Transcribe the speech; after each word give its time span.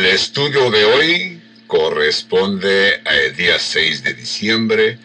El 0.00 0.06
estudio 0.06 0.70
de 0.70 0.82
hoy 0.86 1.42
corresponde 1.66 3.02
al 3.04 3.36
día 3.36 3.58
6 3.58 4.02
de 4.02 4.14
diciembre 4.14 4.98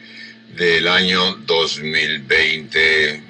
del 0.56 0.88
año 0.88 1.36
2020. 1.46 3.21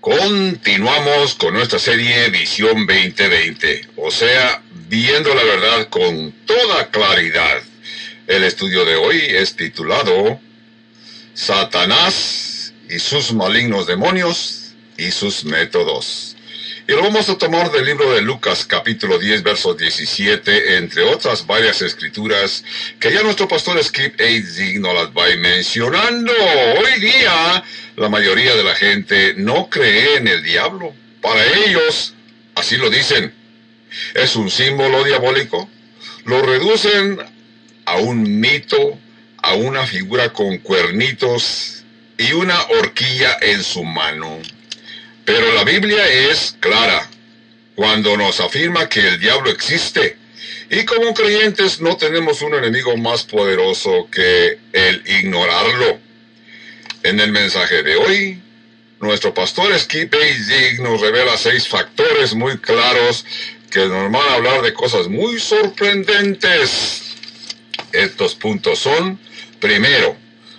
Continuamos 0.00 1.34
con 1.34 1.52
nuestra 1.52 1.78
serie 1.78 2.30
Visión 2.30 2.86
2020, 2.86 3.88
o 3.96 4.10
sea, 4.10 4.62
viendo 4.88 5.34
la 5.34 5.44
verdad 5.44 5.90
con 5.90 6.32
toda 6.46 6.90
claridad. 6.90 7.60
El 8.26 8.42
estudio 8.42 8.86
de 8.86 8.96
hoy 8.96 9.18
es 9.18 9.54
titulado 9.54 10.40
Satanás 11.34 12.72
y 12.88 12.98
sus 12.98 13.34
malignos 13.34 13.86
demonios 13.86 14.55
y 14.96 15.10
sus 15.10 15.44
métodos. 15.44 16.36
Y 16.88 16.92
lo 16.92 17.02
vamos 17.02 17.28
a 17.28 17.36
tomar 17.36 17.72
del 17.72 17.84
libro 17.84 18.12
de 18.12 18.22
Lucas 18.22 18.64
capítulo 18.64 19.18
10 19.18 19.42
verso 19.42 19.74
17, 19.74 20.76
entre 20.76 21.02
otras 21.02 21.44
varias 21.44 21.82
escrituras 21.82 22.62
que 23.00 23.12
ya 23.12 23.24
nuestro 23.24 23.48
pastor 23.48 23.82
Skip 23.82 24.20
A. 24.20 24.78
nos 24.78 24.94
las 24.94 25.08
va 25.08 25.24
mencionando. 25.36 26.32
Hoy 26.32 27.00
día 27.00 27.64
la 27.96 28.08
mayoría 28.08 28.54
de 28.54 28.62
la 28.62 28.76
gente 28.76 29.34
no 29.36 29.68
cree 29.68 30.18
en 30.18 30.28
el 30.28 30.44
diablo. 30.44 30.94
Para 31.20 31.44
ellos, 31.64 32.14
así 32.54 32.76
lo 32.76 32.88
dicen, 32.88 33.34
es 34.14 34.36
un 34.36 34.48
símbolo 34.48 35.02
diabólico. 35.02 35.68
Lo 36.24 36.40
reducen 36.42 37.18
a 37.84 37.96
un 37.96 38.38
mito, 38.38 38.96
a 39.42 39.54
una 39.54 39.84
figura 39.86 40.32
con 40.32 40.58
cuernitos 40.58 41.84
y 42.16 42.32
una 42.32 42.60
horquilla 42.78 43.38
en 43.40 43.62
su 43.64 43.82
mano. 43.82 44.38
Pero 45.26 45.52
la 45.52 45.64
Biblia 45.64 46.08
es 46.08 46.56
clara 46.60 47.10
cuando 47.74 48.16
nos 48.16 48.40
afirma 48.40 48.88
que 48.88 49.00
el 49.00 49.18
diablo 49.18 49.50
existe. 49.50 50.16
Y 50.70 50.84
como 50.84 51.12
creyentes 51.14 51.80
no 51.80 51.96
tenemos 51.96 52.42
un 52.42 52.54
enemigo 52.54 52.96
más 52.96 53.24
poderoso 53.24 54.08
que 54.10 54.58
el 54.72 55.02
ignorarlo. 55.04 55.98
En 57.02 57.18
el 57.20 57.32
mensaje 57.32 57.82
de 57.82 57.96
hoy, 57.96 58.42
nuestro 59.00 59.34
pastor 59.34 59.76
Skip 59.78 60.14
Zig 60.14 60.80
nos 60.80 61.00
revela 61.00 61.36
seis 61.36 61.66
factores 61.66 62.32
muy 62.34 62.58
claros 62.58 63.24
que 63.70 63.80
nos 63.80 64.10
van 64.12 64.28
a 64.28 64.34
hablar 64.34 64.62
de 64.62 64.72
cosas 64.72 65.08
muy 65.08 65.40
sorprendentes. 65.40 67.02
Estos 67.92 68.36
puntos 68.36 68.78
son, 68.78 69.18
primero, 69.60 70.16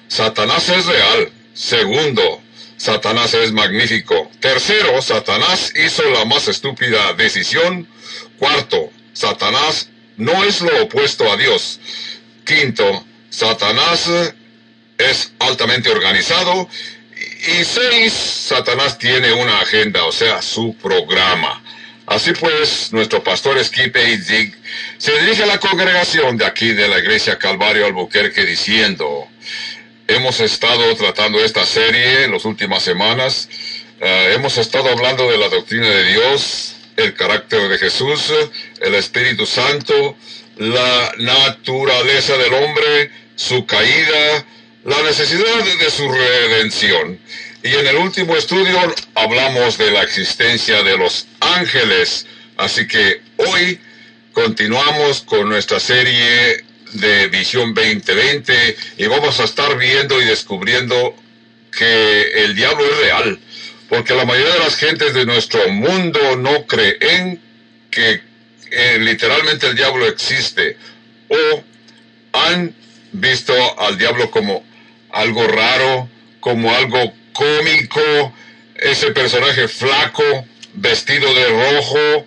Satanás 0.09 0.67
es 0.67 0.85
real. 0.85 1.31
Segundo, 1.53 2.41
Satanás 2.78 3.33
es 3.33 3.52
magnífico. 3.52 4.31
Tercero, 4.39 5.02
Satanás 5.02 5.73
hizo 5.75 6.03
la 6.11 6.25
más 6.25 6.47
estúpida 6.47 7.14
decisión. 7.14 7.88
Cuarto, 8.38 8.92
Satanás 9.14 9.89
no 10.16 10.44
es 10.44 10.61
lo 10.61 10.83
opuesto 10.83 11.31
a 11.31 11.38
Dios. 11.38 11.80
Quinto, 12.45 13.05
Satanás 13.30 14.09
es 14.98 15.31
altamente 15.39 15.89
organizado. 15.89 16.70
Y 17.59 17.64
seis, 17.64 18.14
Satanás 18.14 18.98
tiene 18.98 19.33
una 19.33 19.59
agenda, 19.59 20.05
o 20.05 20.11
sea, 20.11 20.42
su 20.42 20.75
programa. 20.75 21.64
Así 22.08 22.31
pues, 22.31 22.94
nuestro 22.94 23.22
pastor 23.22 23.61
Skip 23.64 23.98
Zig 24.23 24.55
se 24.98 25.20
dirige 25.20 25.44
a 25.44 25.48
la 25.48 25.59
congregación 25.59 26.38
de 26.38 26.45
aquí 26.45 26.72
de 26.72 26.88
la 26.88 27.00
iglesia 27.00 27.38
Calvario 27.38 27.86
Albuquerque 27.86 28.45
diciendo, 28.45 29.28
Hemos 30.09 30.39
estado 30.39 30.95
tratando 30.95 31.38
esta 31.44 31.66
serie 31.66 32.23
en 32.23 32.31
las 32.31 32.45
últimas 32.45 32.81
semanas. 32.81 33.50
Eh, 34.00 34.31
hemos 34.36 34.58
estado 34.58 34.88
hablando 34.89 35.30
de 35.30 35.38
la 35.38 35.49
doctrina 35.49 35.86
de 35.86 36.05
Dios, 36.05 36.77
el 36.95 37.14
carácter 37.14 37.67
de 37.67 37.77
Jesús, 37.77 38.31
el 38.80 38.95
Espíritu 38.95 39.45
Santo, 39.45 40.16
la 40.55 41.11
naturaleza 41.17 42.37
del 42.37 42.54
hombre, 42.54 43.11
su 43.36 43.65
caída, 43.65 44.45
la 44.86 45.02
necesidad 45.02 45.65
de 45.77 45.92
su 45.92 46.10
redención. 46.10 47.20
Y 47.61 47.73
en 47.76 47.87
el 47.87 47.98
último 47.98 48.37
estudio 48.37 48.80
hablamos 49.14 49.77
de 49.77 49.92
la 49.92 50.04
existencia 50.04 50.83
de 50.83 50.98
los 50.98 51.27
ángeles. 51.42 52.26
Así 52.55 52.87
que 52.87 53.21
hoy 53.36 53.77
continuamos 54.31 55.21
con 55.23 55.49
nuestra 55.49 55.81
serie 55.81 56.64
de 56.93 57.27
Visión 57.27 57.73
2020 57.73 58.77
y 58.98 59.05
vamos 59.08 59.39
a 59.39 59.43
estar 59.43 59.77
viendo 59.77 60.21
y 60.21 60.25
descubriendo 60.25 61.15
que 61.71 62.43
el 62.43 62.55
diablo 62.55 62.86
es 62.86 62.98
real, 62.98 63.39
porque 63.89 64.15
la 64.15 64.25
mayoría 64.25 64.53
de 64.53 64.59
las 64.59 64.75
gentes 64.75 65.14
de 65.14 65.25
nuestro 65.25 65.67
mundo 65.70 66.36
no 66.36 66.65
creen 66.65 67.42
que 67.92 68.21
eh, 68.71 68.98
literalmente 68.99 69.67
el 69.67 69.75
diablo 69.75 70.08
existe 70.08 70.77
o 71.30 71.64
han 72.33 72.75
visto 73.11 73.54
al 73.80 73.98
diablo 73.98 74.30
como 74.31 74.65
algo 75.11 75.48
raro, 75.48 76.09
como 76.39 76.73
algo 76.73 77.14
cómico, 77.33 78.33
ese 78.75 79.11
personaje 79.11 79.67
flaco, 79.67 80.45
vestido 80.73 81.33
de 81.33 81.48
rojo, 81.48 82.25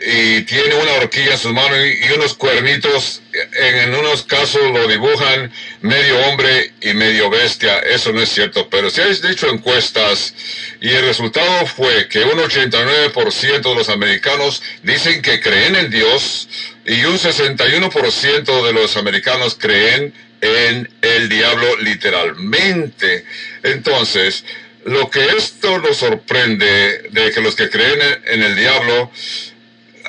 y 0.00 0.42
tiene 0.42 0.74
una 0.76 0.92
horquilla 0.94 1.32
en 1.32 1.38
sus 1.38 1.52
manos 1.52 1.78
y, 1.78 2.12
unos 2.12 2.34
cuernitos. 2.34 3.22
En, 3.52 3.94
unos 3.94 4.22
casos 4.22 4.62
lo 4.72 4.88
dibujan 4.88 5.52
medio 5.82 6.18
hombre 6.26 6.72
y 6.80 6.94
medio 6.94 7.28
bestia. 7.28 7.80
Eso 7.80 8.12
no 8.12 8.22
es 8.22 8.30
cierto, 8.30 8.68
pero 8.70 8.88
si 8.88 9.02
hay 9.02 9.12
hecho 9.30 9.48
encuestas 9.50 10.34
y 10.80 10.88
el 10.88 11.06
resultado 11.06 11.66
fue 11.66 12.08
que 12.08 12.20
un 12.20 12.38
89% 12.38 13.60
de 13.60 13.74
los 13.74 13.88
americanos 13.90 14.62
dicen 14.82 15.20
que 15.20 15.40
creen 15.40 15.76
en 15.76 15.90
Dios 15.90 16.48
y 16.86 17.04
un 17.04 17.18
61% 17.18 18.66
de 18.66 18.72
los 18.72 18.96
americanos 18.96 19.56
creen 19.60 20.14
en 20.40 20.88
el 21.02 21.28
diablo 21.28 21.76
literalmente. 21.82 23.26
Entonces, 23.62 24.44
lo 24.86 25.10
que 25.10 25.24
esto 25.36 25.78
nos 25.78 25.98
sorprende 25.98 27.02
de 27.10 27.30
que 27.32 27.40
los 27.42 27.54
que 27.54 27.68
creen 27.68 28.00
en 28.24 28.42
el 28.42 28.56
diablo 28.56 29.10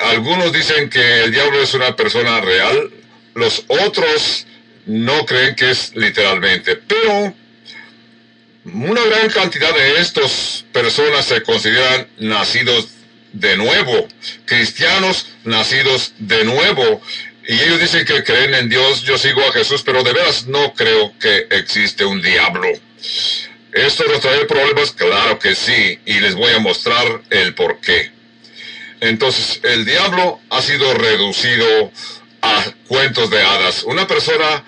algunos 0.04 0.52
dicen 0.52 0.88
que 0.88 1.24
el 1.24 1.32
diablo 1.32 1.62
es 1.62 1.74
una 1.74 1.94
persona 1.96 2.40
real, 2.40 2.90
los 3.34 3.64
otros 3.68 4.46
no 4.86 5.24
creen 5.26 5.54
que 5.54 5.70
es 5.70 5.94
literalmente, 5.94 6.76
pero 6.76 7.34
una 8.64 9.04
gran 9.04 9.28
cantidad 9.30 9.74
de 9.74 10.00
estas 10.00 10.64
personas 10.72 11.24
se 11.26 11.42
consideran 11.42 12.06
nacidos 12.18 12.88
de 13.32 13.56
nuevo, 13.56 14.06
cristianos 14.44 15.26
nacidos 15.44 16.12
de 16.18 16.44
nuevo, 16.44 17.00
y 17.46 17.54
ellos 17.54 17.80
dicen 17.80 18.04
que 18.04 18.22
creen 18.22 18.54
en 18.54 18.68
Dios, 18.68 19.02
yo 19.02 19.18
sigo 19.18 19.42
a 19.42 19.52
Jesús, 19.52 19.82
pero 19.82 20.02
de 20.02 20.12
veras 20.12 20.46
no 20.46 20.74
creo 20.74 21.12
que 21.18 21.48
existe 21.50 22.04
un 22.04 22.22
diablo. 22.22 22.68
¿Esto 23.72 24.04
nos 24.06 24.20
trae 24.20 24.44
problemas? 24.44 24.92
Claro 24.92 25.38
que 25.38 25.54
sí, 25.54 25.98
y 26.04 26.20
les 26.20 26.34
voy 26.34 26.52
a 26.52 26.60
mostrar 26.60 27.22
el 27.30 27.54
por 27.54 27.80
qué. 27.80 28.12
Entonces, 29.02 29.58
el 29.64 29.84
diablo 29.84 30.38
ha 30.48 30.62
sido 30.62 30.94
reducido 30.94 31.90
a 32.40 32.64
cuentos 32.86 33.30
de 33.30 33.42
hadas. 33.42 33.82
Una 33.82 34.06
persona 34.06 34.62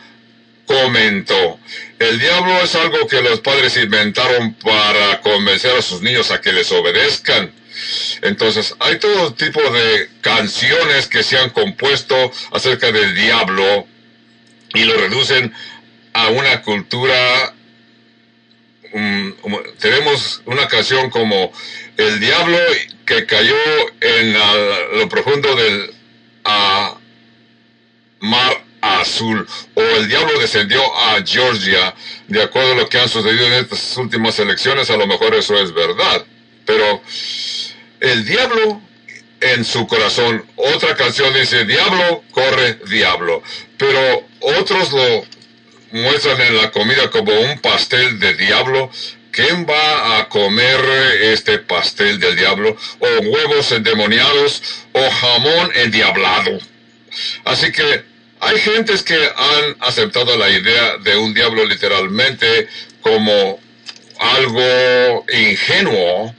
comentó, 0.66 1.60
el 2.00 2.18
diablo 2.18 2.60
es 2.60 2.74
algo 2.74 3.06
que 3.06 3.22
los 3.22 3.38
padres 3.38 3.76
inventaron 3.76 4.54
para 4.54 5.20
convencer 5.20 5.76
a 5.76 5.82
sus 5.82 6.02
niños 6.02 6.32
a 6.32 6.40
que 6.40 6.52
les 6.52 6.72
obedezcan. 6.72 7.52
Entonces, 8.22 8.74
hay 8.80 8.98
todo 8.98 9.34
tipo 9.34 9.60
de 9.70 10.10
canciones 10.20 11.06
que 11.06 11.22
se 11.22 11.38
han 11.38 11.50
compuesto 11.50 12.32
acerca 12.50 12.90
del 12.90 13.14
diablo 13.14 13.86
y 14.74 14.82
lo 14.82 14.96
reducen 14.96 15.54
a 16.12 16.26
una 16.30 16.60
cultura. 16.62 17.54
Mm, 18.92 19.30
tenemos 19.78 20.42
una 20.46 20.66
canción 20.66 21.10
como 21.10 21.52
El 21.96 22.18
diablo 22.18 22.58
que 23.06 23.26
cayó 23.26 23.56
en 24.00 24.34
lo 24.98 25.08
profundo 25.08 25.54
del 25.54 25.94
mar 28.20 28.64
azul 28.80 29.46
o 29.74 29.80
el 29.80 30.08
diablo 30.08 30.38
descendió 30.38 30.80
a 30.96 31.22
Georgia 31.24 31.94
de 32.28 32.42
acuerdo 32.42 32.72
a 32.72 32.76
lo 32.76 32.88
que 32.88 32.98
han 32.98 33.08
sucedido 33.08 33.46
en 33.46 33.54
estas 33.54 33.96
últimas 33.96 34.38
elecciones 34.38 34.90
a 34.90 34.96
lo 34.96 35.06
mejor 35.06 35.34
eso 35.34 35.58
es 35.58 35.72
verdad 35.72 36.24
pero 36.66 37.02
el 38.00 38.24
diablo 38.26 38.80
en 39.40 39.64
su 39.64 39.86
corazón 39.86 40.44
otra 40.56 40.94
canción 40.96 41.32
dice 41.32 41.64
diablo 41.64 42.22
corre 42.30 42.78
diablo 42.88 43.42
pero 43.78 44.26
otros 44.40 44.92
lo 44.92 45.24
muestran 45.92 46.40
en 46.40 46.56
la 46.56 46.70
comida 46.70 47.10
como 47.10 47.32
un 47.32 47.58
pastel 47.60 48.18
de 48.18 48.34
diablo 48.34 48.90
¿quién 49.34 49.66
va 49.68 50.18
a 50.18 50.28
comer 50.28 50.80
este 51.22 51.58
pastel 51.58 52.20
del 52.20 52.36
diablo? 52.36 52.76
O 53.00 53.06
huevos 53.22 53.72
endemoniados 53.72 54.62
o 54.92 55.10
jamón 55.10 55.70
endiablado. 55.74 56.58
Así 57.44 57.72
que 57.72 58.04
hay 58.40 58.58
gentes 58.58 59.02
que 59.02 59.14
han 59.14 59.76
aceptado 59.80 60.36
la 60.36 60.48
idea 60.50 60.98
de 60.98 61.16
un 61.16 61.34
diablo 61.34 61.64
literalmente 61.64 62.68
como 63.00 63.60
algo 64.18 65.26
ingenuo, 65.32 66.34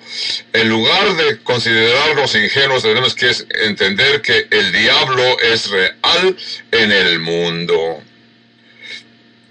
en 0.53 0.69
lugar 0.69 1.15
de 1.17 1.39
considerarnos 1.43 2.33
ingenuos, 2.35 2.83
tenemos 2.83 3.13
que 3.13 3.31
entender 3.65 4.21
que 4.21 4.47
el 4.49 4.71
diablo 4.71 5.39
es 5.41 5.69
real 5.69 6.37
en 6.71 6.91
el 6.91 7.19
mundo. 7.19 8.01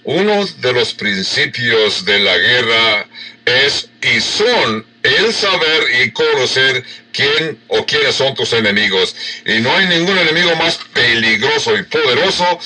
Uno 0.04 0.44
de 0.46 0.72
los 0.72 0.94
principios 0.94 2.04
de 2.04 2.18
la 2.20 2.36
guerra 2.36 3.06
es 3.46 3.88
y 4.02 4.20
son 4.20 4.86
el 5.02 5.32
saber 5.32 5.84
y 6.02 6.10
conocer 6.12 6.84
quién 7.12 7.58
o 7.68 7.84
quiénes 7.84 8.14
son 8.14 8.34
tus 8.34 8.52
enemigos. 8.52 9.14
Y 9.44 9.60
no 9.60 9.74
hay 9.74 9.86
ningún 9.86 10.18
enemigo 10.18 10.54
más 10.56 10.78
peligroso 10.92 11.76
y 11.76 11.82
poderoso 11.84 12.58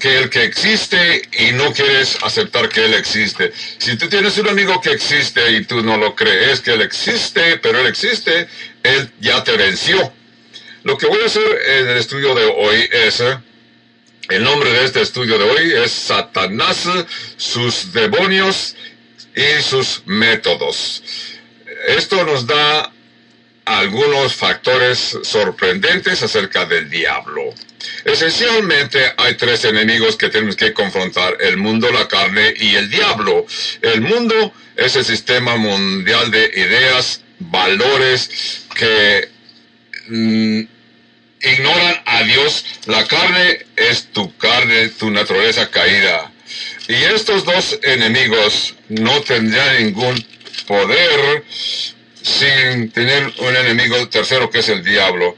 que 0.00 0.18
el 0.18 0.30
que 0.30 0.44
existe 0.44 1.22
y 1.38 1.52
no 1.52 1.72
quieres 1.72 2.16
aceptar 2.22 2.68
que 2.68 2.86
él 2.86 2.94
existe. 2.94 3.52
Si 3.78 3.96
tú 3.96 4.08
tienes 4.08 4.38
un 4.38 4.48
amigo 4.48 4.80
que 4.80 4.92
existe 4.92 5.52
y 5.52 5.64
tú 5.64 5.82
no 5.82 5.96
lo 5.98 6.14
crees 6.14 6.60
que 6.60 6.72
él 6.72 6.80
existe, 6.80 7.58
pero 7.58 7.80
él 7.80 7.86
existe, 7.86 8.48
él 8.82 9.10
ya 9.20 9.44
te 9.44 9.56
venció. 9.56 10.12
Lo 10.84 10.96
que 10.96 11.06
voy 11.06 11.20
a 11.20 11.26
hacer 11.26 11.42
en 11.42 11.88
el 11.88 11.98
estudio 11.98 12.34
de 12.34 12.46
hoy 12.46 12.88
es, 12.90 13.22
el 14.30 14.42
nombre 14.42 14.70
de 14.70 14.84
este 14.84 15.02
estudio 15.02 15.36
de 15.36 15.44
hoy 15.44 15.72
es 15.84 15.92
Satanás, 15.92 16.88
sus 17.36 17.92
demonios 17.92 18.76
y 19.34 19.62
sus 19.62 20.02
métodos. 20.06 21.02
Esto 21.86 22.24
nos 22.24 22.46
da 22.46 22.92
algunos 23.64 24.34
factores 24.34 25.18
sorprendentes 25.22 26.22
acerca 26.22 26.64
del 26.64 26.90
diablo. 26.90 27.54
Esencialmente 28.04 29.12
hay 29.16 29.34
tres 29.34 29.64
enemigos 29.64 30.16
que 30.16 30.28
tenemos 30.28 30.56
que 30.56 30.72
confrontar, 30.72 31.36
el 31.40 31.56
mundo, 31.56 31.90
la 31.90 32.08
carne 32.08 32.52
y 32.56 32.74
el 32.74 32.90
diablo. 32.90 33.46
El 33.82 34.00
mundo 34.00 34.52
es 34.76 34.96
el 34.96 35.04
sistema 35.04 35.56
mundial 35.56 36.30
de 36.30 36.50
ideas, 36.54 37.22
valores 37.38 38.66
que 38.74 39.28
mm, 40.08 40.60
ignoran 41.42 42.02
a 42.04 42.22
Dios. 42.24 42.64
La 42.86 43.06
carne 43.06 43.66
es 43.76 44.06
tu 44.12 44.36
carne, 44.36 44.88
tu 44.88 45.10
naturaleza 45.10 45.70
caída. 45.70 46.29
Y 46.90 47.04
estos 47.04 47.44
dos 47.44 47.78
enemigos 47.84 48.74
no 48.88 49.20
tendrían 49.20 49.84
ningún 49.84 50.26
poder 50.66 51.44
sin 52.20 52.90
tener 52.90 53.32
un 53.38 53.56
enemigo 53.56 54.08
tercero 54.08 54.50
que 54.50 54.58
es 54.58 54.68
el 54.70 54.82
diablo. 54.82 55.36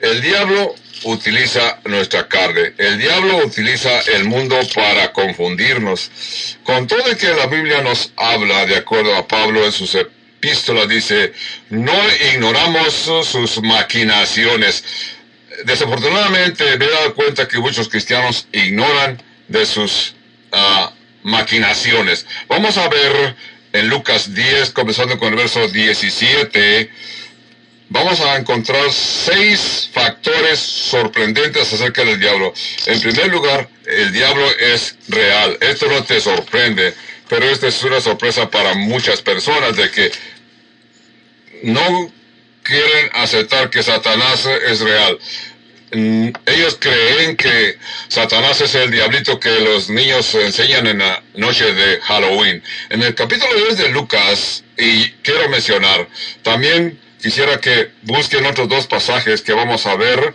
El 0.00 0.22
diablo 0.22 0.76
utiliza 1.02 1.80
nuestra 1.86 2.28
carne. 2.28 2.74
El 2.78 3.00
diablo 3.00 3.38
utiliza 3.38 3.98
el 4.14 4.26
mundo 4.26 4.60
para 4.76 5.12
confundirnos. 5.12 6.08
Con 6.62 6.86
todo 6.86 7.04
el 7.06 7.16
que 7.16 7.30
la 7.30 7.46
Biblia 7.46 7.82
nos 7.82 8.12
habla, 8.14 8.64
de 8.66 8.76
acuerdo 8.76 9.16
a 9.16 9.26
Pablo 9.26 9.64
en 9.64 9.72
sus 9.72 9.96
epístolas, 9.96 10.88
dice, 10.88 11.32
no 11.70 12.00
ignoramos 12.32 12.92
sus 12.92 13.60
maquinaciones. 13.60 14.84
Desafortunadamente 15.64 16.76
me 16.78 16.84
he 16.84 16.90
dado 16.90 17.12
cuenta 17.16 17.48
que 17.48 17.58
muchos 17.58 17.88
cristianos 17.88 18.46
ignoran 18.52 19.20
de 19.48 19.66
sus 19.66 20.14
maquinaciones. 21.22 22.26
Vamos 22.48 22.76
a 22.78 22.88
ver 22.88 23.36
en 23.72 23.88
Lucas 23.88 24.34
10, 24.34 24.70
comenzando 24.70 25.18
con 25.18 25.28
el 25.28 25.36
verso 25.36 25.66
17, 25.68 26.90
vamos 27.88 28.20
a 28.20 28.36
encontrar 28.36 28.92
seis 28.92 29.88
factores 29.92 30.58
sorprendentes 30.58 31.72
acerca 31.72 32.04
del 32.04 32.20
diablo. 32.20 32.52
En 32.86 33.00
primer 33.00 33.28
lugar, 33.28 33.68
el 33.86 34.12
diablo 34.12 34.46
es 34.58 34.96
real. 35.08 35.56
Esto 35.60 35.88
no 35.88 36.02
te 36.04 36.20
sorprende, 36.20 36.94
pero 37.28 37.46
esta 37.46 37.68
es 37.68 37.82
una 37.82 38.00
sorpresa 38.00 38.50
para 38.50 38.74
muchas 38.74 39.22
personas 39.22 39.76
de 39.76 39.90
que 39.90 40.12
no 41.62 42.12
quieren 42.62 43.10
aceptar 43.14 43.70
que 43.70 43.82
Satanás 43.82 44.46
es 44.66 44.80
real. 44.80 45.18
Mm, 45.94 46.30
ellos 46.46 46.78
creen 46.80 47.36
que 47.36 47.78
Satanás 48.08 48.62
es 48.62 48.74
el 48.74 48.90
diablito 48.90 49.38
que 49.38 49.60
los 49.60 49.90
niños 49.90 50.34
enseñan 50.34 50.86
en 50.86 50.98
la 51.00 51.22
noche 51.34 51.70
de 51.74 52.00
Halloween. 52.00 52.62
En 52.88 53.02
el 53.02 53.14
capítulo 53.14 53.54
10 53.54 53.76
de 53.76 53.88
Lucas, 53.90 54.64
y 54.78 55.10
quiero 55.22 55.50
mencionar, 55.50 56.08
también 56.42 56.98
quisiera 57.20 57.60
que 57.60 57.90
busquen 58.02 58.46
otros 58.46 58.70
dos 58.70 58.86
pasajes 58.86 59.42
que 59.42 59.52
vamos 59.52 59.84
a 59.84 59.94
ver. 59.96 60.34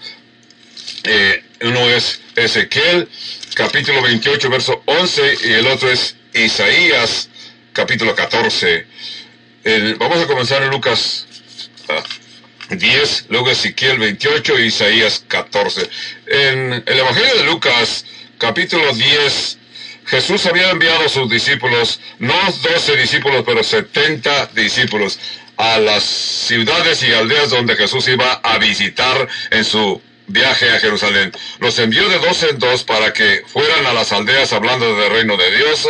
Eh, 1.03 1.43
uno 1.61 1.89
es 1.89 2.21
Ezequiel, 2.35 3.09
capítulo 3.55 4.03
28, 4.03 4.49
verso 4.51 4.83
11, 4.85 5.37
y 5.43 5.53
el 5.53 5.67
otro 5.67 5.89
es 5.89 6.15
Isaías, 6.35 7.29
capítulo 7.73 8.13
14. 8.13 8.85
vamos 9.97 10.19
a 10.19 10.27
comenzar 10.27 10.61
en 10.61 10.69
Lucas. 10.69 11.25
Ah, 11.89 12.03
10, 12.69 13.25
luego 13.29 13.49
Ezequiel 13.49 13.97
28 13.97 14.59
y 14.59 14.63
Isaías 14.63 15.23
14. 15.27 15.89
En 16.27 16.83
el 16.85 16.99
Evangelio 16.99 17.35
de 17.37 17.43
Lucas, 17.43 18.05
capítulo 18.37 18.93
10, 18.93 19.57
Jesús 20.05 20.45
había 20.45 20.69
enviado 20.69 21.05
a 21.05 21.09
sus 21.09 21.29
discípulos, 21.29 21.99
no 22.19 22.33
12 22.61 22.95
discípulos, 22.97 23.43
pero 23.45 23.63
70 23.63 24.47
discípulos, 24.47 25.19
a 25.57 25.79
las 25.79 26.03
ciudades 26.03 27.01
y 27.03 27.11
aldeas 27.11 27.49
donde 27.49 27.75
Jesús 27.75 28.07
iba 28.07 28.33
a 28.43 28.57
visitar 28.57 29.27
en 29.51 29.65
su 29.65 30.01
viaje 30.27 30.69
a 30.69 30.79
Jerusalén. 30.79 31.31
Los 31.59 31.79
envió 31.79 32.07
de 32.09 32.19
dos 32.19 32.43
en 32.43 32.59
dos 32.59 32.83
para 32.83 33.11
que 33.11 33.43
fueran 33.47 33.85
a 33.85 33.93
las 33.93 34.11
aldeas 34.11 34.53
hablando 34.53 34.95
del 34.97 35.11
reino 35.11 35.35
de 35.35 35.57
Dios, 35.57 35.87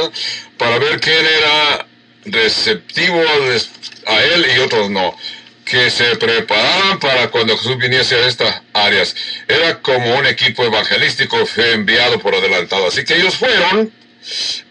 para 0.58 0.78
ver 0.80 1.00
quién 1.00 1.26
era 1.26 1.88
receptivo 2.26 3.22
a 4.06 4.24
él 4.24 4.48
y 4.56 4.60
otros 4.60 4.90
no 4.90 5.16
que 5.70 5.90
se 5.90 6.16
prepararan 6.16 7.00
para 7.00 7.30
cuando 7.30 7.58
Jesús 7.58 7.78
viniese 7.78 8.16
a 8.16 8.28
estas 8.28 8.62
áreas. 8.74 9.16
Era 9.48 9.80
como 9.82 10.16
un 10.16 10.26
equipo 10.26 10.64
evangelístico 10.64 11.38
enviado 11.58 12.20
por 12.20 12.34
adelantado. 12.34 12.88
Así 12.88 13.04
que 13.04 13.16
ellos 13.16 13.36
fueron 13.36 13.92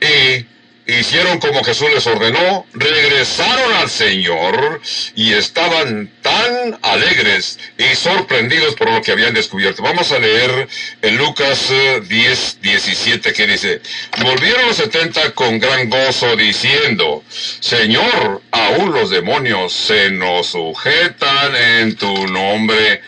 y 0.00 0.46
hicieron 0.86 1.40
como 1.40 1.64
Jesús 1.64 1.88
les 1.92 2.06
ordenó, 2.06 2.66
regresaron 2.72 3.72
al 3.74 3.90
Señor 3.90 4.80
y 5.14 5.32
estaban 5.32 6.10
tan 6.22 6.78
alegres 6.82 7.58
y 7.76 7.94
sorprendidos 7.96 8.74
por 8.76 8.90
lo 8.90 9.02
que 9.02 9.12
habían 9.12 9.34
descubierto. 9.34 9.82
Vamos 9.82 10.12
a 10.12 10.18
leer 10.18 10.68
en 11.02 11.16
Lucas 11.16 11.72
10, 12.08 12.08
eh, 12.10 12.58
17 12.62 13.32
que 13.32 13.46
dice, 13.46 13.80
volvieron 14.22 14.66
los 14.66 14.76
setenta 14.76 15.32
con 15.32 15.58
gran 15.58 15.90
gozo 15.90 16.36
diciendo, 16.36 17.24
Señor, 17.28 18.42
aún 18.52 18.92
los 18.92 19.10
demonios 19.10 19.72
se 19.72 20.10
nos 20.10 20.48
sujetan 20.48 21.56
en 21.56 21.96
tu 21.96 22.26
nombre. 22.28 23.02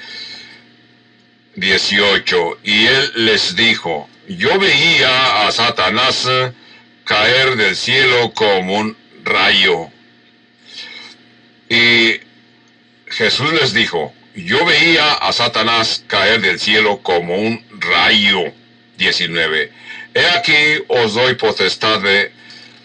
18. 1.54 2.58
Y 2.62 2.86
él 2.86 3.12
les 3.16 3.56
dijo, 3.56 4.08
yo 4.28 4.58
veía 4.58 5.46
a 5.46 5.52
Satanás 5.52 6.28
caer 7.08 7.56
del 7.56 7.74
cielo 7.74 8.32
como 8.34 8.76
un 8.76 8.96
rayo. 9.24 9.90
Y 11.70 12.20
Jesús 13.06 13.50
les 13.54 13.72
dijo, 13.72 14.12
yo 14.34 14.64
veía 14.66 15.14
a 15.14 15.32
Satanás 15.32 16.04
caer 16.06 16.42
del 16.42 16.60
cielo 16.60 17.00
como 17.02 17.36
un 17.36 17.64
rayo. 17.80 18.52
19. 18.98 19.72
He 20.14 20.26
aquí 20.36 20.84
os 20.88 21.14
doy 21.14 21.34
potestad 21.34 22.00
de 22.00 22.32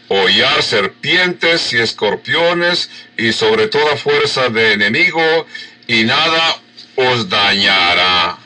hollar 0.08 0.62
serpientes 0.62 1.74
y 1.74 1.80
escorpiones 1.80 2.89
y 3.18 3.34
sobre 3.34 3.68
toda 3.68 3.98
fuerza 3.98 4.50
de 4.50 4.74
enemigo 4.74 5.48
y 5.88 6.03
nada 6.03 6.62
os 6.96 7.27
dañará. 7.27 8.38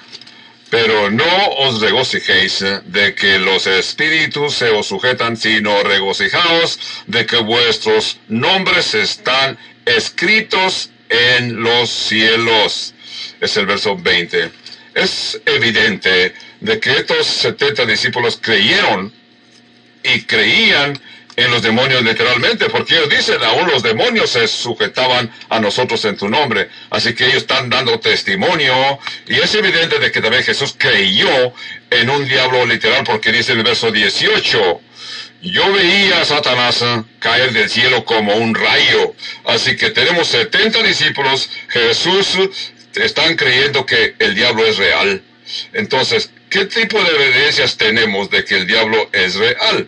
Pero 0.69 1.09
no 1.09 1.47
os 1.59 1.79
regocijéis 1.79 2.59
de 2.85 3.15
que 3.15 3.39
los 3.39 3.67
espíritus 3.67 4.55
se 4.55 4.69
os 4.69 4.87
sujetan, 4.87 5.37
sino 5.37 5.81
regocijaos 5.83 6.79
de 7.07 7.25
que 7.25 7.37
vuestros 7.37 8.19
nombres 8.27 8.93
están 8.93 9.57
escritos 9.85 10.89
en 11.09 11.63
los 11.63 11.89
cielos. 11.89 12.93
Es 13.39 13.55
el 13.55 13.65
verso 13.65 13.95
20. 13.95 14.51
Es 14.93 15.39
evidente 15.45 16.33
de 16.59 16.79
que 16.79 16.91
estos 16.91 17.27
70 17.27 17.85
discípulos 17.85 18.37
creyeron 18.41 19.13
y 20.03 20.21
creían 20.23 20.99
en 21.37 21.51
los 21.51 21.61
demonios 21.61 22.03
literalmente, 22.03 22.67
porque 22.67 22.95
ellos 22.95 23.09
dicen, 23.09 23.41
aún 23.43 23.67
los 23.67 23.83
demonios 23.83 24.31
se 24.31 24.47
sujetaban 24.47 25.31
a 25.49 25.59
nosotros 25.59 26.03
en 26.05 26.17
tu 26.17 26.27
nombre. 26.27 26.67
Así 26.89 27.13
que 27.13 27.25
ellos 27.25 27.43
están 27.43 27.69
dando 27.69 27.99
testimonio 27.99 28.73
y 29.27 29.35
es 29.35 29.53
evidente 29.53 29.99
de 29.99 30.11
que 30.11 30.19
también 30.19 30.43
Jesús 30.43 30.73
creyó 30.75 31.53
en 31.91 32.09
un 32.09 32.27
diablo 32.27 32.65
literal, 32.65 33.03
porque 33.05 33.31
dice 33.31 33.51
en 33.51 33.59
el 33.59 33.63
verso 33.63 33.91
18, 33.91 34.81
yo 35.43 35.73
veía 35.73 36.21
a 36.21 36.25
Satanás 36.25 36.83
caer 37.19 37.53
del 37.53 37.69
cielo 37.69 38.03
como 38.03 38.35
un 38.35 38.55
rayo. 38.55 39.13
Así 39.45 39.77
que 39.77 39.91
tenemos 39.91 40.27
70 40.29 40.81
discípulos, 40.81 41.51
Jesús 41.69 42.71
están 42.95 43.35
creyendo 43.35 43.85
que 43.85 44.15
el 44.17 44.33
diablo 44.33 44.65
es 44.65 44.77
real. 44.77 45.21
Entonces, 45.73 46.31
¿qué 46.49 46.65
tipo 46.65 46.99
de 46.99 47.25
evidencias 47.25 47.77
tenemos 47.77 48.31
de 48.31 48.43
que 48.43 48.55
el 48.55 48.65
diablo 48.65 49.07
es 49.13 49.35
real? 49.35 49.87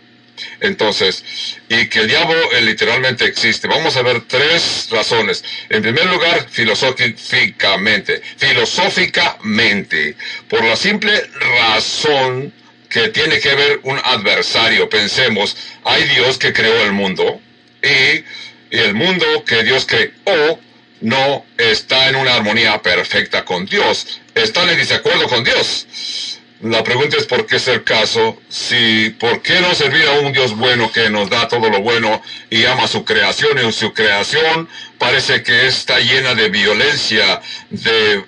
Entonces, 0.60 1.24
y 1.68 1.88
que 1.88 2.00
el 2.00 2.08
diablo 2.08 2.52
eh, 2.52 2.62
literalmente 2.62 3.24
existe. 3.24 3.68
Vamos 3.68 3.96
a 3.96 4.02
ver 4.02 4.22
tres 4.22 4.88
razones. 4.90 5.44
En 5.68 5.82
primer 5.82 6.06
lugar, 6.06 6.46
filosóficamente. 6.50 8.22
Filosóficamente. 8.36 10.16
Por 10.48 10.64
la 10.64 10.76
simple 10.76 11.12
razón 11.58 12.52
que 12.90 13.08
tiene 13.08 13.40
que 13.40 13.54
ver 13.54 13.80
un 13.84 13.98
adversario. 14.04 14.90
Pensemos, 14.90 15.56
hay 15.84 16.04
Dios 16.08 16.36
que 16.36 16.52
creó 16.52 16.82
el 16.84 16.92
mundo 16.92 17.40
y, 17.82 18.24
el 18.70 18.94
mundo 18.94 19.26
que 19.44 19.64
Dios 19.64 19.84
creó 19.84 20.60
no 21.00 21.44
está 21.58 22.08
en 22.08 22.16
una 22.16 22.34
armonía 22.34 22.80
perfecta 22.82 23.44
con 23.44 23.66
Dios. 23.66 24.20
Está 24.34 24.62
en 24.62 24.76
desacuerdo 24.76 25.26
con 25.28 25.42
Dios. 25.42 26.39
La 26.62 26.84
pregunta 26.84 27.16
es 27.16 27.24
por 27.24 27.46
qué 27.46 27.56
es 27.56 27.68
el 27.68 27.84
caso, 27.84 28.38
si 28.50 29.08
por 29.18 29.40
qué 29.40 29.60
no 29.62 29.74
servir 29.74 30.06
a 30.06 30.20
un 30.20 30.30
Dios 30.30 30.54
bueno 30.54 30.92
que 30.92 31.08
nos 31.08 31.30
da 31.30 31.48
todo 31.48 31.70
lo 31.70 31.80
bueno 31.80 32.22
y 32.50 32.66
ama 32.66 32.86
su 32.86 33.02
creación 33.02 33.66
y 33.66 33.72
su 33.72 33.94
creación 33.94 34.68
parece 34.98 35.42
que 35.42 35.66
está 35.66 35.98
llena 36.00 36.34
de 36.34 36.50
violencia, 36.50 37.40
de 37.70 38.22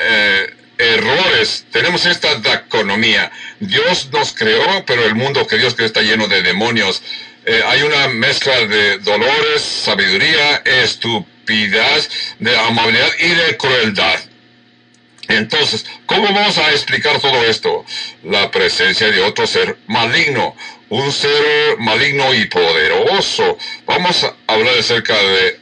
eh, 0.00 0.54
errores. 0.76 1.66
Tenemos 1.70 2.04
esta 2.04 2.34
dicotomía. 2.34 3.30
Dios 3.60 4.08
nos 4.10 4.32
creó, 4.32 4.84
pero 4.84 5.04
el 5.04 5.14
mundo 5.14 5.46
que 5.46 5.58
Dios 5.58 5.74
creó 5.76 5.86
está 5.86 6.02
lleno 6.02 6.26
de 6.26 6.42
demonios. 6.42 7.00
Eh, 7.46 7.62
hay 7.64 7.82
una 7.82 8.08
mezcla 8.08 8.58
de 8.66 8.98
dolores, 8.98 9.62
sabiduría, 9.62 10.56
estupidez, 10.64 12.10
de 12.40 12.58
amabilidad 12.58 13.10
y 13.20 13.28
de 13.28 13.56
crueldad. 13.56 14.18
Entonces, 15.28 15.84
¿cómo 16.06 16.24
vamos 16.24 16.56
a 16.56 16.70
explicar 16.72 17.20
todo 17.20 17.44
esto? 17.44 17.84
La 18.24 18.50
presencia 18.50 19.10
de 19.10 19.20
otro 19.22 19.46
ser 19.46 19.76
maligno, 19.86 20.56
un 20.88 21.12
ser 21.12 21.78
maligno 21.78 22.32
y 22.34 22.46
poderoso. 22.46 23.58
Vamos 23.86 24.24
a 24.24 24.34
hablar 24.46 24.78
acerca 24.78 25.14
de 25.14 25.60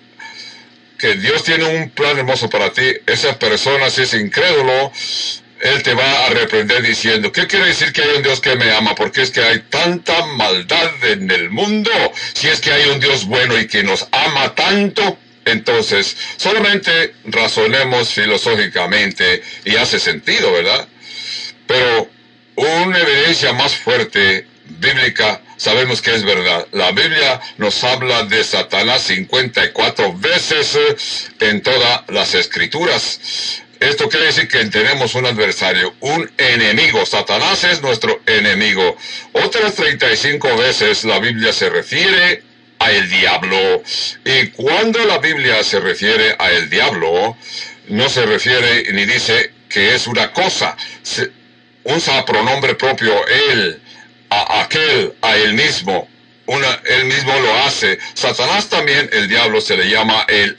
que 0.98 1.14
Dios 1.14 1.42
tiene 1.42 1.64
un 1.64 1.90
plan 1.90 2.16
hermoso 2.16 2.48
para 2.48 2.72
ti. 2.72 2.94
Esa 3.06 3.38
persona, 3.38 3.90
si 3.90 4.02
es 4.02 4.14
incrédulo, 4.14 4.92
Él 5.60 5.82
te 5.82 5.94
va 5.94 6.26
a 6.26 6.30
reprender 6.30 6.82
diciendo, 6.82 7.32
¿qué 7.32 7.48
quiere 7.48 7.66
decir 7.66 7.92
que 7.92 8.02
hay 8.02 8.16
un 8.16 8.22
Dios 8.22 8.40
que 8.40 8.54
me 8.54 8.70
ama? 8.70 8.94
Porque 8.94 9.22
es 9.22 9.32
que 9.32 9.42
hay 9.42 9.60
tanta 9.68 10.26
maldad 10.26 10.92
en 11.04 11.28
el 11.28 11.50
mundo. 11.50 11.90
Si 12.34 12.46
es 12.46 12.60
que 12.60 12.70
hay 12.72 12.88
un 12.90 13.00
Dios 13.00 13.26
bueno 13.26 13.58
y 13.58 13.66
que 13.66 13.82
nos 13.82 14.06
ama 14.12 14.54
tanto, 14.54 15.18
entonces, 15.46 16.16
solamente 16.36 17.14
razonemos 17.24 18.10
filosóficamente 18.12 19.42
y 19.64 19.76
hace 19.76 20.00
sentido, 20.00 20.52
¿verdad? 20.52 20.88
Pero 21.68 22.10
una 22.56 22.98
evidencia 22.98 23.52
más 23.52 23.76
fuerte, 23.76 24.46
bíblica, 24.64 25.40
sabemos 25.56 26.02
que 26.02 26.16
es 26.16 26.24
verdad. 26.24 26.66
La 26.72 26.90
Biblia 26.90 27.40
nos 27.58 27.84
habla 27.84 28.24
de 28.24 28.42
Satanás 28.42 29.02
54 29.02 30.18
veces 30.18 31.30
en 31.38 31.62
todas 31.62 32.02
las 32.08 32.34
escrituras. 32.34 33.62
Esto 33.78 34.08
quiere 34.08 34.26
decir 34.26 34.48
que 34.48 34.64
tenemos 34.64 35.14
un 35.14 35.26
adversario, 35.26 35.94
un 36.00 36.28
enemigo. 36.38 37.06
Satanás 37.06 37.62
es 37.62 37.82
nuestro 37.82 38.20
enemigo. 38.26 38.96
Otras 39.32 39.76
35 39.76 40.56
veces 40.56 41.04
la 41.04 41.20
Biblia 41.20 41.52
se 41.52 41.70
refiere 41.70 42.42
a 42.78 42.90
el 42.90 43.08
diablo. 43.08 43.82
Y 44.24 44.48
cuando 44.48 45.04
la 45.04 45.18
Biblia 45.18 45.62
se 45.64 45.80
refiere 45.80 46.34
a 46.38 46.50
el 46.50 46.68
diablo, 46.70 47.36
no 47.88 48.08
se 48.08 48.26
refiere 48.26 48.92
ni 48.92 49.04
dice 49.04 49.52
que 49.68 49.94
es 49.94 50.06
una 50.06 50.32
cosa. 50.32 50.76
Se 51.02 51.30
usa 51.84 52.24
pronombre 52.24 52.74
propio 52.74 53.26
él, 53.50 53.80
a 54.30 54.62
aquel, 54.62 55.14
a 55.22 55.36
él 55.36 55.54
mismo. 55.54 56.08
Una, 56.46 56.80
él 56.84 57.06
mismo 57.06 57.32
lo 57.40 57.54
hace. 57.64 57.98
Satanás 58.14 58.68
también, 58.68 59.08
el 59.12 59.28
diablo 59.28 59.60
se 59.60 59.76
le 59.76 59.90
llama 59.90 60.24
el 60.28 60.56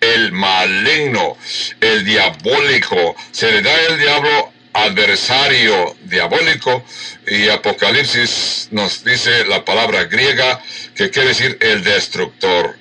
el 0.00 0.32
maligno, 0.32 1.36
el 1.80 2.04
diabólico. 2.04 3.14
Se 3.30 3.50
le 3.52 3.62
da 3.62 3.74
el 3.88 3.98
diablo 3.98 4.52
adversario 4.72 5.96
diabólico 6.04 6.84
y 7.26 7.48
Apocalipsis 7.48 8.68
nos 8.70 9.04
dice 9.04 9.44
la 9.46 9.64
palabra 9.64 10.04
griega 10.04 10.62
que 10.94 11.10
quiere 11.10 11.28
decir 11.28 11.58
el 11.60 11.82
destructor. 11.82 12.76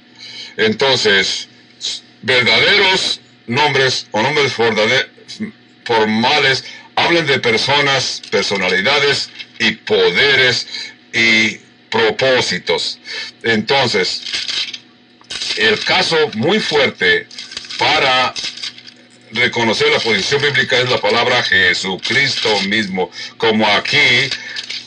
Entonces, 0.57 1.47
verdaderos 2.21 3.21
nombres 3.47 4.07
o 4.11 4.21
nombres 4.21 4.53
formales 5.83 6.63
hablan 6.95 7.25
de 7.25 7.39
personas, 7.39 8.21
personalidades 8.29 9.29
y 9.59 9.71
poderes 9.71 10.67
y 11.13 11.57
propósitos. 11.89 12.99
Entonces, 13.43 14.21
el 15.57 15.79
caso 15.83 16.17
muy 16.35 16.59
fuerte 16.59 17.27
para 17.77 18.33
reconocer 19.31 19.89
la 19.91 19.99
posición 19.99 20.41
bíblica 20.41 20.77
es 20.77 20.89
la 20.89 20.99
palabra 20.99 21.43
Jesucristo 21.43 22.49
mismo, 22.61 23.11
como 23.37 23.67
aquí 23.67 24.29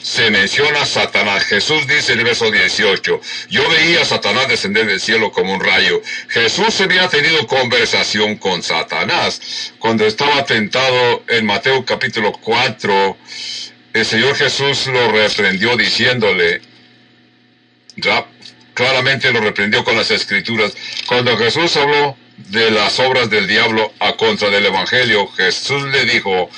se 0.02 0.30
menciona 0.30 0.84
Satanás. 0.84 1.44
Jesús 1.44 1.86
dice 1.86 2.12
en 2.12 2.20
el 2.20 2.24
verso 2.24 2.50
18, 2.50 3.20
yo 3.48 3.68
veía 3.70 4.02
a 4.02 4.04
Satanás 4.04 4.48
descender 4.48 4.86
del 4.86 5.00
cielo 5.00 5.30
como 5.30 5.54
un 5.54 5.60
rayo. 5.60 6.02
Jesús 6.28 6.80
había 6.80 7.08
tenido 7.08 7.46
conversación 7.46 8.36
con 8.36 8.62
Satanás 8.62 9.72
cuando 9.78 10.04
estaba 10.06 10.44
tentado 10.44 11.24
en 11.28 11.46
Mateo 11.46 11.84
capítulo 11.84 12.32
4. 12.32 13.16
El 13.94 14.04
Señor 14.04 14.34
Jesús 14.36 14.86
lo 14.86 15.12
reprendió 15.12 15.76
diciéndole, 15.76 16.62
claramente 18.74 19.32
lo 19.32 19.40
reprendió 19.40 19.84
con 19.84 19.96
las 19.96 20.10
escrituras. 20.10 20.74
Cuando 21.06 21.36
Jesús 21.36 21.76
habló 21.76 22.16
de 22.36 22.70
las 22.70 22.98
obras 23.00 23.30
del 23.30 23.46
diablo 23.46 23.92
a 23.98 24.12
contra 24.14 24.50
del 24.50 24.66
Evangelio, 24.66 25.28
Jesús 25.28 25.82
le 25.84 26.04
dijo, 26.04 26.50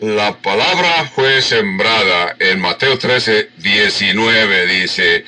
la 0.00 0.36
palabra 0.38 1.10
fue 1.14 1.42
sembrada 1.42 2.34
en 2.38 2.60
Mateo 2.60 2.98
13, 2.98 3.50
19, 3.58 4.66
dice, 4.66 5.24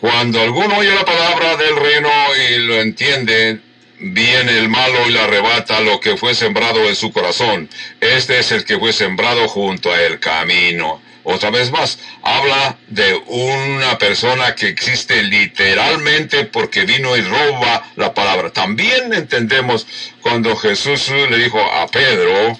cuando 0.00 0.40
alguno 0.40 0.78
oye 0.78 0.94
la 0.94 1.04
palabra 1.04 1.56
del 1.56 1.76
reino 1.76 2.10
y 2.50 2.58
lo 2.58 2.80
entiende, 2.80 3.60
viene 4.00 4.58
el 4.58 4.68
malo 4.68 5.06
y 5.06 5.12
le 5.12 5.20
arrebata 5.20 5.80
lo 5.80 6.00
que 6.00 6.16
fue 6.16 6.34
sembrado 6.34 6.88
en 6.88 6.96
su 6.96 7.12
corazón. 7.12 7.68
Este 8.00 8.38
es 8.38 8.52
el 8.52 8.64
que 8.64 8.78
fue 8.78 8.92
sembrado 8.92 9.48
junto 9.48 9.92
a 9.92 10.02
el 10.02 10.20
camino. 10.20 11.02
Otra 11.30 11.50
vez 11.50 11.70
más, 11.70 11.98
habla 12.22 12.78
de 12.86 13.12
una 13.26 13.98
persona 13.98 14.54
que 14.54 14.68
existe 14.68 15.22
literalmente 15.22 16.46
porque 16.46 16.86
vino 16.86 17.14
y 17.18 17.20
roba 17.20 17.84
la 17.96 18.14
palabra. 18.14 18.50
También 18.50 19.12
entendemos 19.12 19.86
cuando 20.22 20.56
Jesús 20.56 21.10
le 21.10 21.36
dijo 21.36 21.60
a 21.60 21.86
Pedro, 21.88 22.58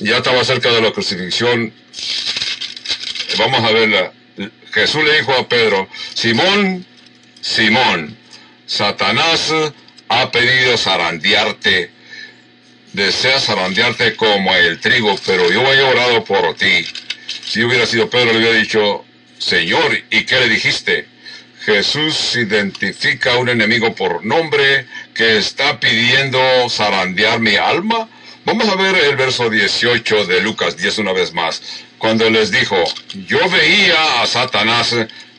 ya 0.00 0.16
estaba 0.16 0.42
cerca 0.42 0.70
de 0.70 0.80
la 0.80 0.90
crucifixión, 0.92 1.70
vamos 3.36 3.62
a 3.62 3.72
verla. 3.72 4.12
Jesús 4.72 5.04
le 5.04 5.18
dijo 5.18 5.34
a 5.34 5.46
Pedro, 5.46 5.86
Simón, 6.14 6.86
Simón, 7.42 8.16
Satanás 8.64 9.52
ha 10.08 10.30
pedido 10.30 10.78
zarandearte, 10.78 11.90
desea 12.94 13.38
zarandearte 13.38 14.16
como 14.16 14.54
el 14.54 14.80
trigo, 14.80 15.14
pero 15.26 15.52
yo 15.52 15.60
he 15.74 15.82
orado 15.82 16.24
por 16.24 16.54
ti 16.54 16.86
si 17.42 17.64
hubiera 17.64 17.86
sido 17.86 18.10
Pedro, 18.10 18.32
le 18.32 18.38
hubiera 18.38 18.58
dicho, 18.58 19.04
Señor, 19.38 19.98
¿y 20.10 20.24
qué 20.24 20.40
le 20.40 20.48
dijiste? 20.48 21.06
Jesús 21.64 22.36
identifica 22.36 23.32
a 23.32 23.38
un 23.38 23.48
enemigo 23.48 23.94
por 23.94 24.24
nombre 24.24 24.86
que 25.14 25.38
está 25.38 25.80
pidiendo 25.80 26.38
zarandear 26.68 27.40
mi 27.40 27.56
alma. 27.56 28.08
Vamos 28.44 28.68
a 28.68 28.76
ver 28.76 28.94
el 28.96 29.16
verso 29.16 29.48
18 29.48 30.26
de 30.26 30.42
Lucas 30.42 30.76
10 30.76 30.98
una 30.98 31.12
vez 31.12 31.32
más, 31.32 31.62
cuando 31.96 32.28
les 32.28 32.50
dijo, 32.50 32.76
yo 33.26 33.48
veía 33.48 34.20
a 34.20 34.26
Satanás 34.26 34.94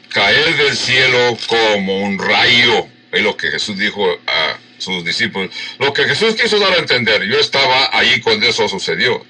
caer 0.09 0.57
del 0.57 0.75
cielo 0.75 1.37
como 1.45 1.99
un 1.99 2.17
rayo. 2.17 2.87
Es 3.11 3.21
lo 3.21 3.37
que 3.37 3.51
Jesús 3.51 3.77
dijo 3.77 4.09
a 4.25 4.57
sus 4.79 5.05
discípulos. 5.05 5.51
Lo 5.77 5.93
que 5.93 6.05
Jesús 6.05 6.33
quiso 6.35 6.57
dar 6.57 6.73
a 6.73 6.77
entender, 6.77 7.23
yo 7.23 7.37
estaba 7.37 7.89
allí 7.93 8.19
cuando 8.21 8.47
eso 8.47 8.67
sucedió. 8.67 9.23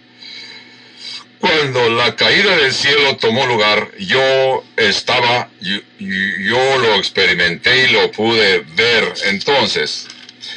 Cuando 1.45 1.89
la 1.89 2.15
caída 2.15 2.57
del 2.57 2.73
cielo 2.73 3.17
tomó 3.17 3.45
lugar, 3.45 3.91
yo 3.99 4.63
estaba, 4.77 5.47
yo, 5.59 6.77
lo 6.79 6.95
experimenté 6.95 7.83
y 7.83 7.91
lo 7.91 8.11
pude 8.11 8.65
ver. 8.75 9.13
Entonces, 9.25 10.07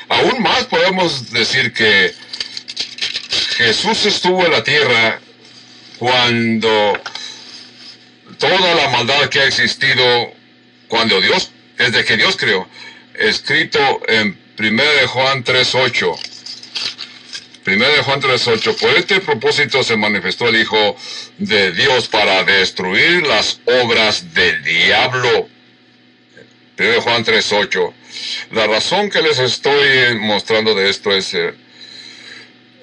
aún 0.09 0.43
más 0.43 0.65
podemos 0.65 1.31
decir 1.31 1.75
que 1.75 2.15
Jesús 3.59 4.07
estuvo 4.07 4.47
en 4.47 4.51
la 4.51 4.65
tierra 4.65 5.21
cuando 5.99 6.99
toda 8.39 8.75
la 8.75 8.89
maldad 8.89 9.29
que 9.29 9.41
ha 9.41 9.45
existido, 9.45 10.33
cuando 10.89 11.21
Dios, 11.21 11.51
desde 11.77 12.03
que 12.07 12.17
Dios 12.17 12.35
creó, 12.39 12.67
escrito 13.13 14.01
en 14.09 14.41
1 14.59 14.83
Juan 15.09 15.45
3.8, 15.45 16.38
Primero 17.69 17.93
de 17.93 18.03
Juan 18.03 18.23
3.8, 18.23 18.77
por 18.77 18.97
este 18.97 19.21
propósito 19.21 19.83
se 19.83 19.95
manifestó 19.95 20.49
el 20.49 20.59
Hijo 20.59 20.97
de 21.37 21.73
Dios 21.73 22.09
para 22.09 22.43
destruir 22.43 23.27
las 23.27 23.61
obras 23.67 24.33
del 24.33 24.65
diablo. 24.65 25.51
Primero 26.75 26.97
de 26.97 27.03
Juan 27.03 27.27
3.8. 27.27 27.93
La 28.53 28.67
razón 28.67 29.11
que 29.11 29.21
les 29.21 29.39
estoy 29.39 30.15
mostrando 30.19 30.75
de 30.75 30.89
esto 30.89 31.13
es, 31.13 31.35
eh, 31.35 31.53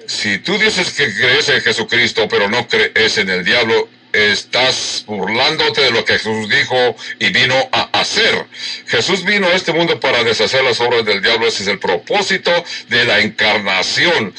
si 0.06 0.38
tú 0.38 0.56
dices 0.56 0.92
que 0.92 1.12
crees 1.12 1.48
en 1.48 1.62
Jesucristo, 1.62 2.28
pero 2.28 2.48
no 2.48 2.68
crees 2.68 3.18
en 3.18 3.28
el 3.28 3.44
diablo, 3.44 3.88
estás 4.16 5.04
burlándote 5.06 5.82
de 5.82 5.90
lo 5.90 6.04
que 6.04 6.14
Jesús 6.14 6.48
dijo 6.48 6.96
y 7.18 7.30
vino 7.30 7.68
a 7.72 8.00
hacer. 8.00 8.46
Jesús 8.86 9.24
vino 9.24 9.46
a 9.46 9.52
este 9.52 9.72
mundo 9.72 10.00
para 10.00 10.24
deshacer 10.24 10.64
las 10.64 10.80
obras 10.80 11.04
del 11.04 11.22
diablo. 11.22 11.46
Ese 11.46 11.62
es 11.62 11.68
el 11.68 11.78
propósito 11.78 12.50
de 12.88 13.04
la 13.04 13.20
encarnación. 13.20 14.34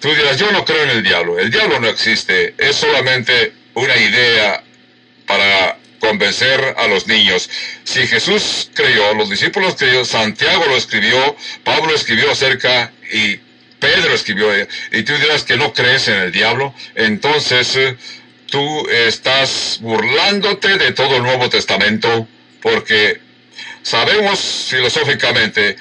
Tú 0.00 0.14
dirás, 0.14 0.38
yo 0.38 0.50
no 0.50 0.64
creo 0.64 0.82
en 0.82 0.90
el 0.90 1.02
diablo. 1.02 1.38
El 1.38 1.50
diablo 1.50 1.80
no 1.80 1.88
existe. 1.88 2.54
Es 2.58 2.76
solamente 2.76 3.52
una 3.74 3.96
idea 3.96 4.62
para 5.26 5.78
convencer 6.00 6.74
a 6.76 6.86
los 6.86 7.06
niños. 7.06 7.48
Si 7.84 8.06
Jesús 8.06 8.70
creyó, 8.74 9.14
los 9.14 9.30
discípulos 9.30 9.76
creyó, 9.76 10.04
Santiago 10.04 10.64
lo 10.66 10.76
escribió, 10.76 11.36
Pablo 11.62 11.94
escribió 11.94 12.30
acerca 12.30 12.92
y 13.12 13.40
Pedro 13.78 14.14
escribió, 14.14 14.48
y 14.92 15.02
tú 15.02 15.14
dirás 15.18 15.44
que 15.44 15.56
no 15.56 15.72
crees 15.72 16.08
en 16.08 16.14
el 16.14 16.32
diablo, 16.32 16.74
entonces 16.94 17.76
eh, 17.76 17.96
tú 18.54 18.88
estás 18.88 19.78
burlándote 19.80 20.78
de 20.78 20.92
todo 20.92 21.16
el 21.16 21.24
Nuevo 21.24 21.50
Testamento, 21.50 22.28
porque 22.62 23.20
sabemos 23.82 24.68
filosóficamente, 24.70 25.76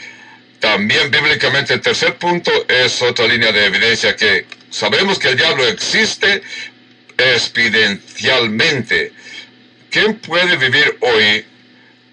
también 0.59 1.11
bíblicamente, 1.11 1.75
el 1.75 1.81
tercer 1.81 2.15
punto 2.15 2.51
es 2.67 2.99
otra 3.03 3.27
línea 3.27 3.51
de 3.51 3.67
evidencia 3.67 4.15
que 4.15 4.47
sabemos 4.71 5.19
que 5.19 5.27
el 5.27 5.37
diablo 5.37 5.67
existe 5.67 6.41
expidencialmente. 7.15 9.13
¿Quién 9.91 10.15
puede 10.15 10.57
vivir 10.57 10.97
hoy 11.01 11.45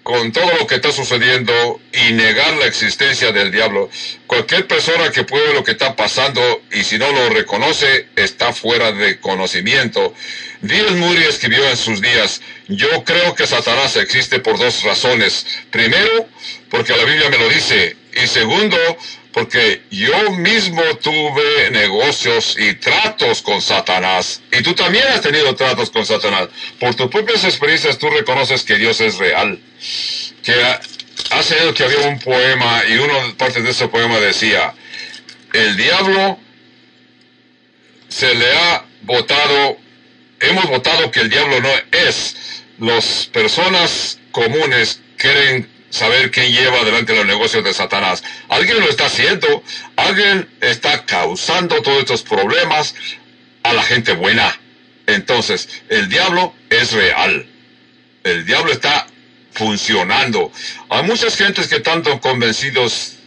con 0.03 0.31
todo 0.31 0.51
lo 0.59 0.67
que 0.67 0.75
está 0.75 0.91
sucediendo 0.91 1.79
y 1.93 2.13
negar 2.13 2.53
la 2.57 2.65
existencia 2.65 3.31
del 3.31 3.51
diablo. 3.51 3.89
Cualquier 4.25 4.67
persona 4.67 5.11
que 5.11 5.23
puede 5.23 5.53
lo 5.53 5.63
que 5.63 5.71
está 5.71 5.95
pasando 5.95 6.41
y 6.71 6.83
si 6.83 6.97
no 6.97 7.11
lo 7.11 7.29
reconoce 7.29 8.07
está 8.15 8.51
fuera 8.53 8.91
de 8.91 9.19
conocimiento. 9.19 10.13
Díaz 10.61 10.91
Muri 10.91 11.23
escribió 11.23 11.67
en 11.69 11.77
sus 11.77 12.01
días, 12.01 12.41
yo 12.67 13.03
creo 13.03 13.35
que 13.35 13.47
Satanás 13.47 13.95
existe 13.95 14.39
por 14.39 14.57
dos 14.57 14.83
razones. 14.83 15.45
Primero, 15.69 16.27
porque 16.69 16.95
la 16.95 17.03
Biblia 17.03 17.29
me 17.29 17.37
lo 17.37 17.49
dice. 17.49 17.95
Y 18.13 18.27
segundo, 18.27 18.77
porque 19.33 19.81
yo 19.89 20.31
mismo 20.31 20.81
tuve 21.01 21.71
negocios 21.71 22.55
y 22.59 22.73
tratos 22.75 23.41
con 23.41 23.61
Satanás. 23.61 24.41
Y 24.51 24.61
tú 24.61 24.73
también 24.73 25.05
has 25.07 25.21
tenido 25.21 25.55
tratos 25.55 25.89
con 25.89 26.05
Satanás. 26.05 26.49
Por 26.79 26.95
tus 26.95 27.07
propias 27.07 27.43
experiencias 27.43 27.97
tú 27.97 28.09
reconoces 28.09 28.63
que 28.63 28.75
Dios 28.75 28.99
es 28.99 29.17
real. 29.17 29.59
Que 30.43 30.53
hace 31.31 31.55
que 31.73 31.83
había 31.83 32.07
un 32.09 32.19
poema 32.19 32.83
y 32.89 32.97
una 32.97 33.35
parte 33.37 33.61
de 33.61 33.71
ese 33.71 33.87
poema 33.87 34.19
decía, 34.19 34.73
el 35.53 35.77
diablo 35.77 36.39
se 38.09 38.35
le 38.35 38.53
ha 38.53 38.85
votado, 39.03 39.77
hemos 40.41 40.65
votado 40.67 41.09
que 41.11 41.21
el 41.21 41.29
diablo 41.29 41.61
no 41.61 41.69
es. 41.91 42.35
Las 42.79 43.29
personas 43.31 44.19
comunes 44.31 44.99
creen 45.17 45.70
saber 45.91 46.31
quién 46.31 46.51
lleva 46.51 46.79
adelante 46.79 47.15
los 47.15 47.25
negocios 47.25 47.63
de 47.63 47.73
Satanás. 47.73 48.23
Alguien 48.49 48.79
lo 48.79 48.89
está 48.89 49.05
haciendo, 49.05 49.63
alguien 49.95 50.49
está 50.61 51.05
causando 51.05 51.81
todos 51.81 51.99
estos 51.99 52.23
problemas 52.23 52.95
a 53.63 53.73
la 53.73 53.83
gente 53.83 54.13
buena. 54.13 54.59
Entonces, 55.05 55.69
el 55.89 56.09
diablo 56.09 56.53
es 56.69 56.93
real. 56.93 57.45
El 58.23 58.45
diablo 58.45 58.71
está 58.71 59.07
funcionando. 59.53 60.51
Hay 60.89 61.03
muchas 61.03 61.35
gentes 61.35 61.67
que 61.67 61.77
están 61.77 62.01
convencidos 62.19 63.17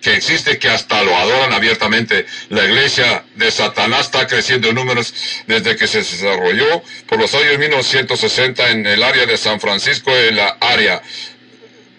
que 0.00 0.14
existe 0.14 0.58
que 0.58 0.68
hasta 0.68 1.02
lo 1.02 1.16
adoran 1.16 1.52
abiertamente. 1.52 2.26
La 2.50 2.64
iglesia 2.64 3.24
de 3.34 3.50
Satanás 3.50 4.06
está 4.06 4.26
creciendo 4.26 4.68
en 4.68 4.76
números 4.76 5.14
desde 5.46 5.76
que 5.76 5.86
se 5.86 5.98
desarrolló 5.98 6.82
por 7.06 7.18
los 7.18 7.34
años 7.34 7.58
1960 7.58 8.70
en 8.70 8.86
el 8.86 9.02
área 9.02 9.26
de 9.26 9.36
San 9.36 9.60
Francisco, 9.60 10.14
en 10.14 10.36
la 10.36 10.56
área 10.60 11.02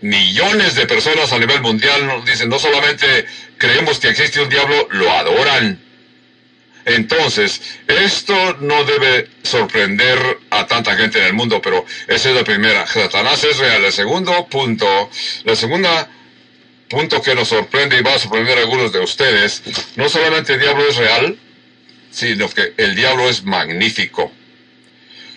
millones 0.01 0.75
de 0.75 0.85
personas 0.85 1.31
a 1.31 1.39
nivel 1.39 1.61
mundial 1.61 2.07
nos 2.07 2.25
dicen, 2.25 2.49
no 2.49 2.59
solamente 2.59 3.25
creemos 3.57 3.99
que 3.99 4.09
existe 4.09 4.41
un 4.41 4.49
diablo, 4.49 4.87
lo 4.91 5.11
adoran. 5.11 5.79
Entonces, 6.85 7.61
esto 7.87 8.57
no 8.61 8.83
debe 8.83 9.29
sorprender 9.43 10.39
a 10.49 10.65
tanta 10.65 10.95
gente 10.95 11.19
en 11.19 11.25
el 11.25 11.33
mundo, 11.33 11.61
pero 11.61 11.85
esa 12.07 12.29
es 12.29 12.35
la 12.35 12.43
primera. 12.43 12.87
Satanás 12.87 13.43
es 13.43 13.57
real. 13.57 13.85
El 13.85 13.91
segundo 13.91 14.47
punto, 14.47 15.09
la 15.43 15.55
segunda 15.55 16.09
punto 16.89 17.21
que 17.21 17.35
nos 17.35 17.49
sorprende 17.49 17.97
y 17.97 18.01
va 18.01 18.15
a 18.15 18.19
sorprender 18.19 18.57
a 18.57 18.61
algunos 18.61 18.91
de 18.91 18.99
ustedes, 18.99 19.61
no 19.95 20.09
solamente 20.09 20.53
el 20.53 20.59
diablo 20.59 20.87
es 20.89 20.95
real, 20.95 21.37
sino 22.09 22.49
que 22.49 22.73
el 22.77 22.95
diablo 22.95 23.29
es 23.29 23.43
magnífico. 23.43 24.31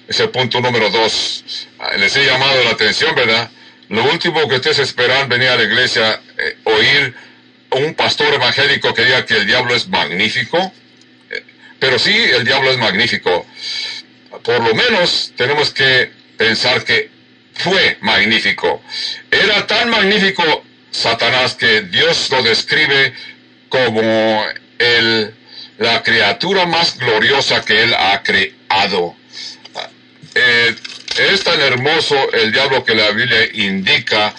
Es 0.08 0.18
el 0.20 0.30
punto 0.30 0.60
número 0.60 0.90
dos. 0.90 1.68
Les 1.98 2.16
he 2.16 2.24
llamado 2.24 2.64
la 2.64 2.70
atención, 2.70 3.14
¿verdad? 3.14 3.50
Lo 3.92 4.04
último 4.04 4.48
que 4.48 4.54
ustedes 4.54 4.78
esperan 4.78 5.28
venir 5.28 5.50
a 5.50 5.56
la 5.56 5.64
iglesia, 5.64 6.18
eh, 6.38 6.56
oír 6.64 7.14
un 7.72 7.92
pastor 7.92 8.32
evangélico 8.32 8.94
que 8.94 9.04
diga 9.04 9.26
que 9.26 9.36
el 9.36 9.46
diablo 9.46 9.74
es 9.74 9.86
magnífico, 9.86 10.72
eh, 11.28 11.44
pero 11.78 11.98
sí, 11.98 12.10
el 12.10 12.42
diablo 12.42 12.70
es 12.70 12.78
magnífico. 12.78 13.46
Por 14.42 14.66
lo 14.66 14.74
menos 14.74 15.34
tenemos 15.36 15.74
que 15.74 16.10
pensar 16.38 16.82
que 16.84 17.10
fue 17.52 17.98
magnífico. 18.00 18.82
Era 19.30 19.66
tan 19.66 19.90
magnífico 19.90 20.64
Satanás 20.90 21.52
que 21.52 21.82
Dios 21.82 22.30
lo 22.30 22.42
describe 22.42 23.12
como 23.68 24.46
el, 24.78 25.34
la 25.76 26.02
criatura 26.02 26.64
más 26.64 26.96
gloriosa 26.96 27.62
que 27.62 27.82
él 27.82 27.92
ha 27.92 28.22
creado. 28.22 29.14
Eh, 30.34 30.74
es 31.18 31.44
tan 31.44 31.60
hermoso 31.60 32.16
el 32.32 32.52
diablo 32.52 32.84
que 32.84 32.94
la 32.94 33.10
Biblia 33.10 33.48
indica 33.52 34.34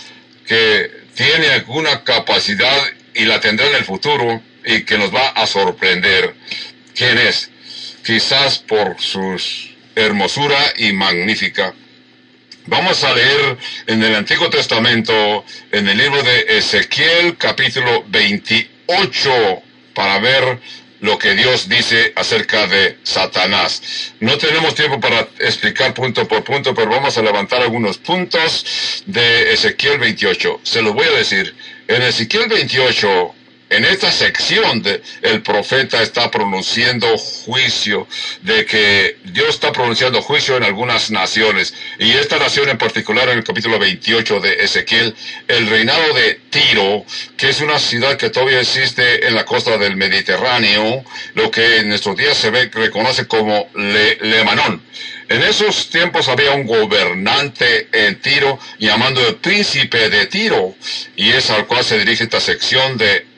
que 0.46 0.90
tiene 1.16 1.48
alguna 1.50 2.04
capacidad 2.04 2.78
y 3.14 3.26
la 3.26 3.40
tendrá 3.40 3.68
en 3.68 3.76
el 3.76 3.86
futuro 3.86 4.42
y 4.66 4.84
que 4.84 4.98
nos 4.98 5.14
va 5.14 5.30
a 5.30 5.46
sorprender. 5.46 6.34
¿Quién 6.96 7.18
es? 7.18 7.50
Quizás 8.04 8.60
por 8.60 9.00
su 9.00 9.40
hermosura 9.96 10.74
y 10.78 10.94
magnífica. 10.94 11.74
Vamos 12.66 13.04
a 13.04 13.14
leer 13.14 13.58
en 13.88 14.04
el 14.04 14.16
Antiguo 14.16 14.50
Testamento, 14.50 15.46
en 15.72 15.88
el 15.88 15.98
libro 15.98 16.24
de 16.24 16.58
Ezequiel 16.58 17.38
capítulo 17.38 18.06
28, 18.08 19.62
para 19.94 20.20
ver 20.20 20.60
lo 21.04 21.20
que 21.20 21.36
Dios 21.36 21.68
dice 21.68 22.14
acerca 22.16 22.66
de 22.66 22.98
Satanás. 23.04 24.14
No 24.22 24.38
tenemos 24.38 24.74
tiempo 24.74 25.02
para 25.02 25.28
explicar 25.40 25.94
punto 25.94 26.26
por 26.30 26.46
punto, 26.46 26.74
pero 26.74 26.92
vamos 26.92 27.18
a 27.18 27.22
levantar 27.22 27.62
algunos 27.62 27.98
puntos 27.98 29.04
de 29.06 29.52
Ezequiel 29.52 30.00
28. 30.00 30.62
Se 30.64 30.82
los 30.82 30.94
voy 30.94 31.06
a 31.06 31.18
decir. 31.18 31.54
En 31.90 32.02
Ezequiel 32.04 32.48
28 32.48 33.36
en 33.74 33.86
esta 33.86 34.12
sección 34.12 34.84
el 35.22 35.42
profeta 35.42 36.02
está 36.02 36.30
pronunciando 36.30 37.18
juicio, 37.18 38.08
de 38.42 38.66
que 38.66 39.18
Dios 39.24 39.50
está 39.50 39.72
pronunciando 39.72 40.22
juicio 40.22 40.58
en 40.58 40.64
algunas 40.64 41.10
naciones. 41.10 41.74
Y 41.98 42.12
esta 42.12 42.38
nación 42.38 42.70
en 42.70 42.78
particular, 42.78 43.30
en 43.30 43.40
el 43.40 43.44
capítulo 43.44 43.80
28 43.80 44.40
de 44.42 44.64
Ezequiel, 44.64 45.16
el 45.48 45.68
reinado 45.68 46.14
de 46.14 46.40
Tiro, 46.50 47.04
que 47.36 47.50
es 47.50 47.62
una 47.62 47.80
ciudad 47.80 48.18
que 48.18 48.30
todavía 48.30 48.62
existe 48.62 49.28
en 49.28 49.34
la 49.34 49.46
costa 49.46 49.78
del 49.78 49.96
Mediterráneo, 49.96 51.04
lo 51.34 51.50
que 51.50 51.78
en 51.78 51.90
nuestros 51.90 52.16
días 52.16 52.38
se 52.38 52.52
ve, 52.52 52.70
reconoce 52.72 53.28
como 53.28 53.70
Le, 53.76 54.18
Lemanón. 54.22 54.84
En 55.30 55.42
esos 55.42 55.90
tiempos 55.90 56.28
había 56.28 56.52
un 56.52 56.68
gobernante 56.68 57.88
en 57.92 58.20
Tiro 58.22 58.60
llamando 58.78 59.26
el 59.28 59.36
príncipe 59.36 60.10
de 60.10 60.28
Tiro, 60.28 60.76
y 61.16 61.32
es 61.32 61.50
al 61.50 61.66
cual 61.66 61.84
se 61.84 61.98
dirige 61.98 62.26
esta 62.26 62.40
sección 62.40 62.98
de 62.98 63.33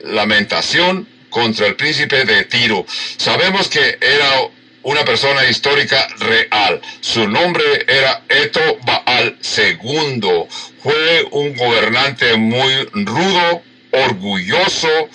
lamentación 0.00 1.08
contra 1.30 1.66
el 1.66 1.76
príncipe 1.76 2.24
de 2.24 2.44
Tiro. 2.44 2.86
Sabemos 3.16 3.68
que 3.68 3.98
era 4.00 4.48
una 4.82 5.04
persona 5.04 5.44
histórica 5.46 6.06
real. 6.18 6.80
Su 7.00 7.28
nombre 7.28 7.64
era 7.86 8.22
Eto 8.28 8.78
Baal 8.84 9.38
II. 9.56 10.44
Fue 10.82 11.28
un 11.30 11.56
gobernante 11.56 12.36
muy 12.36 12.72
rudo, 12.92 13.62
orgulloso 13.92 15.08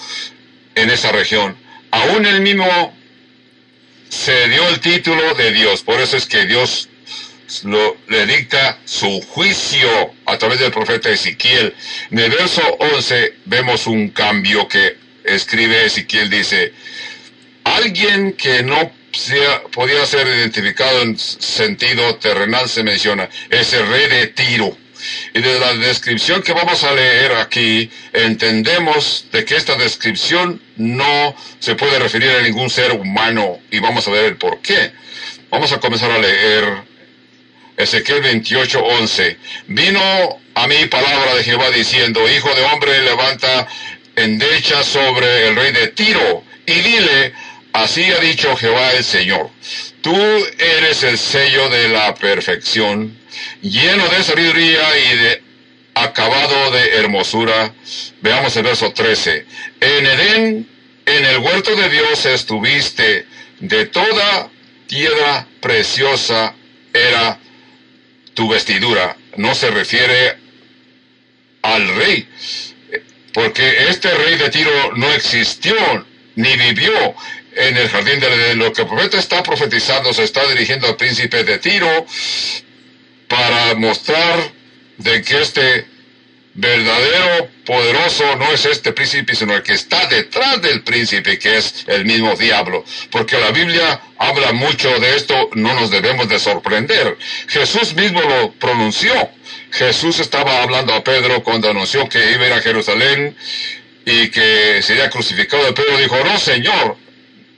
en 0.76 0.90
esa 0.90 1.12
región. 1.12 1.58
Aún 1.92 2.26
él 2.26 2.42
mismo 2.42 2.94
se 4.10 4.48
dio 4.50 4.68
el 4.70 4.80
título 4.80 5.34
de 5.36 5.52
Dios. 5.52 5.84
Por 5.84 6.00
eso 6.00 6.18
es 6.18 6.26
que 6.26 6.46
Dios 6.46 6.90
lo, 7.64 7.98
le 8.08 8.26
dicta 8.26 8.80
su 8.86 9.22
juicio 9.22 9.90
a 10.26 10.38
través 10.38 10.60
del 10.60 10.72
profeta 10.72 11.10
Ezequiel. 11.10 11.74
En 12.12 12.20
el 12.20 12.32
verso 12.32 12.62
11 12.80 13.34
vemos 13.46 13.88
un 13.88 14.10
cambio 14.10 14.68
que 14.68 14.98
escribe 15.24 15.86
Ezequiel, 15.86 16.30
dice, 16.30 16.74
alguien 17.64 18.34
que 18.34 18.64
no 18.64 18.92
sea, 19.12 19.64
podía 19.72 20.06
ser 20.06 20.28
identificado 20.28 21.02
en 21.02 21.18
sentido 21.18 22.16
terrenal 22.16 22.70
se 22.70 22.84
menciona, 22.84 23.30
es 23.50 23.74
el 23.74 23.88
rey 23.88 24.08
de 24.08 24.28
Tiro. 24.28 24.78
Y 25.34 25.42
de 25.42 25.60
la 25.60 25.76
descripción 25.76 26.42
que 26.42 26.54
vamos 26.54 26.84
a 26.84 26.92
leer 26.92 27.34
aquí, 27.34 27.90
entendemos 28.14 29.28
de 29.32 29.46
que 29.46 29.56
esta 29.56 29.76
descripción 29.76 30.60
no 30.76 31.36
se 31.60 31.76
puede 31.76 32.00
referir 32.00 32.32
a 32.32 32.42
ningún 32.42 32.72
ser 32.72 32.94
humano 32.94 33.60
y 33.70 33.80
vamos 33.80 34.08
a 34.08 34.12
ver 34.12 34.26
el 34.26 34.38
por 34.38 34.60
qué. 34.62 34.92
Vamos 35.52 35.72
a 35.72 35.80
comenzar 35.80 36.10
a 36.10 36.18
leer 36.18 36.87
Ezequiel 37.78 38.22
28, 38.22 38.80
11. 38.84 39.38
Vino 39.68 40.40
a 40.56 40.68
mí 40.68 40.86
palabra 40.90 41.36
de 41.36 41.44
Jehová 41.44 41.70
diciendo, 41.70 42.28
Hijo 42.28 42.54
de 42.56 42.63
hombre, 42.63 43.04
levanta 43.04 43.68
endecha 44.16 44.84
sobre 44.84 45.48
el 45.48 45.56
rey 45.56 45.72
de 45.72 45.88
Tiro 45.90 46.44
y 46.66 46.74
dile, 46.74 47.34
así 47.74 48.04
ha 48.06 48.20
dicho 48.20 48.58
Jehová 48.58 48.94
el 48.94 49.04
Señor, 49.04 49.52
tú 50.02 50.16
eres 50.58 51.04
el 51.04 51.20
sello 51.20 51.70
de 51.70 51.90
la 51.90 52.16
perfección, 52.16 53.16
lleno 53.62 54.08
de 54.10 54.24
sabiduría 54.24 54.98
y 54.98 55.18
de 55.18 55.44
acabado 55.94 56.72
de 56.72 56.96
hermosura. 56.96 57.74
Veamos 58.22 58.56
el 58.58 58.63
verso 58.63 58.92
13. 58.92 59.46
En 59.82 60.06
Edén, 60.06 60.70
en 61.06 61.26
el 61.26 61.38
huerto 61.38 61.76
de 61.76 61.90
Dios 61.90 62.26
estuviste, 62.26 63.28
de 63.60 63.86
toda 63.86 64.50
piedra 64.88 65.48
preciosa 65.62 66.56
era 66.94 67.40
tu 68.38 68.47
vestidura. 68.47 69.17
No 69.36 69.56
se 69.56 69.71
refiere 69.71 70.38
al 71.63 71.95
rey, 71.95 72.30
porque 73.34 73.89
este 73.89 74.13
rey 74.13 74.36
de 74.38 74.50
Tiro 74.52 74.93
no 74.95 75.12
existió 75.12 75.76
ni 76.36 76.56
vivió 76.56 77.15
en 77.56 77.76
el 77.76 77.89
jardín 77.89 78.19
de. 78.19 78.56
Lo 78.56 78.71
que 78.71 78.84
el 78.84 78.88
profeta 78.88 79.17
está 79.17 79.41
profetizando 79.41 80.13
se 80.13 80.23
está 80.23 80.47
dirigiendo 80.50 80.86
al 80.86 80.97
príncipe 80.97 81.43
de 81.43 81.58
Tiro 81.58 82.06
para 83.28 83.73
mostrar 83.73 84.52
de 84.97 85.23
que 85.23 85.41
este 85.41 85.88
verdadero 86.58 87.50
poderoso 87.65 88.36
no 88.36 88.52
es 88.52 88.65
este 88.65 88.91
príncipe, 88.91 89.36
sino 89.36 89.56
el 89.56 89.62
que 89.62 89.74
está 89.74 90.08
detrás 90.08 90.62
del 90.62 90.82
príncipe, 90.82 91.38
que 91.38 91.58
es 91.58 91.86
el 91.88 92.04
mismo 92.04 92.36
diablo. 92.36 92.84
Porque 93.12 93.38
la 93.38 93.52
Biblia 93.52 94.02
habla 94.17 94.52
mucho 94.54 95.00
de 95.00 95.15
esto, 95.15 95.50
no 95.54 95.74
nos 95.76 95.91
debemos 95.91 96.28
de 96.28 96.39
sorprender. 96.39 97.17
Jesús 97.48 97.93
mismo 97.93 98.22
lo 98.22 98.52
pronunció. 98.54 99.13
Jesús 99.72 100.20
estaba 100.20 100.63
hablando 100.63 100.93
a 100.93 101.04
Pedro 101.04 101.43
cuando 101.43 101.70
anunció 101.70 102.10
que 102.10 102.32
iba 102.32 102.43
a 102.43 102.48
ir 102.48 102.54
a 102.54 102.62
Jerusalén 102.62 103.36
y 104.04 104.30
que 104.30 104.82
sería 104.82 105.10
crucificado. 105.12 105.74
Pedro 105.76 105.98
dijo, 105.98 106.17
no, 106.24 106.39
Señor, 106.39 106.98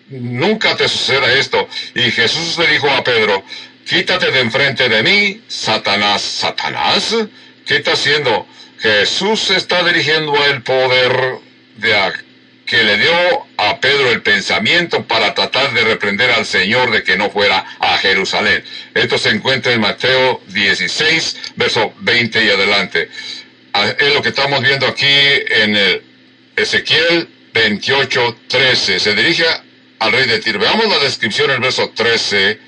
nunca 0.10 0.76
te 0.76 0.90
suceda 0.90 1.34
esto. 1.34 1.70
Y 1.96 2.12
Jesús 2.12 2.58
le 2.58 2.68
dijo 2.68 2.90
a 2.90 3.02
Pedro, 3.02 3.46
quítate 3.86 4.30
de 4.30 4.42
enfrente 4.42 4.90
de 4.90 5.04
mí, 5.04 5.42
Satanás, 5.48 6.22
Satanás. 6.22 7.16
¿Qué 7.66 7.78
está 7.78 7.94
haciendo? 7.94 8.48
Jesús 8.82 9.52
está 9.52 9.84
dirigiendo 9.84 10.34
el 10.46 10.62
poder 10.62 11.12
de 11.78 11.96
que 12.66 12.84
le 12.84 12.98
dio 12.98 13.12
a 13.58 13.80
Pedro 13.80 14.12
el 14.12 14.22
pensamiento 14.22 15.04
para 15.06 15.34
tratar 15.34 15.74
de 15.74 15.82
reprender 15.82 16.30
al 16.32 16.46
Señor 16.46 16.92
de 16.92 17.04
que 17.04 17.18
no 17.18 17.30
fuera 17.32 17.66
a 17.80 17.98
Jerusalén. 17.98 18.64
Esto 18.94 19.18
se 19.18 19.30
encuentra 19.30 19.74
en 19.74 19.82
Mateo 19.82 20.42
16, 20.48 21.54
verso 21.56 21.94
20 22.00 22.46
y 22.46 22.50
adelante. 22.50 23.10
Ah, 23.74 23.90
es 23.98 24.14
lo 24.14 24.22
que 24.22 24.30
estamos 24.30 24.62
viendo 24.62 24.86
aquí 24.86 25.08
en 25.08 25.76
el 25.76 26.04
Ezequiel 26.56 27.28
28, 27.54 28.38
13. 28.48 29.00
Se 29.00 29.16
dirige 29.16 29.46
al 29.98 30.12
rey 30.12 30.28
de 30.28 30.40
Tiro. 30.40 30.60
Veamos 30.60 30.88
la 30.88 31.00
descripción 31.00 31.50
en 31.50 31.56
el 31.56 31.62
verso 31.62 31.90
13 31.90 32.60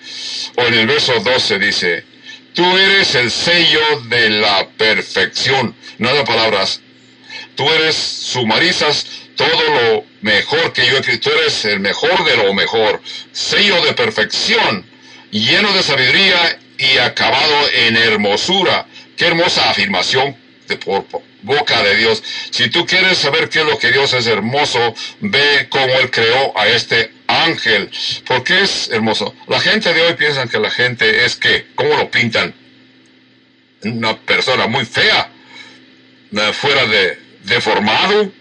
o 0.56 0.66
en 0.66 0.74
el 0.74 0.88
verso 0.88 1.20
12 1.20 1.60
dice, 1.60 2.04
Tú 2.54 2.78
eres 2.78 3.16
el 3.16 3.32
sello 3.32 4.02
de 4.10 4.30
la 4.30 4.68
perfección. 4.78 5.74
Nada 5.98 6.26
palabras. 6.26 6.82
Tú 7.56 7.70
eres, 7.70 7.96
sumarizas 7.96 9.06
todo 9.36 9.70
lo 9.70 10.06
mejor 10.22 10.74
que 10.74 10.86
yo 10.86 10.98
he 10.98 11.00
escrito. 11.00 11.30
Tú 11.30 11.36
eres 11.38 11.64
el 11.66 11.80
mejor 11.80 12.26
de 12.26 12.38
lo 12.38 12.54
mejor. 12.54 13.02
Sello 13.32 13.82
de 13.86 13.94
perfección, 13.94 14.86
lleno 15.32 15.72
de 15.74 15.82
sabiduría 15.82 16.60
y 16.78 16.98
acabado 16.98 17.70
en 17.74 17.96
hermosura. 17.96 18.86
Qué 19.16 19.28
hermosa 19.28 19.70
afirmación 19.70 20.36
de 20.68 20.76
por 20.76 21.06
boca 21.42 21.82
de 21.84 21.96
Dios. 21.96 22.22
Si 22.50 22.70
tú 22.70 22.86
quieres 22.86 23.18
saber 23.18 23.50
qué 23.50 23.60
es 23.60 23.66
lo 23.66 23.78
que 23.78 23.92
Dios 23.92 24.14
es 24.14 24.28
hermoso, 24.28 24.94
ve 25.22 25.68
cómo 25.70 25.94
Él 26.00 26.12
creó 26.12 26.58
a 26.58 26.68
este 26.68 27.12
ángel. 27.32 27.90
porque 28.26 28.62
es 28.62 28.90
hermoso? 28.92 29.34
La 29.48 29.60
gente 29.60 29.94
de 29.94 30.02
hoy 30.02 30.14
piensa 30.14 30.48
que 30.48 30.60
la 30.60 30.70
gente 30.70 31.26
es 31.26 31.36
que, 31.36 31.68
¿cómo 31.76 31.96
lo 31.96 32.10
pintan? 32.10 32.54
Una 33.84 34.18
persona 34.18 34.68
muy 34.68 34.86
fea, 34.86 35.30
fuera 36.54 36.86
de 36.86 37.18
deformado, 37.44 38.32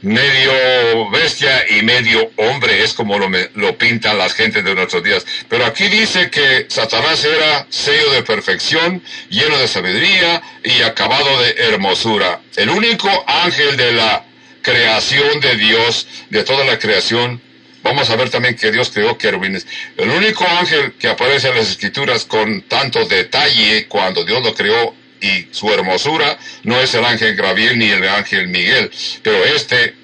medio 0.00 1.10
bestia 1.10 1.64
y 1.68 1.82
medio 1.82 2.30
hombre, 2.36 2.82
es 2.82 2.94
como 2.94 3.18
lo, 3.18 3.28
lo, 3.54 3.76
pintan 3.76 4.16
las 4.16 4.32
gentes 4.32 4.64
de 4.64 4.74
nuestros 4.74 5.02
días. 5.02 5.26
Pero 5.48 5.66
aquí 5.66 5.88
dice 5.88 6.30
que 6.30 6.66
Satanás 6.68 7.24
era 7.24 7.66
sello 7.68 8.12
de 8.12 8.22
perfección, 8.22 9.02
lleno 9.28 9.58
de 9.58 9.68
sabiduría 9.68 10.40
y 10.64 10.82
acabado 10.82 11.42
de 11.42 11.50
hermosura. 11.58 12.40
El 12.56 12.70
único 12.70 13.08
ángel 13.26 13.76
de 13.76 13.92
la 13.92 14.24
creación 14.62 15.40
de 15.40 15.56
Dios, 15.56 16.06
de 16.30 16.44
toda 16.44 16.64
la 16.64 16.78
creación, 16.78 17.40
Vamos 17.88 18.10
a 18.10 18.16
ver 18.16 18.28
también 18.28 18.54
que 18.54 18.70
Dios 18.70 18.90
creó 18.92 19.16
querubines. 19.16 19.66
El 19.96 20.10
único 20.10 20.46
ángel 20.46 20.92
que 20.98 21.08
aparece 21.08 21.48
en 21.48 21.56
las 21.56 21.70
escrituras 21.70 22.26
con 22.26 22.60
tanto 22.68 23.06
detalle 23.06 23.86
cuando 23.88 24.26
Dios 24.26 24.42
lo 24.42 24.54
creó 24.54 24.94
y 25.22 25.46
su 25.52 25.72
hermosura 25.72 26.38
no 26.64 26.78
es 26.78 26.92
el 26.92 27.02
ángel 27.06 27.34
Gabriel 27.34 27.78
ni 27.78 27.86
el 27.86 28.06
ángel 28.06 28.48
Miguel, 28.48 28.90
pero 29.22 29.42
este 29.42 29.94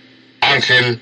ángel 0.41 0.99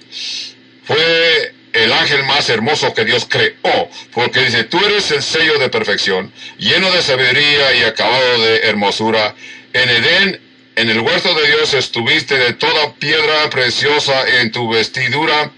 fue 0.84 1.54
el 1.72 1.92
ángel 1.92 2.24
más 2.24 2.50
hermoso 2.50 2.92
que 2.92 3.04
Dios 3.04 3.28
creó, 3.28 3.88
porque 4.12 4.40
dice, 4.40 4.64
tú 4.64 4.84
eres 4.84 5.08
el 5.12 5.22
sello 5.22 5.60
de 5.60 5.68
perfección, 5.68 6.32
lleno 6.58 6.90
de 6.90 7.00
sabiduría 7.00 7.76
y 7.76 7.84
acabado 7.84 8.42
de 8.42 8.56
hermosura. 8.62 9.36
En 9.72 9.88
Edén, 9.88 10.40
en 10.74 10.90
el 10.90 10.98
huerto 10.98 11.32
de 11.32 11.46
Dios 11.46 11.74
estuviste 11.74 12.36
de 12.36 12.54
toda 12.54 12.92
piedra 12.94 13.48
preciosa 13.50 14.40
en 14.40 14.50
tu 14.50 14.68
vestidura 14.68 15.52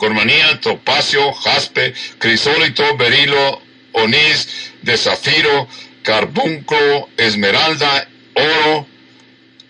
cormanía, 0.00 0.58
topacio, 0.60 1.32
jaspe, 1.34 1.92
crisólito, 2.18 2.96
berilo, 2.96 3.60
onís, 3.92 4.72
de 4.80 4.96
zafiro, 4.96 5.68
carbunco, 6.02 7.10
esmeralda, 7.18 8.08
oro, 8.34 8.86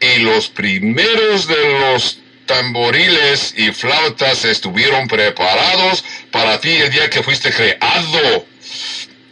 y 0.00 0.20
los 0.20 0.48
primeros 0.48 1.48
de 1.48 1.80
los 1.80 2.20
tamboriles 2.46 3.54
y 3.56 3.72
flautas 3.72 4.44
estuvieron 4.44 5.08
preparados 5.08 6.04
para 6.30 6.60
ti 6.60 6.70
el 6.70 6.90
día 6.90 7.10
que 7.10 7.22
fuiste 7.22 7.50
creado. 7.52 8.46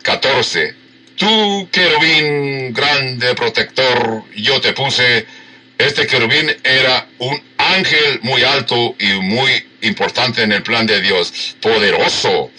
14. 0.02 0.74
Tú, 1.16 1.68
querubín 1.70 2.72
grande 2.72 3.34
protector, 3.34 4.24
yo 4.34 4.61
te 4.61 4.72
puse. 4.72 5.26
Este 5.78 6.08
querubín 6.08 6.50
era 6.64 7.06
un 7.18 7.40
ángel 7.56 8.18
muy 8.22 8.42
alto 8.42 8.96
y 8.98 9.12
muy 9.14 9.67
importante 9.82 10.42
en 10.42 10.52
el 10.52 10.62
plan 10.62 10.86
de 10.86 11.00
Dios, 11.00 11.56
poderoso, 11.60 12.50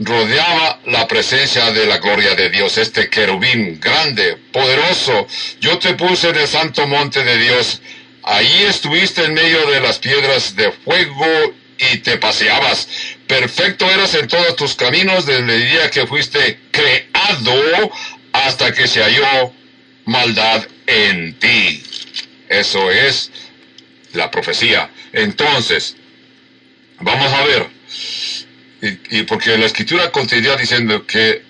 rodeaba 0.00 0.80
la 0.86 1.06
presencia 1.06 1.70
de 1.70 1.86
la 1.86 1.98
gloria 1.98 2.34
de 2.34 2.50
Dios, 2.50 2.78
este 2.78 3.08
querubín 3.08 3.78
grande, 3.80 4.36
poderoso. 4.52 5.26
Yo 5.60 5.78
te 5.78 5.94
puse 5.94 6.30
en 6.30 6.36
el 6.36 6.48
santo 6.48 6.86
monte 6.86 7.22
de 7.22 7.38
Dios, 7.38 7.80
ahí 8.22 8.64
estuviste 8.68 9.24
en 9.24 9.34
medio 9.34 9.66
de 9.70 9.80
las 9.80 9.98
piedras 9.98 10.56
de 10.56 10.72
fuego 10.72 11.54
y 11.78 11.98
te 11.98 12.18
paseabas. 12.18 12.88
Perfecto 13.26 13.90
eras 13.90 14.14
en 14.14 14.28
todos 14.28 14.56
tus 14.56 14.74
caminos 14.74 15.26
desde 15.26 15.54
el 15.54 15.70
día 15.70 15.90
que 15.90 16.06
fuiste 16.06 16.58
creado 16.70 17.90
hasta 18.32 18.72
que 18.72 18.86
se 18.86 19.02
halló 19.02 19.52
maldad 20.04 20.66
en 20.86 21.38
ti. 21.38 21.82
Eso 22.48 22.90
es 22.90 23.30
la 24.12 24.30
profecía. 24.30 24.90
Entonces, 25.12 25.96
vamos 27.00 27.32
a 27.32 27.44
ver, 27.44 27.66
y, 29.10 29.22
porque 29.22 29.56
la 29.56 29.66
escritura 29.66 30.10
continúa 30.10 30.56
diciendo 30.56 31.06
que 31.06 31.42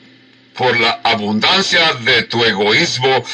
por 0.55 0.79
la 0.79 1.01
abundancia 1.03 1.95
de 1.95 2.23
tu 2.25 2.45
egoísmo 2.45 3.25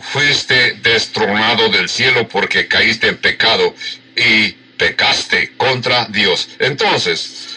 fuiste 0.00 0.78
destronado 0.82 1.68
del 1.68 1.88
cielo 1.88 2.26
porque 2.28 2.66
caíste 2.66 3.08
en 3.08 3.18
pecado 3.18 3.74
y 4.16 4.52
pecaste 4.76 5.52
contra 5.56 6.06
Dios. 6.06 6.48
Entonces, 6.58 7.56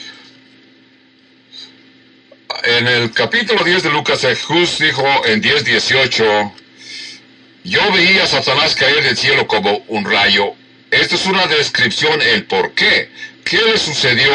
en 2.63 2.87
el 2.87 3.11
capítulo 3.11 3.63
10 3.63 3.83
de 3.83 3.89
Lucas, 3.89 4.21
Jesús 4.21 4.79
dijo 4.79 5.05
en 5.25 5.41
10.18, 5.41 6.51
yo 7.63 7.91
veía 7.91 8.23
a 8.23 8.27
Satanás 8.27 8.75
caer 8.75 9.03
del 9.03 9.17
cielo 9.17 9.47
como 9.47 9.83
un 9.87 10.05
rayo 10.05 10.53
Esta 10.91 11.15
es 11.15 11.25
una 11.25 11.47
descripción, 11.47 12.21
el 12.21 12.45
por 12.45 12.73
qué. 12.73 13.09
¿Qué 13.45 13.62
le 13.62 13.77
sucedió 13.77 14.34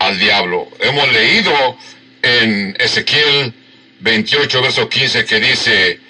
al 0.00 0.18
diablo? 0.18 0.68
Hemos 0.80 1.10
leído 1.12 1.78
en 2.20 2.76
Ezequiel 2.80 3.54
28, 4.00 4.60
verso 4.60 4.88
15, 4.88 5.24
que 5.24 5.38
dice, 5.38 6.00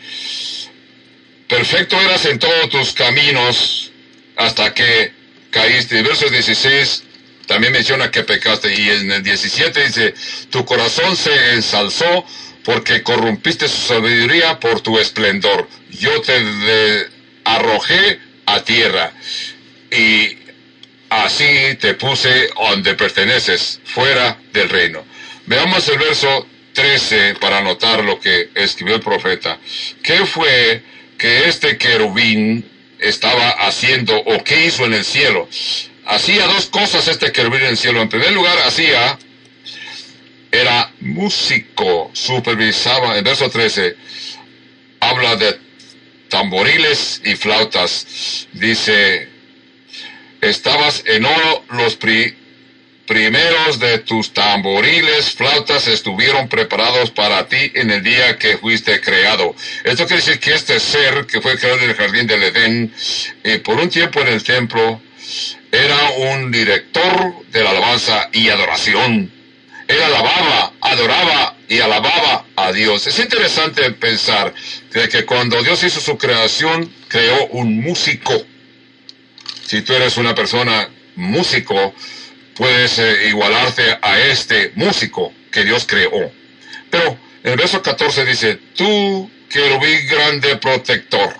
perfecto 1.46 2.00
eras 2.00 2.24
en 2.24 2.38
todos 2.38 2.70
tus 2.70 2.94
caminos 2.94 3.92
hasta 4.36 4.72
que 4.72 5.12
caíste. 5.50 6.00
Verso 6.02 6.30
16 6.30 7.02
también 7.46 7.74
menciona 7.74 8.10
que 8.10 8.22
pecaste. 8.22 8.72
Y 8.72 8.88
en 8.88 9.12
el 9.12 9.22
17 9.22 9.84
dice, 9.84 10.14
tu 10.48 10.64
corazón 10.64 11.14
se 11.14 11.52
ensalzó 11.52 12.24
porque 12.64 13.02
corrompiste 13.02 13.68
su 13.68 13.86
sabiduría 13.86 14.58
por 14.58 14.80
tu 14.80 14.98
esplendor. 14.98 15.68
Yo 15.90 16.22
te 16.22 17.06
arrojé 17.44 18.18
a 18.46 18.64
tierra 18.64 19.12
y 19.90 20.38
así 21.10 21.74
te 21.80 21.94
puse 21.94 22.50
donde 22.54 22.94
perteneces, 22.94 23.80
fuera 23.84 24.38
del 24.52 24.68
reino. 24.68 25.04
Veamos 25.46 25.88
el 25.88 25.98
verso 25.98 26.46
13 26.74 27.36
para 27.36 27.60
notar 27.60 28.04
lo 28.04 28.20
que 28.20 28.50
escribió 28.54 28.96
el 28.96 29.00
profeta. 29.00 29.58
¿Qué 30.02 30.26
fue 30.26 30.82
que 31.16 31.48
este 31.48 31.78
querubín 31.78 32.70
estaba 32.98 33.50
haciendo 33.66 34.16
o 34.16 34.44
qué 34.44 34.66
hizo 34.66 34.84
en 34.84 34.94
el 34.94 35.04
cielo? 35.04 35.48
Hacía 36.06 36.46
dos 36.46 36.66
cosas 36.66 37.08
este 37.08 37.32
querubín 37.32 37.62
en 37.62 37.68
el 37.68 37.76
cielo. 37.76 38.00
En 38.00 38.08
primer 38.08 38.32
lugar, 38.32 38.58
hacía, 38.66 39.18
era 40.52 40.92
músico, 41.00 42.10
supervisaba, 42.12 43.18
en 43.18 43.24
verso 43.24 43.50
13, 43.50 43.96
habla 45.00 45.36
de 45.36 45.58
tamboriles 46.28 47.22
y 47.24 47.34
flautas. 47.34 48.46
Dice, 48.52 49.28
estabas 50.40 51.02
en 51.06 51.24
oro 51.24 51.64
los 51.70 51.98
primeros 53.06 53.78
de 53.78 53.98
tus 54.00 54.32
tamboriles, 54.32 55.32
flautas 55.32 55.86
estuvieron 55.88 56.48
preparados 56.48 57.10
para 57.10 57.48
ti 57.48 57.72
en 57.74 57.90
el 57.90 58.02
día 58.02 58.38
que 58.38 58.58
fuiste 58.58 59.00
creado. 59.00 59.54
Esto 59.84 60.06
quiere 60.06 60.22
decir 60.22 60.40
que 60.40 60.54
este 60.54 60.78
ser 60.78 61.26
que 61.26 61.40
fue 61.40 61.58
creado 61.58 61.80
en 61.80 61.90
el 61.90 61.96
jardín 61.96 62.26
del 62.26 62.42
Edén, 62.42 62.92
eh, 63.44 63.58
por 63.58 63.76
un 63.76 63.88
tiempo 63.88 64.20
en 64.20 64.28
el 64.28 64.42
templo, 64.42 65.00
era 65.70 66.10
un 66.32 66.50
director 66.50 67.46
de 67.50 67.62
la 67.62 67.70
alabanza 67.70 68.28
y 68.32 68.48
adoración. 68.48 69.32
Él 69.86 70.02
alababa, 70.02 70.74
adoraba 70.82 71.56
y 71.66 71.80
alababa 71.80 72.44
a 72.56 72.72
Dios. 72.72 73.06
Es 73.06 73.18
interesante 73.18 73.90
pensar 73.92 74.52
que 74.92 75.24
cuando 75.24 75.62
Dios 75.62 75.82
hizo 75.82 76.00
su 76.00 76.18
creación, 76.18 76.92
creó 77.08 77.46
un 77.48 77.80
músico. 77.80 78.34
Si 79.68 79.82
tú 79.82 79.92
eres 79.92 80.16
una 80.16 80.34
persona 80.34 80.88
músico, 81.16 81.94
puedes 82.56 82.98
eh, 82.98 83.28
igualarte 83.28 83.98
a 84.00 84.18
este 84.18 84.72
músico 84.76 85.30
que 85.52 85.62
Dios 85.62 85.84
creó. 85.86 86.32
Pero 86.88 87.18
el 87.42 87.54
verso 87.54 87.82
14 87.82 88.24
dice, 88.24 88.58
tú 88.74 89.30
vi 89.54 90.06
grande 90.06 90.56
protector. 90.56 91.36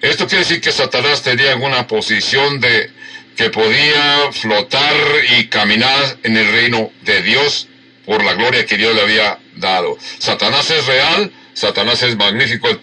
Esto 0.00 0.26
quiere 0.26 0.42
decir 0.42 0.60
que 0.60 0.72
Satanás 0.72 1.22
tenía 1.22 1.52
alguna 1.52 1.86
posición 1.86 2.58
de 2.58 2.90
que 3.36 3.50
podía 3.50 4.32
flotar 4.32 4.96
y 5.38 5.46
caminar 5.46 6.18
en 6.24 6.36
el 6.36 6.50
reino 6.50 6.90
de 7.02 7.22
Dios 7.22 7.68
por 8.04 8.24
la 8.24 8.34
gloria 8.34 8.66
que 8.66 8.76
Dios 8.76 8.92
le 8.92 9.02
había 9.02 9.38
dado. 9.54 9.96
Satanás 10.18 10.68
es 10.68 10.84
real, 10.86 11.32
Satanás 11.54 12.02
es 12.02 12.16
magnífico. 12.16 12.76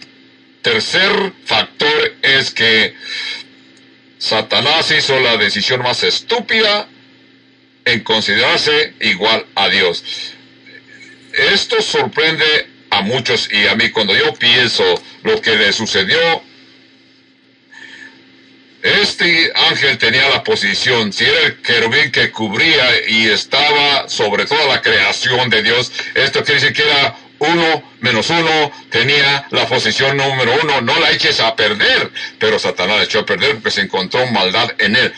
Tercer 0.64 1.34
factor 1.44 2.16
es 2.22 2.50
que 2.50 2.94
Satanás 4.18 4.90
hizo 4.92 5.20
la 5.20 5.36
decisión 5.36 5.82
más 5.82 6.02
estúpida 6.02 6.88
en 7.84 8.00
considerarse 8.00 8.94
igual 9.00 9.44
a 9.56 9.68
Dios. 9.68 10.02
Esto 11.34 11.82
sorprende 11.82 12.46
a 12.88 13.02
muchos 13.02 13.52
y 13.52 13.66
a 13.66 13.74
mí 13.74 13.90
cuando 13.90 14.16
yo 14.16 14.32
pienso 14.32 14.82
lo 15.22 15.38
que 15.42 15.54
le 15.54 15.70
sucedió. 15.70 16.42
Este 18.82 19.52
ángel 19.68 19.98
tenía 19.98 20.30
la 20.30 20.42
posición, 20.42 21.12
si 21.12 21.24
era 21.24 21.40
el 21.40 21.60
querubín 21.60 22.10
que 22.10 22.30
cubría 22.30 23.06
y 23.06 23.26
estaba 23.26 24.08
sobre 24.08 24.46
toda 24.46 24.66
la 24.66 24.80
creación 24.80 25.50
de 25.50 25.62
Dios, 25.62 25.92
esto 26.14 26.42
quiere 26.42 26.60
decir 26.62 26.74
que 26.74 26.90
era 26.90 27.18
uno 27.38 27.93
menos 28.04 28.28
uno 28.28 28.70
tenía 28.90 29.46
la 29.50 29.66
posición 29.66 30.16
número 30.16 30.54
uno. 30.62 30.80
No 30.82 31.00
la 31.00 31.10
eches 31.10 31.40
a 31.40 31.56
perder. 31.56 32.12
Pero 32.38 32.58
Satanás 32.58 32.98
la 32.98 33.04
echó 33.04 33.20
a 33.20 33.26
perder 33.26 33.54
porque 33.54 33.70
se 33.70 33.80
encontró 33.80 34.24
maldad 34.26 34.70
en 34.78 34.94
él. 34.94 35.12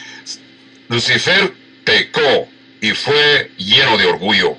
Lucifer 0.88 1.52
pecó 1.84 2.48
y 2.80 2.92
fue 2.92 3.50
lleno 3.58 3.98
de 3.98 4.06
orgullo. 4.06 4.56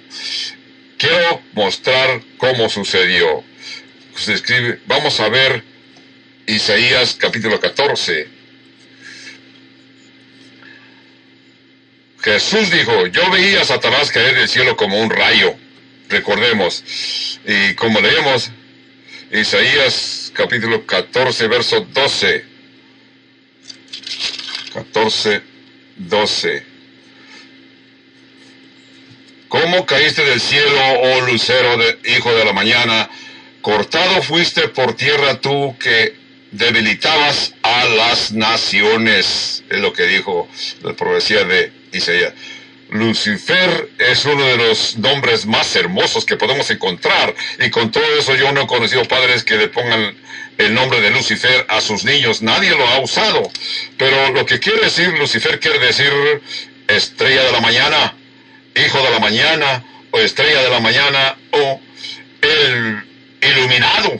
Quiero 0.97 1.41
mostrar 1.53 2.21
cómo 2.37 2.69
sucedió. 2.69 3.43
Se 4.15 4.33
escribe, 4.33 4.79
vamos 4.87 5.19
a 5.19 5.29
ver 5.29 5.63
Isaías 6.47 7.15
capítulo 7.17 7.59
14. 7.59 8.27
Jesús 12.19 12.71
dijo, 12.71 13.07
yo 13.07 13.29
veía 13.31 13.61
a 13.61 13.65
Satanás 13.65 14.11
caer 14.11 14.35
del 14.35 14.49
cielo 14.49 14.75
como 14.75 14.99
un 14.99 15.09
rayo 15.09 15.55
recordemos. 16.09 16.83
Y 17.45 17.73
como 17.75 17.99
leemos, 17.99 18.51
Isaías 19.31 20.31
capítulo 20.33 20.85
14, 20.85 21.47
verso 21.47 21.81
12. 21.81 22.45
14, 24.73 25.41
12. 25.97 26.63
¿Cómo 29.47 29.85
caíste 29.85 30.23
del 30.23 30.41
cielo, 30.41 30.81
oh 31.01 31.21
lucero, 31.21 31.77
de, 31.77 31.99
hijo 32.17 32.33
de 32.35 32.45
la 32.45 32.53
mañana? 32.53 33.09
Cortado 33.61 34.21
fuiste 34.21 34.67
por 34.67 34.95
tierra 34.95 35.39
tú 35.39 35.75
que 35.79 36.15
debilitabas 36.51 37.53
a 37.63 37.85
las 37.85 38.31
naciones, 38.31 39.63
es 39.69 39.79
lo 39.79 39.93
que 39.93 40.03
dijo 40.03 40.47
la 40.83 40.93
profecía 40.93 41.43
de 41.43 41.71
Isaías. 41.91 42.33
Lucifer 42.89 43.89
es 43.97 44.23
uno 44.25 44.45
de 44.45 44.57
los 44.57 44.97
nombres 44.97 45.45
más 45.45 45.75
hermosos 45.75 46.25
que 46.25 46.37
podemos 46.37 46.69
encontrar 46.71 47.35
y 47.59 47.69
con 47.69 47.91
todo 47.91 48.05
eso 48.17 48.35
yo 48.35 48.51
no 48.51 48.61
he 48.61 48.67
conocido 48.67 49.03
padres 49.05 49.43
que 49.43 49.57
le 49.57 49.67
pongan 49.67 50.15
el 50.57 50.73
nombre 50.73 51.01
de 51.01 51.09
Lucifer 51.11 51.65
a 51.69 51.81
sus 51.81 52.05
niños. 52.05 52.41
Nadie 52.41 52.71
lo 52.71 52.87
ha 52.87 52.99
usado. 52.99 53.51
Pero 53.97 54.31
lo 54.31 54.45
que 54.45 54.59
quiere 54.59 54.81
decir 54.81 55.09
Lucifer 55.17 55.59
quiere 55.59 55.79
decir 55.79 56.11
estrella 56.87 57.43
de 57.43 57.51
la 57.51 57.59
mañana, 57.59 58.15
hijo 58.75 59.01
de 59.03 59.09
la 59.11 59.19
mañana 59.19 59.83
o 60.11 60.19
estrella 60.19 60.61
de 60.63 60.69
la 60.69 60.79
mañana 60.79 61.37
o 61.51 61.81
el 62.41 63.03
iluminado. 63.41 64.19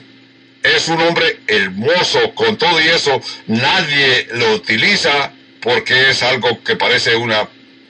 Es 0.64 0.90
un 0.90 1.02
hombre 1.02 1.40
hermoso. 1.48 2.34
Con 2.36 2.58
todo 2.58 2.82
y 2.82 2.88
eso 2.88 3.22
nadie 3.48 4.28
lo 4.34 4.56
utiliza 4.56 5.32
porque 5.62 6.10
es 6.10 6.22
algo 6.22 6.62
que 6.64 6.76
parece 6.76 7.16
una 7.16 7.48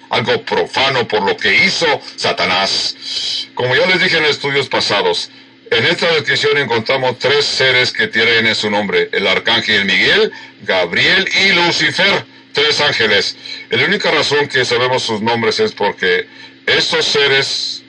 algo 0.10 0.41
profano 0.43 1.08
por 1.08 1.22
lo 1.24 1.36
que 1.36 1.65
hizo 1.65 2.02
Satanás. 2.15 3.48
Como 3.54 3.76
ya 3.76 3.86
les 3.88 4.02
dije 4.02 4.17
en 4.17 4.26
estudios 4.26 4.70
pasados, 4.70 5.30
en 5.70 5.86
esta 5.86 6.12
descripción 6.13 6.58
encontramos 6.58 7.20
tres 7.20 7.46
seres 7.46 7.91
que 7.91 8.08
tienen 8.08 8.56
su 8.56 8.70
nombre, 8.70 9.10
el 9.12 9.28
arcángel 9.28 9.86
Miguel, 9.86 10.32
Gabriel 10.63 11.28
y 11.43 11.50
Lucifer, 11.54 12.26
tres 12.54 12.80
ángeles. 12.82 13.36
la 13.70 13.86
única 13.86 14.10
razón 14.12 14.48
que 14.48 14.63
sabemos 14.63 15.04
sus 15.04 15.22
nombres 15.22 15.60
es 15.60 15.74
porque 15.74 16.26
estos 16.65 17.06
seres 17.06 17.84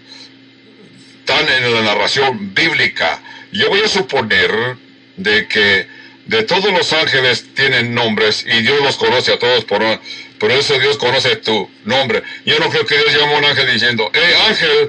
están 1.20 1.48
en 1.48 1.74
la 1.74 1.82
narración 1.82 2.54
bíblica. 2.54 3.22
Yo 3.52 3.68
voy 3.68 3.80
a 3.80 3.88
suponer 3.88 4.50
de 5.16 5.46
que 5.46 5.86
de 6.26 6.42
todos 6.42 6.72
los 6.72 6.92
ángeles 6.92 7.46
tienen 7.54 7.94
nombres 7.94 8.44
y 8.46 8.60
Dios 8.62 8.80
los 8.82 8.96
conoce 8.96 9.32
a 9.32 9.38
todos 9.38 9.64
por, 9.64 9.82
por 10.38 10.50
eso 10.50 10.78
Dios 10.78 10.96
conoce 10.98 11.36
tu 11.36 11.68
nombre. 11.84 12.22
Yo 12.44 12.58
no 12.58 12.68
creo 12.70 12.86
que 12.86 12.96
Dios 12.96 13.14
llame 13.14 13.34
a 13.34 13.38
un 13.38 13.44
ángel 13.44 13.72
diciendo, 13.72 14.10
eh 14.14 14.34
ángel, 14.48 14.88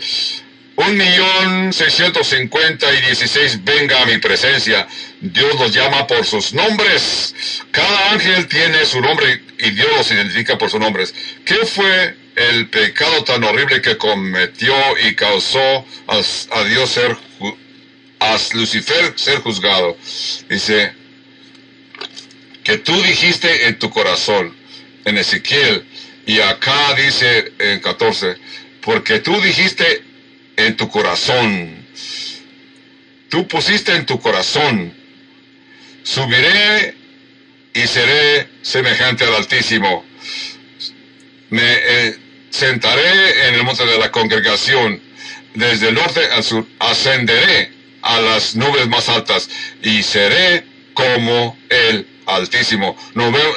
un 0.76 0.98
millón 0.98 1.74
seiscientos 1.74 2.28
cincuenta 2.28 2.92
y 2.94 3.02
dieciséis 3.02 3.64
venga 3.64 4.02
a 4.02 4.06
mi 4.06 4.18
presencia. 4.18 4.88
Dios 5.20 5.60
los 5.60 5.74
llama 5.74 6.08
por 6.08 6.26
sus 6.26 6.54
nombres. 6.54 7.36
Cada 7.72 8.12
ángel 8.12 8.48
tiene 8.48 8.86
su 8.86 9.02
nombre 9.02 9.42
y 9.58 9.72
Dios 9.72 9.90
los 9.98 10.12
identifica 10.12 10.58
por 10.58 10.70
sus 10.70 10.80
nombres. 10.80 11.14
¿Qué 11.46 11.58
fue 11.66 12.16
el 12.36 12.70
pecado 12.70 13.24
tan 13.26 13.44
horrible 13.44 13.82
que 13.82 13.98
cometió 13.98 14.74
y 15.06 15.16
causó 15.16 15.86
a 16.08 16.64
Dios 16.64 16.90
ser, 16.90 17.18
a 18.20 18.38
Lucifer 18.54 19.14
ser 19.18 19.40
juzgado? 19.40 19.98
Dice, 20.50 20.94
que 22.64 22.78
tú 22.78 22.94
dijiste 23.02 23.68
en 23.68 23.80
tu 23.80 23.90
corazón, 23.90 24.56
en 25.10 25.18
Ezequiel, 25.18 25.86
y 26.26 26.40
acá 26.40 26.94
dice 26.96 27.54
en 27.60 27.80
14, 27.80 28.36
porque 28.82 29.20
tú 29.20 29.40
dijiste 29.42 30.04
en 30.56 30.78
tu 30.78 30.88
corazón, 30.90 31.86
tú 33.30 33.48
pusiste 33.48 33.96
en 33.96 34.06
tu 34.06 34.20
corazón, 34.20 34.94
subiré 36.04 36.96
y 37.74 37.88
seré 37.88 38.48
semejante 38.62 39.26
al 39.26 39.36
Altísimo. 39.36 40.06
Me 41.50 41.62
eh, 41.64 42.18
sentaré 42.50 43.48
en 43.48 43.56
el 43.56 43.64
monte 43.64 43.86
de 43.86 43.98
la 43.98 44.12
congregación, 44.12 45.02
desde 45.56 45.90
el 45.90 45.96
norte 45.96 46.22
al 46.32 46.44
sur, 46.44 46.66
ascenderé 46.80 47.72
a 48.02 48.22
las 48.22 48.56
nubes 48.56 48.88
más 48.88 49.10
altas 49.10 49.50
y 49.82 50.04
seré 50.04 50.64
como 50.94 51.58
el 51.70 52.06
Altísimo. 52.30 52.96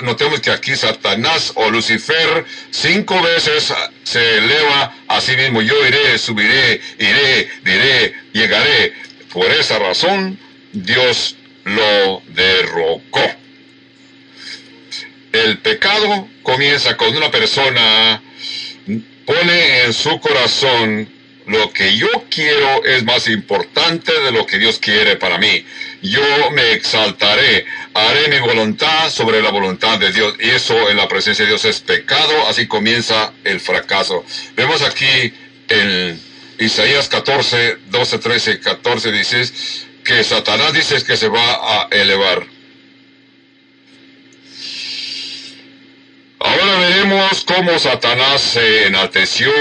Notemos 0.03 0.41
que 0.41 0.51
aquí 0.51 0.75
Satanás 0.75 1.53
o 1.57 1.71
Lucifer 1.71 2.45
cinco 2.71 3.21
veces 3.23 3.73
se 4.03 4.39
eleva 4.39 4.95
a 5.09 5.21
sí 5.21 5.37
mismo. 5.37 5.61
Yo 5.61 5.75
iré, 5.87 6.19
subiré, 6.19 6.81
iré, 6.99 7.51
diré, 7.65 8.15
llegaré. 8.33 8.95
Por 9.33 9.51
esa 9.51 9.79
razón, 9.79 10.39
Dios 10.73 11.37
lo 11.65 12.23
derrocó. 12.29 13.31
El 15.33 15.59
pecado 15.59 16.29
comienza 16.43 16.97
cuando 16.97 17.19
una 17.19 17.31
persona 17.31 18.23
pone 19.27 19.85
en 19.85 19.93
su 19.93 20.19
corazón 20.21 21.09
lo 21.47 21.73
que 21.73 21.97
yo 21.97 22.09
quiero 22.31 22.85
es 22.85 23.05
más 23.05 23.29
importante 23.29 24.13
de 24.21 24.33
lo 24.33 24.47
que 24.47 24.59
Dios 24.59 24.79
quiere 24.79 25.17
para 25.17 25.39
mí. 25.39 25.65
Yo 26.03 26.51
me 26.51 26.73
exaltaré, 26.73 27.65
haré 27.95 28.29
mi 28.29 28.41
voluntad 28.41 29.09
sobre 29.09 29.41
la 29.41 29.51
voluntad 29.51 30.01
de 30.01 30.13
Dios. 30.13 30.35
Y 30.41 30.51
eso 30.51 30.91
en 30.91 30.97
la 30.97 31.07
presencia 31.07 31.45
de 31.45 31.51
Dios 31.51 31.65
es 31.65 31.81
pecado, 31.81 32.49
así 32.49 32.67
comienza 32.67 33.33
el 33.45 33.61
fracaso. 33.61 34.25
Vemos 34.57 34.83
aquí 34.83 35.33
en 35.69 36.21
Isaías 36.59 37.09
14, 37.09 37.79
12, 37.87 38.19
13, 38.19 38.61
14, 38.61 39.13
dice 39.13 39.45
que 40.03 40.25
Satanás 40.25 40.73
dice 40.73 41.05
que 41.05 41.17
se 41.17 41.29
va 41.29 41.85
a 41.85 41.89
elevar. 41.93 42.47
Ahora 46.41 46.79
veremos 46.81 47.45
cómo 47.45 47.79
Satanás 47.79 48.43
se 48.43 48.89
enalteció 48.89 49.53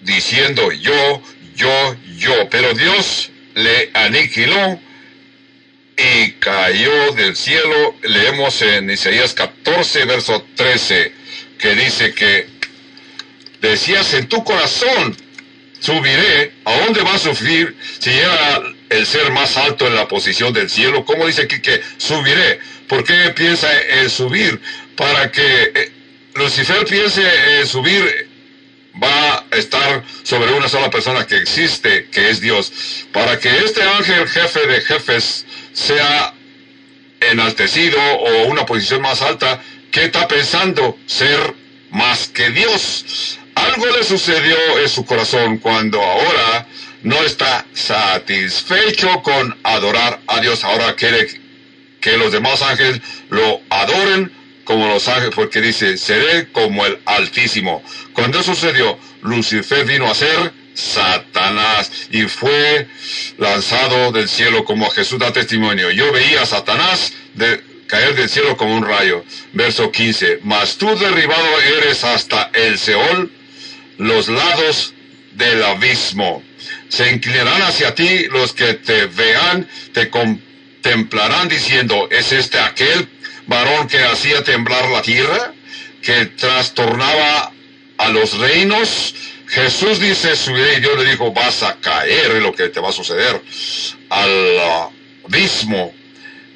diciendo 0.00 0.72
yo, 0.72 1.22
yo, 1.54 1.96
yo. 2.16 2.48
Pero 2.48 2.72
Dios 2.72 3.30
le 3.54 3.90
aniquiló 3.92 4.80
y 5.98 6.32
cayó 6.32 7.12
del 7.12 7.36
cielo. 7.36 7.96
Leemos 8.02 8.62
en 8.62 8.90
Isaías 8.90 9.34
14, 9.34 10.04
verso 10.04 10.46
13, 10.54 11.12
que 11.58 11.74
dice 11.74 12.14
que 12.14 12.46
decías 13.60 14.14
en 14.14 14.28
tu 14.28 14.44
corazón, 14.44 15.16
subiré, 15.80 16.52
¿a 16.64 16.78
dónde 16.78 17.02
va 17.02 17.14
a 17.14 17.18
sufrir 17.18 17.76
si 17.98 18.10
llega 18.10 18.62
el 18.90 19.06
ser 19.06 19.30
más 19.32 19.56
alto 19.56 19.86
en 19.86 19.96
la 19.96 20.06
posición 20.06 20.52
del 20.52 20.70
cielo? 20.70 21.04
¿Cómo 21.04 21.26
dice 21.26 21.42
aquí 21.42 21.60
que 21.60 21.82
subiré? 21.96 22.60
¿Por 22.86 23.04
qué 23.04 23.30
piensa 23.30 23.68
en 23.82 24.08
subir? 24.08 24.60
Para 24.96 25.30
que 25.30 25.72
eh, 25.74 25.92
Lucifer 26.34 26.84
piense 26.86 27.22
en 27.58 27.66
subir 27.66 28.27
va 29.02 29.44
a 29.50 29.56
estar 29.56 30.04
sobre 30.22 30.52
una 30.52 30.68
sola 30.68 30.90
persona 30.90 31.26
que 31.26 31.36
existe, 31.36 32.08
que 32.10 32.30
es 32.30 32.40
Dios, 32.40 33.06
para 33.12 33.38
que 33.38 33.48
este 33.64 33.82
ángel 33.82 34.28
jefe 34.28 34.66
de 34.66 34.80
jefes 34.80 35.46
sea 35.72 36.34
enaltecido 37.20 38.00
o 38.00 38.44
una 38.46 38.66
posición 38.66 39.02
más 39.02 39.22
alta, 39.22 39.60
¿qué 39.90 40.04
está 40.04 40.28
pensando? 40.28 40.96
Ser 41.06 41.54
más 41.90 42.28
que 42.28 42.50
Dios. 42.50 43.38
Algo 43.54 43.86
le 43.86 44.04
sucedió 44.04 44.56
en 44.80 44.88
su 44.88 45.04
corazón 45.04 45.58
cuando 45.58 46.00
ahora 46.00 46.66
no 47.02 47.16
está 47.22 47.66
satisfecho 47.72 49.22
con 49.22 49.56
adorar 49.64 50.20
a 50.26 50.40
Dios. 50.40 50.64
Ahora 50.64 50.94
quiere 50.94 51.26
que 52.00 52.16
los 52.16 52.32
demás 52.32 52.62
ángeles 52.62 53.00
lo 53.30 53.60
adoren 53.70 54.32
como 54.68 54.86
los 54.86 55.08
ángeles, 55.08 55.34
porque 55.34 55.62
dice, 55.62 55.96
seré 55.96 56.52
como 56.52 56.84
el 56.84 56.98
Altísimo. 57.06 57.82
Cuando 58.12 58.42
sucedió, 58.42 58.98
Lucifer 59.22 59.86
vino 59.86 60.10
a 60.10 60.14
ser 60.14 60.52
Satanás 60.74 61.90
y 62.10 62.24
fue 62.24 62.86
lanzado 63.38 64.12
del 64.12 64.28
cielo 64.28 64.66
como 64.66 64.90
Jesús 64.90 65.18
da 65.20 65.32
testimonio. 65.32 65.90
Yo 65.90 66.12
veía 66.12 66.42
a 66.42 66.46
Satanás 66.46 67.14
de, 67.32 67.64
caer 67.86 68.14
del 68.14 68.28
cielo 68.28 68.58
como 68.58 68.76
un 68.76 68.84
rayo. 68.84 69.24
Verso 69.54 69.90
15. 69.90 70.40
Mas 70.42 70.76
tú 70.76 70.94
derribado 70.98 71.48
eres 71.78 72.04
hasta 72.04 72.50
el 72.52 72.78
Seol, 72.78 73.32
los 73.96 74.28
lados 74.28 74.92
del 75.32 75.64
abismo. 75.64 76.42
Se 76.90 77.10
inclinarán 77.10 77.62
hacia 77.62 77.94
ti 77.94 78.26
los 78.26 78.52
que 78.52 78.74
te 78.74 79.06
vean, 79.06 79.66
te 79.94 80.10
contemplarán 80.10 81.48
diciendo, 81.48 82.06
¿es 82.10 82.32
este 82.32 82.58
aquel 82.58 83.08
varón 83.48 83.88
que 83.88 83.98
hacía 83.98 84.44
temblar 84.44 84.88
la 84.90 85.02
tierra, 85.02 85.52
que 86.00 86.26
trastornaba 86.26 87.52
a 87.96 88.08
los 88.10 88.38
reinos. 88.38 89.14
Jesús 89.48 89.98
dice, 89.98 90.36
subiré 90.36 90.74
y 90.74 90.80
Dios 90.80 90.96
le 90.98 91.10
dijo, 91.10 91.32
vas 91.32 91.62
a 91.62 91.76
caer 91.80 92.32
en 92.32 92.42
lo 92.44 92.52
que 92.52 92.68
te 92.68 92.78
va 92.78 92.90
a 92.90 92.92
suceder 92.92 93.42
al 94.10 94.58
abismo. 95.26 95.92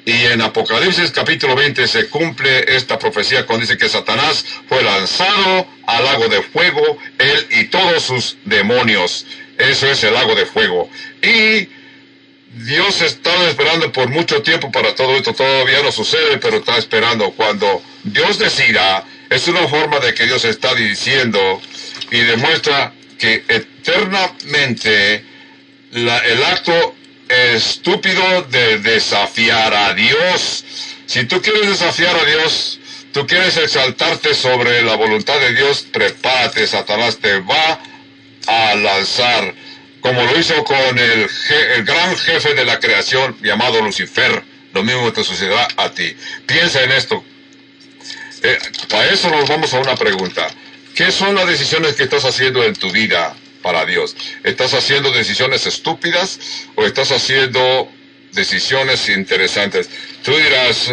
Y 0.05 0.25
en 0.25 0.41
Apocalipsis 0.41 1.11
capítulo 1.11 1.55
20 1.55 1.87
se 1.87 2.09
cumple 2.09 2.75
esta 2.75 2.99
profecía 2.99 3.45
cuando 3.45 3.65
dice 3.65 3.77
que 3.77 3.87
Satanás 3.89 4.45
fue 4.67 4.83
lanzado 4.83 5.65
al 5.87 6.03
lago 6.03 6.27
de 6.27 6.43
fuego, 6.43 6.97
él 7.17 7.47
y 7.51 7.65
todos 7.65 8.03
sus 8.03 8.37
demonios. 8.43 9.25
Eso 9.57 9.87
es 9.87 10.03
el 10.03 10.13
lago 10.13 10.35
de 10.35 10.45
fuego. 10.45 10.89
Y 11.21 11.69
Dios 12.53 13.01
está 13.01 13.49
esperando 13.49 13.91
por 13.91 14.09
mucho 14.09 14.43
tiempo 14.43 14.71
para 14.71 14.93
todo 14.93 15.15
esto. 15.15 15.33
Todavía 15.33 15.81
no 15.81 15.91
sucede, 15.91 16.37
pero 16.37 16.57
está 16.57 16.77
esperando. 16.77 17.31
Cuando 17.31 17.81
Dios 18.03 18.37
decida, 18.37 19.03
es 19.29 19.47
una 19.47 19.67
forma 19.67 19.99
de 19.99 20.13
que 20.13 20.25
Dios 20.25 20.45
está 20.45 20.75
diciendo 20.75 21.61
y 22.11 22.19
demuestra 22.19 22.93
que 23.17 23.43
eternamente 23.47 25.25
el 25.91 26.43
acto 26.43 26.95
estúpido 27.27 28.43
de 28.43 28.77
desafiar 28.79 29.73
a 29.73 29.93
Dios. 29.95 30.63
Si 31.07 31.25
tú 31.25 31.41
quieres 31.41 31.67
desafiar 31.69 32.15
a 32.15 32.25
Dios, 32.25 32.79
tú 33.11 33.25
quieres 33.25 33.57
exaltarte 33.57 34.35
sobre 34.35 34.83
la 34.83 34.95
voluntad 34.95 35.39
de 35.39 35.53
Dios, 35.53 35.87
prepárate, 35.91 36.67
Satanás 36.67 37.17
te 37.17 37.39
va 37.39 37.79
a 38.45 38.75
lanzar 38.75 39.55
como 40.03 40.21
lo 40.21 40.37
hizo 40.37 40.63
con 40.65 40.99
el, 40.99 41.29
gran 41.85 42.15
jefe 42.17 42.53
de 42.53 42.65
la 42.65 42.77
creación 42.79 43.37
llamado 43.41 43.81
Lucifer. 43.81 44.43
Lo 44.73 44.83
mismo 44.83 45.13
te 45.13 45.23
sucederá 45.23 45.67
a 45.77 45.89
ti. 45.89 46.15
Piensa 46.45 46.83
en 46.83 46.91
esto. 46.91 47.23
Eh, 48.43 48.59
para 48.89 49.09
eso 49.09 49.29
nos 49.29 49.47
vamos 49.47 49.73
a 49.73 49.79
una 49.79 49.95
pregunta. 49.95 50.45
¿Qué 50.93 51.09
son 51.09 51.35
las 51.35 51.47
decisiones 51.47 51.95
que 51.95 52.03
estás 52.03 52.25
haciendo 52.25 52.63
en 52.63 52.75
tu 52.75 52.91
vida 52.91 53.33
para 53.61 53.85
Dios? 53.85 54.15
¿Estás 54.43 54.73
haciendo 54.73 55.09
decisiones 55.11 55.65
estúpidas 55.65 56.39
o 56.75 56.85
estás 56.85 57.11
haciendo 57.11 57.89
decisiones 58.33 59.07
interesantes? 59.07 59.89
Tú 60.21 60.35
dirás, 60.35 60.91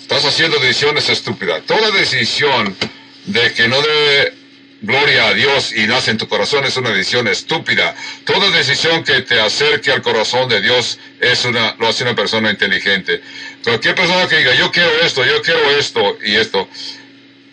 estás 0.00 0.24
haciendo 0.24 0.58
decisiones 0.58 1.08
estúpidas. 1.10 1.62
Toda 1.66 1.90
decisión 1.90 2.74
de 3.26 3.52
que 3.52 3.68
no 3.68 3.82
debe 3.82 4.41
gloria 4.82 5.28
a 5.28 5.34
Dios 5.34 5.72
y 5.72 5.86
nace 5.86 6.10
en 6.10 6.18
tu 6.18 6.28
corazón 6.28 6.64
es 6.64 6.76
una 6.76 6.90
decisión 6.90 7.28
estúpida. 7.28 7.94
Toda 8.24 8.50
decisión 8.50 9.04
que 9.04 9.22
te 9.22 9.40
acerque 9.40 9.92
al 9.92 10.02
corazón 10.02 10.48
de 10.48 10.60
Dios 10.60 10.98
es 11.20 11.44
una, 11.44 11.74
lo 11.78 11.88
hace 11.88 12.02
una 12.02 12.14
persona 12.14 12.50
inteligente. 12.50 13.22
Cualquier 13.64 13.94
persona 13.94 14.28
que 14.28 14.38
diga, 14.38 14.54
yo 14.54 14.70
quiero 14.70 14.90
esto, 15.02 15.24
yo 15.24 15.40
quiero 15.40 15.70
esto 15.70 16.18
y 16.24 16.34
esto, 16.34 16.68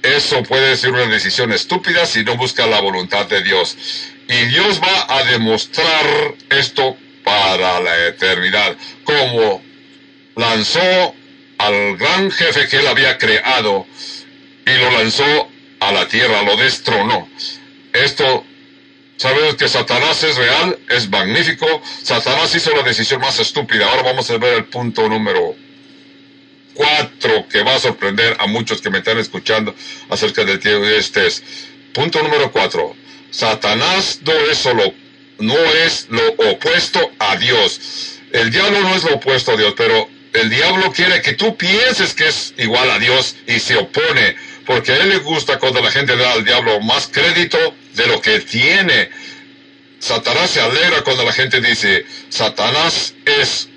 eso 0.01 0.43
puede 0.43 0.75
ser 0.75 0.91
una 0.91 1.05
decisión 1.05 1.53
estúpida 1.53 2.05
si 2.05 2.23
no 2.23 2.35
busca 2.35 2.65
la 2.65 2.81
voluntad 2.81 3.27
de 3.27 3.43
Dios. 3.43 3.77
Y 4.27 4.45
Dios 4.45 4.81
va 4.81 5.17
a 5.17 5.23
demostrar 5.23 6.35
esto 6.49 6.97
para 7.23 7.79
la 7.79 8.07
eternidad, 8.07 8.75
como 9.03 9.61
lanzó 10.35 11.15
al 11.59 11.97
gran 11.97 12.31
jefe 12.31 12.67
que 12.67 12.77
él 12.77 12.87
había 12.87 13.17
creado 13.17 13.85
y 14.65 14.71
lo 14.71 14.91
lanzó 14.91 15.49
a 15.79 15.91
la 15.91 16.07
tierra, 16.07 16.41
lo 16.43 16.55
destronó. 16.57 17.27
Esto, 17.93 18.45
sabemos 19.17 19.55
que 19.55 19.67
Satanás 19.67 20.23
es 20.23 20.35
real, 20.37 20.77
es 20.89 21.09
magnífico. 21.09 21.81
Satanás 22.03 22.53
hizo 22.55 22.75
la 22.75 22.83
decisión 22.83 23.21
más 23.21 23.39
estúpida. 23.39 23.87
Ahora 23.87 24.03
vamos 24.03 24.29
a 24.29 24.37
ver 24.37 24.55
el 24.55 24.65
punto 24.65 25.07
número 25.07 25.55
cuatro 26.73 27.45
que 27.49 27.61
va 27.61 27.75
a 27.75 27.79
sorprender 27.79 28.37
a 28.39 28.47
muchos 28.47 28.81
que 28.81 28.89
me 28.89 28.99
están 28.99 29.17
escuchando 29.17 29.75
acerca 30.09 30.45
del 30.45 30.59
tiempo 30.59 30.85
de 30.85 30.97
este. 30.97 31.27
Punto 31.93 32.23
número 32.23 32.51
cuatro. 32.51 32.95
Satanás 33.31 34.19
no 34.23 34.33
es 34.49 34.57
solo, 34.57 34.93
no 35.39 35.57
es 35.85 36.07
lo 36.09 36.25
opuesto 36.51 37.11
a 37.19 37.35
Dios. 37.35 38.19
El 38.31 38.51
diablo 38.51 38.79
no 38.81 38.95
es 38.95 39.03
lo 39.03 39.15
opuesto 39.15 39.51
a 39.51 39.57
Dios, 39.57 39.73
pero 39.75 40.09
el 40.33 40.49
diablo 40.49 40.91
quiere 40.93 41.21
que 41.21 41.33
tú 41.33 41.57
pienses 41.57 42.13
que 42.13 42.27
es 42.27 42.53
igual 42.57 42.89
a 42.91 42.99
Dios 42.99 43.35
y 43.47 43.59
se 43.59 43.75
opone 43.75 44.35
porque 44.69 44.91
a 44.91 44.97
él 44.97 45.09
le 45.09 45.17
gusta 45.17 45.57
cuando 45.57 45.81
la 45.81 45.89
gente 45.89 46.15
da 46.15 46.31
al 46.31 46.45
diablo 46.45 46.79
más 46.81 47.09
crédito 47.11 47.57
de 47.95 48.05
lo 48.05 48.21
que 48.21 48.39
tiene. 48.41 49.09
Satanás 49.97 50.51
se 50.51 50.61
alegra 50.61 51.01
cuando 51.01 51.25
la 51.25 51.33
gente 51.33 51.59
dice, 51.59 52.05
Satanás 52.29 53.15
es 53.25 53.67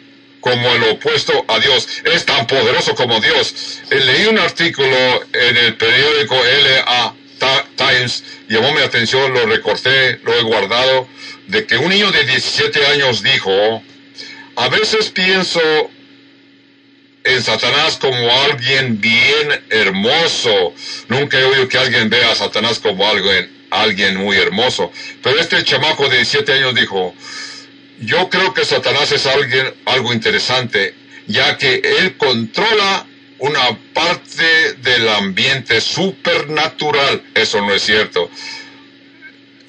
como 0.43 0.71
el 0.75 0.83
opuesto 0.91 1.47
a 1.49 1.59
Dios. 1.61 1.89
Es 2.05 2.27
tan 2.27 2.47
poderoso 2.47 2.95
como 2.95 3.19
Dios. 3.21 3.81
Eh, 3.91 4.01
leí 4.01 4.27
un 4.27 4.39
artículo 4.39 4.95
en 5.33 5.57
el 5.57 5.77
periódico 5.79 6.37
LA 6.37 7.15
Times, 7.75 8.23
llamó 8.51 8.75
mi 8.75 8.83
atención, 8.83 9.33
lo 9.33 9.47
recorté, 9.47 10.19
lo 10.25 10.35
he 10.35 10.43
guardado, 10.43 11.09
de 11.47 11.67
que 11.67 11.79
un 11.79 11.89
niño 11.89 12.13
de 12.13 12.23
17 12.25 12.87
años 12.89 13.23
dijo, 13.23 13.83
a 14.57 14.69
veces 14.69 15.09
pienso 15.09 15.91
en 17.25 17.43
Satanás 17.43 17.99
como 18.01 18.31
alguien 18.45 19.01
bien 19.01 19.65
hermoso. 19.71 20.75
Nunca 21.09 21.39
he 21.39 21.45
oído 21.45 21.69
que 21.69 21.79
alguien 21.79 22.11
vea 22.11 22.33
a 22.33 22.35
Satanás 22.35 22.79
como 22.79 23.07
alguien, 23.09 23.67
alguien 23.71 24.17
muy 24.17 24.37
hermoso. 24.37 24.93
Pero 25.23 25.41
este 25.41 25.63
chamaco 25.65 26.09
de 26.09 26.17
17 26.17 26.53
años 26.53 26.75
dijo, 26.75 27.15
yo 28.01 28.29
creo 28.29 28.53
que 28.53 28.65
Satanás 28.65 29.13
es 29.13 29.27
alguien, 29.27 29.73
algo 29.87 30.13
interesante, 30.13 30.95
ya 31.27 31.57
que 31.57 31.81
él 32.01 32.17
controla 32.17 33.07
una 33.39 33.77
parte 33.93 34.75
del 34.83 35.09
ambiente 35.09 35.81
supernatural. 35.81 37.23
Eso 37.35 37.61
no 37.61 37.73
es 37.73 37.83
cierto. 37.83 38.31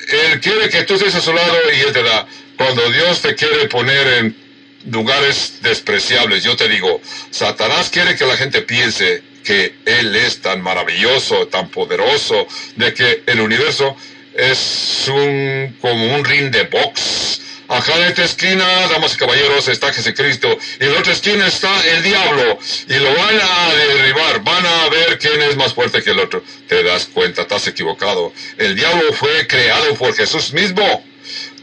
Él 0.09 0.39
quiere 0.41 0.69
que 0.69 0.83
tú 0.83 0.95
estés 0.95 1.15
a 1.15 1.21
su 1.21 1.33
lado 1.33 1.57
y 1.75 1.79
él 1.79 1.93
te 1.93 2.03
da. 2.03 2.27
Cuando 2.57 2.87
Dios 2.91 3.21
te 3.21 3.35
quiere 3.35 3.67
poner 3.67 4.07
en 4.19 4.42
lugares 4.85 5.59
despreciables. 5.61 6.43
Yo 6.43 6.55
te 6.55 6.67
digo, 6.67 7.01
Satanás 7.31 7.89
quiere 7.89 8.15
que 8.15 8.25
la 8.25 8.37
gente 8.37 8.61
piense 8.61 9.23
que 9.43 9.75
Él 9.85 10.15
es 10.15 10.41
tan 10.41 10.61
maravilloso, 10.61 11.47
tan 11.47 11.69
poderoso, 11.69 12.47
de 12.75 12.93
que 12.93 13.23
el 13.25 13.41
universo 13.41 13.95
es 14.33 15.05
un, 15.07 15.77
como 15.81 16.15
un 16.15 16.25
ring 16.25 16.49
de 16.49 16.63
box. 16.63 17.41
Acá 17.67 17.95
en 17.95 18.03
esta 18.03 18.25
esquina, 18.25 18.65
damas 18.87 19.15
y 19.15 19.17
caballeros, 19.17 19.67
está 19.67 19.91
Jesucristo. 19.93 20.57
Y 20.79 20.83
en 20.83 20.93
la 20.93 20.99
otra 20.99 21.13
esquina 21.13 21.47
está 21.47 21.71
el 21.87 22.03
diablo. 22.03 22.59
Y 22.87 22.95
lo 22.95 23.15
van 23.15 23.39
a 23.41 23.73
derribar. 23.73 24.43
Van 24.43 24.65
a 24.65 24.89
ver 24.89 25.17
quién 25.17 25.41
es 25.41 25.55
más 25.55 25.73
fuerte 25.73 26.03
que 26.03 26.11
el 26.11 26.19
otro. 26.19 26.43
Te 26.67 26.83
das 26.83 27.05
cuenta, 27.05 27.43
estás 27.43 27.67
equivocado. 27.67 28.33
El 28.57 28.75
diablo 28.75 29.13
fue 29.13 29.47
creado 29.47 29.95
por 29.95 30.13
Jesús 30.13 30.51
mismo. 30.53 31.03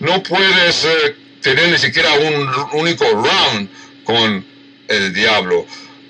No 0.01 0.23
puedes 0.23 0.85
eh, 0.85 1.15
tener 1.43 1.69
ni 1.69 1.79
siquiera 1.79 2.13
un 2.15 2.51
único 2.73 3.05
round 3.05 3.69
con 4.05 4.45
el 4.89 5.13
diablo. 5.13 5.67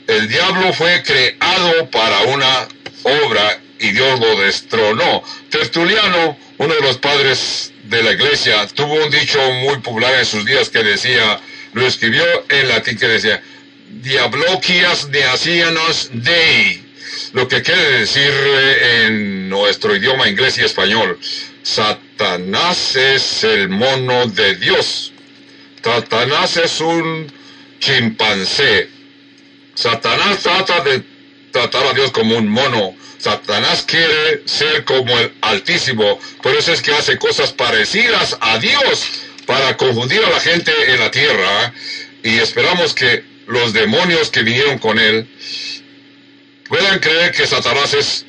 El 0.06 0.28
diablo 0.28 0.72
fue 0.72 1.02
creado 1.02 1.90
para 1.90 2.22
una 2.22 2.68
obra 3.02 3.60
y 3.78 3.92
Dios 3.92 4.20
lo 4.20 4.40
destronó. 4.40 5.22
Tertuliano, 5.50 6.36
uno 6.58 6.74
de 6.74 6.80
los 6.80 6.98
padres 6.98 7.72
de 7.84 8.02
la 8.02 8.12
iglesia, 8.12 8.66
tuvo 8.68 8.94
un 8.94 9.10
dicho 9.10 9.38
muy 9.52 9.78
popular 9.78 10.14
en 10.18 10.26
sus 10.26 10.44
días 10.44 10.68
que 10.68 10.82
decía, 10.82 11.40
lo 11.72 11.86
escribió 11.86 12.24
en 12.48 12.68
latín 12.68 12.98
que 12.98 13.08
decía, 13.08 13.42
diabloquias 14.02 15.08
neacianos 15.08 16.10
dei, 16.12 16.84
lo 17.32 17.48
que 17.48 17.62
quiere 17.62 18.00
decir 18.00 18.32
en 19.04 19.48
nuestro 19.48 19.96
idioma 19.96 20.28
inglés 20.28 20.58
y 20.58 20.62
español, 20.62 21.18
Satanás 21.62 22.96
es 22.96 23.44
el 23.44 23.68
mono 23.68 24.26
de 24.26 24.54
Dios. 24.56 25.09
Satanás 25.82 26.56
es 26.56 26.80
un 26.80 27.32
chimpancé. 27.78 28.88
Satanás 29.74 30.40
trata 30.42 30.80
de 30.80 31.02
tratar 31.52 31.86
a 31.86 31.94
Dios 31.94 32.10
como 32.10 32.36
un 32.36 32.48
mono. 32.48 32.94
Satanás 33.18 33.84
quiere 33.86 34.42
ser 34.46 34.84
como 34.84 35.18
el 35.18 35.32
Altísimo. 35.40 36.18
Por 36.42 36.54
eso 36.56 36.72
es 36.72 36.82
que 36.82 36.92
hace 36.92 37.18
cosas 37.18 37.52
parecidas 37.52 38.36
a 38.40 38.58
Dios 38.58 39.08
para 39.46 39.76
confundir 39.76 40.22
a 40.24 40.30
la 40.30 40.40
gente 40.40 40.72
en 40.92 41.00
la 41.00 41.10
tierra. 41.10 41.72
Y 42.22 42.38
esperamos 42.38 42.94
que 42.94 43.24
los 43.46 43.72
demonios 43.72 44.30
que 44.30 44.42
vinieron 44.42 44.78
con 44.78 44.98
él 44.98 45.26
puedan 46.68 46.98
creer 46.98 47.32
que 47.32 47.46
Satanás 47.46 47.94
es 47.94 48.26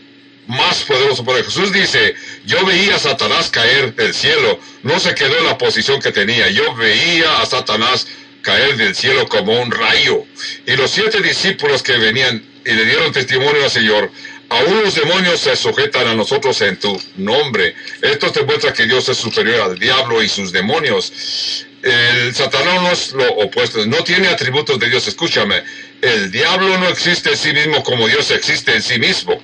más 0.47 0.83
poderoso. 0.83 1.23
Porque 1.23 1.43
Jesús 1.43 1.71
dice, 1.71 2.15
yo 2.45 2.65
veía 2.65 2.95
a 2.95 2.99
Satanás 2.99 3.49
caer 3.49 3.95
del 3.95 4.13
cielo, 4.13 4.59
no 4.83 4.99
se 4.99 5.13
quedó 5.15 5.37
en 5.37 5.45
la 5.45 5.57
posición 5.57 6.01
que 6.01 6.11
tenía, 6.11 6.49
yo 6.49 6.75
veía 6.75 7.39
a 7.41 7.45
Satanás 7.45 8.07
caer 8.41 8.75
del 8.77 8.95
cielo 8.95 9.27
como 9.27 9.61
un 9.61 9.71
rayo. 9.71 10.25
Y 10.65 10.75
los 10.75 10.91
siete 10.91 11.21
discípulos 11.21 11.83
que 11.83 11.97
venían 11.97 12.43
y 12.65 12.71
le 12.71 12.85
dieron 12.85 13.11
testimonio 13.11 13.63
al 13.63 13.69
Señor, 13.69 14.11
aún 14.49 14.83
los 14.83 14.95
demonios 14.95 15.39
se 15.39 15.55
sujetan 15.55 16.07
a 16.07 16.15
nosotros 16.15 16.59
en 16.61 16.77
tu 16.79 16.99
nombre. 17.15 17.75
Esto 18.01 18.31
te 18.31 18.43
muestra 18.43 18.73
que 18.73 18.85
Dios 18.85 19.07
es 19.09 19.17
superior 19.17 19.61
al 19.61 19.79
diablo 19.79 20.21
y 20.21 20.29
sus 20.29 20.51
demonios. 20.51 21.65
El 21.81 22.33
Satanás 22.35 22.81
no 22.81 22.91
es 22.91 23.11
lo 23.13 23.33
opuesto, 23.37 23.85
no 23.87 24.03
tiene 24.03 24.27
atributos 24.27 24.77
de 24.79 24.89
Dios. 24.89 25.07
Escúchame, 25.07 25.63
el 26.01 26.31
diablo 26.31 26.77
no 26.77 26.87
existe 26.87 27.31
en 27.31 27.37
sí 27.37 27.53
mismo 27.53 27.83
como 27.83 28.07
Dios 28.07 28.29
existe 28.31 28.75
en 28.75 28.81
sí 28.81 28.99
mismo. 28.99 29.41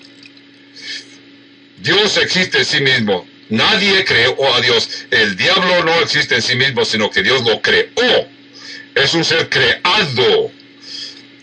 Dios 1.78 2.18
existe 2.18 2.60
en 2.60 2.66
sí 2.66 2.82
mismo. 2.82 3.28
Nadie 3.50 4.04
creó 4.04 4.54
a 4.54 4.62
Dios. 4.62 4.90
El 5.12 5.36
diablo 5.38 5.84
no 5.84 6.00
existe 6.02 6.36
en 6.36 6.42
sí 6.42 6.56
mismo, 6.56 6.84
sino 6.86 7.10
que 7.10 7.24
Dios 7.24 7.44
lo 7.44 7.62
creó. 7.62 8.28
Es 8.96 9.14
un 9.14 9.24
ser 9.24 9.50
creado. 9.50 10.52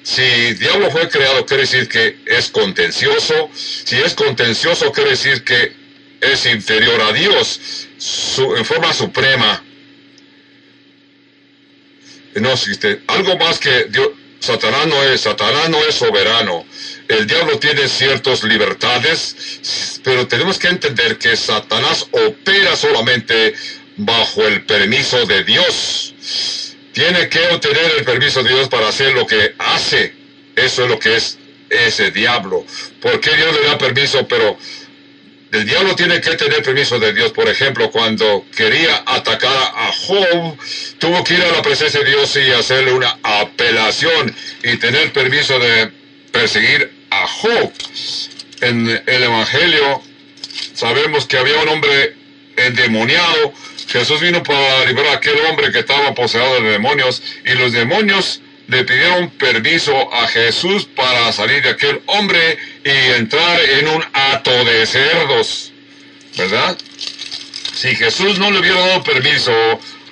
Si 0.02 0.54
diablo 0.54 0.90
fue 0.90 1.08
creado, 1.08 1.46
quiere 1.46 1.62
decir 1.62 1.88
que 1.88 2.18
es 2.26 2.50
contencioso. 2.50 3.50
Si 3.54 3.96
es 3.96 4.14
contencioso, 4.14 4.92
quiere 4.92 5.10
decir 5.10 5.44
que 5.44 5.72
es 6.20 6.46
inferior 6.46 7.00
a 7.00 7.12
Dios 7.12 7.88
en 8.56 8.64
forma 8.64 8.92
suprema. 8.92 9.62
No 12.34 12.52
existe. 12.52 13.00
Algo 13.06 13.36
más 13.38 13.58
que 13.58 13.84
Dios, 13.84 14.10
Satanás 14.44 14.86
no 14.86 15.02
es, 15.02 15.22
Satanás 15.22 15.70
no 15.70 15.78
es 15.84 15.94
soberano. 15.94 16.64
El 17.08 17.26
diablo 17.26 17.58
tiene 17.58 17.88
ciertas 17.88 18.42
libertades, 18.44 20.00
pero 20.02 20.26
tenemos 20.26 20.58
que 20.58 20.68
entender 20.68 21.18
que 21.18 21.34
Satanás 21.36 22.06
opera 22.10 22.76
solamente 22.76 23.54
bajo 23.96 24.46
el 24.46 24.64
permiso 24.66 25.24
de 25.26 25.44
Dios. 25.44 26.14
Tiene 26.92 27.28
que 27.28 27.40
obtener 27.48 27.92
el 27.98 28.04
permiso 28.04 28.42
de 28.42 28.50
Dios 28.50 28.68
para 28.68 28.88
hacer 28.88 29.14
lo 29.14 29.26
que 29.26 29.54
hace. 29.58 30.14
Eso 30.54 30.84
es 30.84 30.90
lo 30.90 30.98
que 30.98 31.16
es 31.16 31.38
ese 31.70 32.10
diablo. 32.10 32.64
¿Por 33.00 33.20
qué 33.20 33.34
Dios 33.36 33.54
le 33.54 33.66
da 33.66 33.78
permiso? 33.78 34.28
Pero 34.28 34.58
el 35.54 35.64
diablo 35.64 35.94
tiene 35.94 36.20
que 36.20 36.34
tener 36.34 36.64
permiso 36.64 36.98
de 36.98 37.12
Dios. 37.12 37.30
Por 37.30 37.48
ejemplo, 37.48 37.88
cuando 37.92 38.44
quería 38.56 39.04
atacar 39.06 39.56
a 39.56 39.92
Job, 39.92 40.58
tuvo 40.98 41.22
que 41.22 41.34
ir 41.34 41.42
a 41.42 41.52
la 41.52 41.62
presencia 41.62 42.00
de 42.00 42.10
Dios 42.10 42.36
y 42.36 42.50
hacerle 42.50 42.92
una 42.92 43.16
apelación 43.22 44.34
y 44.64 44.76
tener 44.78 45.12
permiso 45.12 45.56
de 45.60 45.92
perseguir 46.32 46.90
a 47.10 47.26
Job. 47.28 47.72
En 48.62 49.00
el 49.06 49.22
Evangelio 49.22 50.02
sabemos 50.74 51.26
que 51.26 51.38
había 51.38 51.62
un 51.62 51.68
hombre 51.68 52.16
endemoniado. 52.56 53.54
Jesús 53.86 54.20
vino 54.20 54.42
para 54.42 54.84
liberar 54.86 55.12
a 55.12 55.16
aquel 55.18 55.38
hombre 55.48 55.70
que 55.70 55.80
estaba 55.80 56.14
poseído 56.14 56.62
de 56.62 56.70
demonios 56.70 57.22
y 57.44 57.52
los 57.54 57.72
demonios 57.72 58.40
le 58.68 58.84
pidieron 58.84 59.30
permiso 59.30 60.12
a 60.12 60.26
Jesús 60.28 60.86
para 60.96 61.30
salir 61.32 61.62
de 61.62 61.70
aquel 61.70 62.00
hombre 62.06 62.58
y 62.84 63.12
entrar 63.18 63.60
en 63.60 63.88
un 63.88 64.04
hato 64.12 64.64
de 64.64 64.86
cerdos, 64.86 65.72
¿verdad? 66.36 66.76
Si 67.74 67.94
Jesús 67.94 68.38
no 68.38 68.50
le 68.50 68.60
hubiera 68.60 68.80
dado 68.80 69.02
permiso 69.02 69.52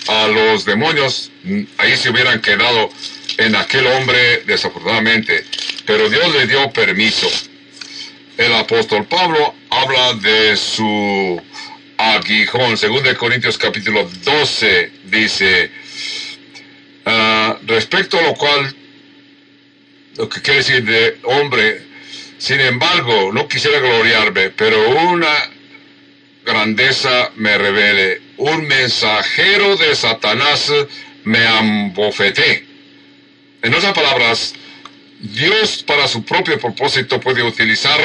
a 0.09 0.27
los 0.27 0.65
demonios, 0.65 1.31
ahí 1.79 1.97
se 1.97 2.11
hubieran 2.11 2.41
quedado 2.41 2.91
en 3.39 3.57
aquel 3.57 3.87
hombre 3.87 4.43
desafortunadamente, 4.47 5.45
pero 5.87 6.09
Dios 6.11 6.35
le 6.35 6.47
dio 6.47 6.71
permiso. 6.73 7.29
El 8.37 8.55
apóstol 8.55 9.07
Pablo 9.07 9.55
habla 9.71 10.15
de 10.15 10.57
su 10.57 11.41
aguijón, 11.97 12.77
según 12.77 13.03
de 13.03 13.15
Corintios 13.15 13.57
capítulo 13.57 14.11
12, 14.25 14.93
dice, 15.05 15.71
Respecto 17.67 18.19
a 18.19 18.23
lo 18.23 18.35
cual, 18.35 18.75
lo 20.17 20.29
que 20.29 20.41
quiere 20.41 20.59
decir 20.59 20.85
de 20.85 21.19
hombre, 21.25 21.83
sin 22.39 22.61
embargo, 22.61 23.33
no 23.33 23.49
quisiera 23.49 23.79
gloriarme, 23.79 24.51
pero 24.51 24.91
una 24.91 25.33
grandeza 26.45 27.31
me 27.37 27.57
revele, 27.57 28.21
un 28.37 28.67
mensajero 28.67 29.77
de 29.77 29.95
Satanás 29.95 30.73
me 31.25 31.47
ambofeté. 31.47 32.67
En 33.63 33.75
otras 33.75 33.93
palabras, 33.93 34.55
Dios 35.21 35.85
para 35.85 36.09
su 36.09 36.25
propio 36.25 36.59
propósito 36.59 37.21
puede 37.21 37.45
utilizar 37.45 38.01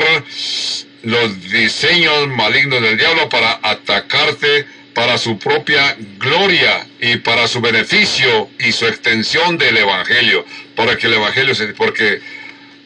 los 1.02 1.42
diseños 1.50 2.28
malignos 2.28 2.82
del 2.82 2.98
diablo 2.98 3.28
para 3.28 3.60
atacarte 3.64 4.68
para 4.98 5.20
su 5.20 5.38
propia 5.38 5.96
gloria 6.18 6.88
y 7.00 7.18
para 7.18 7.48
su 7.48 7.62
beneficio 7.62 8.50
y 8.58 8.72
su 8.72 8.88
extensión 8.88 9.56
del 9.56 9.78
Evangelio, 9.78 10.44
para 10.76 10.98
que 10.98 11.06
el 11.06 11.14
Evangelio 11.14 11.54
se... 11.54 11.68
porque 11.68 12.20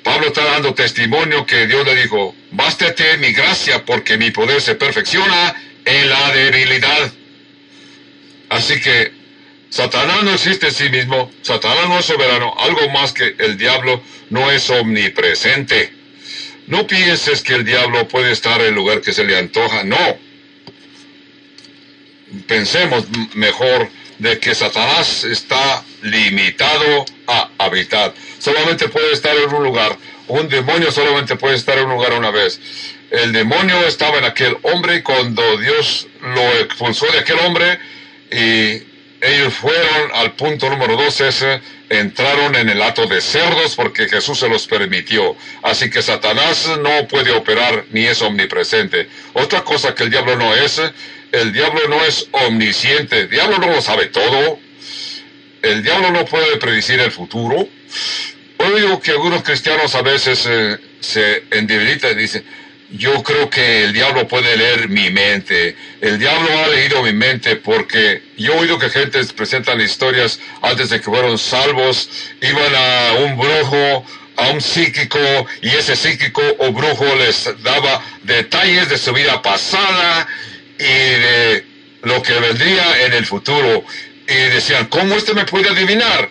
Pablo 0.03 0.28
está 0.28 0.43
dando 0.43 0.74
testimonio 0.74 1.45
que 1.45 1.68
Dios 1.68 1.86
le 1.86 1.95
dijo, 1.95 2.36
bástate 2.51 3.16
mi 3.20 3.32
gracia 3.32 3.86
porque 3.86 4.18
mi 4.18 4.30
poder 4.30 4.59
se 4.59 4.76
perfecciona 4.76 5.55
en 5.86 6.09
la 6.09 6.34
debilidad. 6.34 7.14
Así 8.49 8.82
que 8.82 9.14
Satanás 9.70 10.24
no 10.24 10.34
existe 10.34 10.68
en 10.68 10.74
sí 10.74 10.89
mismo, 10.89 11.32
Satanás 11.43 11.88
no 11.88 11.99
es 11.99 12.05
soberano, 12.07 12.53
algo 12.59 12.89
más 12.89 13.14
que 13.14 13.36
el 13.38 13.57
diablo 13.57 14.03
no 14.30 14.51
es 14.51 14.70
omnipresente. 14.70 15.93
No 16.68 16.86
pienses 16.86 17.41
que 17.41 17.53
el 17.53 17.64
diablo 17.64 18.05
puede 18.09 18.34
estar 18.34 18.59
en 18.59 18.68
el 18.68 18.76
lugar 18.76 18.99
que 18.99 19.14
se 19.14 19.24
le 19.24 19.38
antoja, 19.38 19.86
no. 19.86 20.31
Pensemos 22.48 23.06
mejor 23.34 23.90
de 24.20 24.40
que 24.40 24.54
Satanás 24.54 25.24
está 25.24 25.84
limitado 26.02 27.06
a 27.28 27.50
habitar. 27.58 28.14
Solamente 28.40 28.88
puede 28.88 29.14
estar 29.14 29.36
en 29.36 29.54
un 29.54 29.64
lugar. 29.64 29.98
Un 30.28 30.48
demonio 30.48 30.92
solamente 30.92 31.36
puede 31.36 31.56
estar 31.56 31.78
en 31.78 31.86
un 31.86 31.96
lugar 31.96 32.14
una 32.14 32.32
vez. 32.32 32.60
El 33.10 33.34
demonio 33.34 33.76
estaba 33.86 34.20
en 34.20 34.26
aquel 34.26 34.58
hombre 34.62 35.04
cuando 35.04 35.58
Dios 35.58 36.08
lo 36.22 36.52
expulsó 36.60 37.08
de 37.12 37.20
aquel 37.20 37.40
hombre 37.40 37.80
y 38.32 38.84
ellos 39.22 39.54
fueron 39.54 40.12
al 40.14 40.34
punto 40.34 40.70
número 40.70 40.96
dos 40.96 41.20
ese, 41.22 41.62
entraron 41.90 42.56
en 42.56 42.70
el 42.70 42.82
ato 42.82 43.06
de 43.06 43.22
cerdos 43.22 43.76
porque 43.76 44.08
Jesús 44.08 44.40
se 44.40 44.48
los 44.48 44.66
permitió. 44.66 45.36
Así 45.62 45.90
que 45.90 46.02
Satanás 46.02 46.70
no 46.80 47.08
puede 47.08 47.32
operar 47.32 47.86
ni 47.92 48.06
es 48.06 48.22
omnipresente. 48.22 49.10
Otra 49.34 49.64
cosa 49.64 49.94
que 49.94 50.04
el 50.04 50.10
diablo 50.10 50.38
no 50.38 50.56
es, 50.56 50.82
el 51.32 51.54
diablo 51.54 51.88
no 51.88 52.04
es 52.04 52.28
omnisciente. 52.32 53.22
El 53.22 53.30
diablo 53.30 53.58
no 53.58 53.68
lo 53.68 53.82
sabe 53.82 54.08
todo. 54.08 54.60
El 55.62 55.84
diablo 55.84 56.12
no 56.12 56.26
puede 56.26 56.58
predecir 56.58 57.00
el 57.00 57.12
futuro. 57.12 57.68
Oigo 58.58 59.00
que 59.00 59.12
algunos 59.12 59.44
cristianos 59.44 59.96
a 59.96 60.02
veces 60.02 60.46
eh, 60.48 60.78
se 61.00 61.44
endebilitan 61.52 62.12
y 62.12 62.22
dicen, 62.22 62.44
yo 62.92 63.24
creo 63.24 63.50
que 63.50 63.86
el 63.86 63.94
diablo 63.94 64.28
puede 64.28 64.58
leer 64.58 64.90
mi 64.90 65.10
mente. 65.10 65.76
El 66.02 66.20
diablo 66.20 66.50
ha 66.60 66.68
leído 66.68 67.02
mi 67.02 67.14
mente 67.14 67.56
porque 67.56 68.22
yo 68.38 68.54
he 68.54 68.60
oído 68.60 68.78
que 68.78 68.90
gente 68.90 69.24
presentan 69.36 69.80
historias 69.80 70.40
antes 70.62 70.90
de 70.90 71.00
que 71.00 71.06
fueron 71.06 71.38
salvos, 71.38 72.10
iban 72.42 72.76
a 72.76 73.14
un 73.20 73.38
brujo, 73.38 74.06
a 74.36 74.50
un 74.50 74.62
psíquico, 74.62 75.20
y 75.62 75.70
ese 75.70 75.96
psíquico 75.96 76.42
o 76.60 76.72
brujo 76.72 77.06
les 77.16 77.50
daba 77.64 78.04
detalles 78.24 78.90
de 78.90 78.98
su 78.98 79.14
vida 79.14 79.42
pasada 79.42 80.28
y 80.82 80.84
de 80.84 81.66
lo 82.04 82.22
que 82.24 82.34
vendría 82.34 83.06
en 83.06 83.14
el 83.14 83.26
futuro. 83.26 83.84
Y 84.28 84.34
decían, 84.34 84.88
¿cómo 84.88 85.16
este 85.16 85.34
me 85.34 85.46
puede 85.46 85.70
adivinar? 85.70 86.30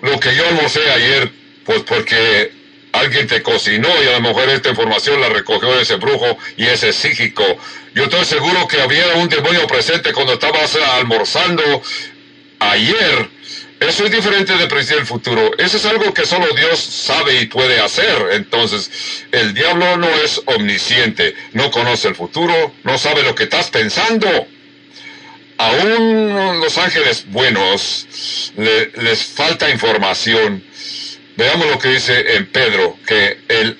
Lo 0.00 0.20
que 0.20 0.34
yo 0.34 0.44
no 0.52 0.68
sé 0.68 0.88
ayer, 0.90 1.30
pues 1.64 1.80
porque 1.80 2.52
alguien 2.92 3.26
te 3.26 3.42
cocinó 3.42 3.88
y 4.02 4.08
a 4.08 4.12
lo 4.12 4.20
mejor 4.20 4.48
esta 4.48 4.70
información 4.70 5.20
la 5.20 5.28
recogió 5.28 5.78
ese 5.80 5.96
brujo 5.96 6.38
y 6.56 6.66
ese 6.66 6.92
psíquico. 6.92 7.44
Yo 7.94 8.04
estoy 8.04 8.24
seguro 8.24 8.68
que 8.68 8.80
había 8.80 9.14
un 9.16 9.28
demonio 9.28 9.66
presente 9.66 10.12
cuando 10.12 10.34
estabas 10.34 10.76
almorzando 10.76 11.82
ayer. 12.58 13.28
Eso 13.80 14.04
es 14.04 14.12
diferente 14.12 14.56
de 14.56 14.66
predecir 14.66 14.98
el 14.98 15.06
futuro. 15.06 15.50
Eso 15.58 15.76
es 15.76 15.84
algo 15.84 16.14
que 16.14 16.24
solo 16.24 16.46
Dios 16.54 16.78
sabe 16.78 17.40
y 17.40 17.46
puede 17.46 17.80
hacer. 17.80 18.28
Entonces, 18.32 19.24
el 19.32 19.52
diablo 19.52 19.96
no 19.96 20.08
es 20.08 20.40
omnisciente, 20.46 21.34
no 21.52 21.70
conoce 21.70 22.08
el 22.08 22.14
futuro, 22.14 22.72
no 22.82 22.96
sabe 22.96 23.22
lo 23.22 23.34
que 23.34 23.44
estás 23.44 23.70
pensando. 23.70 24.28
Aún 25.58 26.60
los 26.60 26.78
ángeles 26.78 27.26
buenos 27.28 28.08
les 28.56 29.24
falta 29.24 29.70
información 29.70 30.64
Veamos 31.36 31.66
lo 31.66 31.78
que 31.78 31.88
dice 31.88 32.36
en 32.36 32.46
Pedro, 32.46 32.96
que 33.06 33.38
el, 33.48 33.76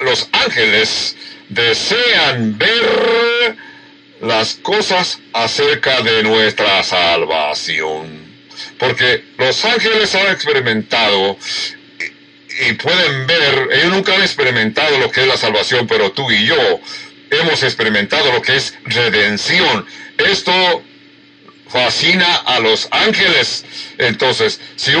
los 0.00 0.28
ángeles 0.32 1.14
desean 1.50 2.56
ver 2.56 3.56
las 4.24 4.54
cosas 4.54 5.20
acerca 5.32 6.00
de 6.02 6.22
nuestra 6.22 6.82
salvación. 6.82 8.24
Porque 8.78 9.24
los 9.38 9.64
ángeles 9.64 10.14
han 10.14 10.32
experimentado 10.32 11.36
y, 12.68 12.72
pueden 12.74 13.26
ver, 13.26 13.68
ellos 13.72 13.92
nunca 13.92 14.14
han 14.14 14.22
experimentado 14.22 14.98
lo 14.98 15.10
que 15.10 15.22
es 15.22 15.26
la 15.26 15.36
salvación, 15.36 15.86
pero 15.86 16.12
tú 16.12 16.30
y 16.30 16.46
yo 16.46 16.80
hemos 17.30 17.62
experimentado 17.62 18.32
lo 18.32 18.40
que 18.42 18.56
es 18.56 18.74
redención. 18.84 19.86
Esto 20.18 20.82
fascina 21.66 22.36
a 22.46 22.60
los 22.60 22.86
ángeles. 22.92 23.64
Entonces, 23.98 24.60
si 24.76 24.92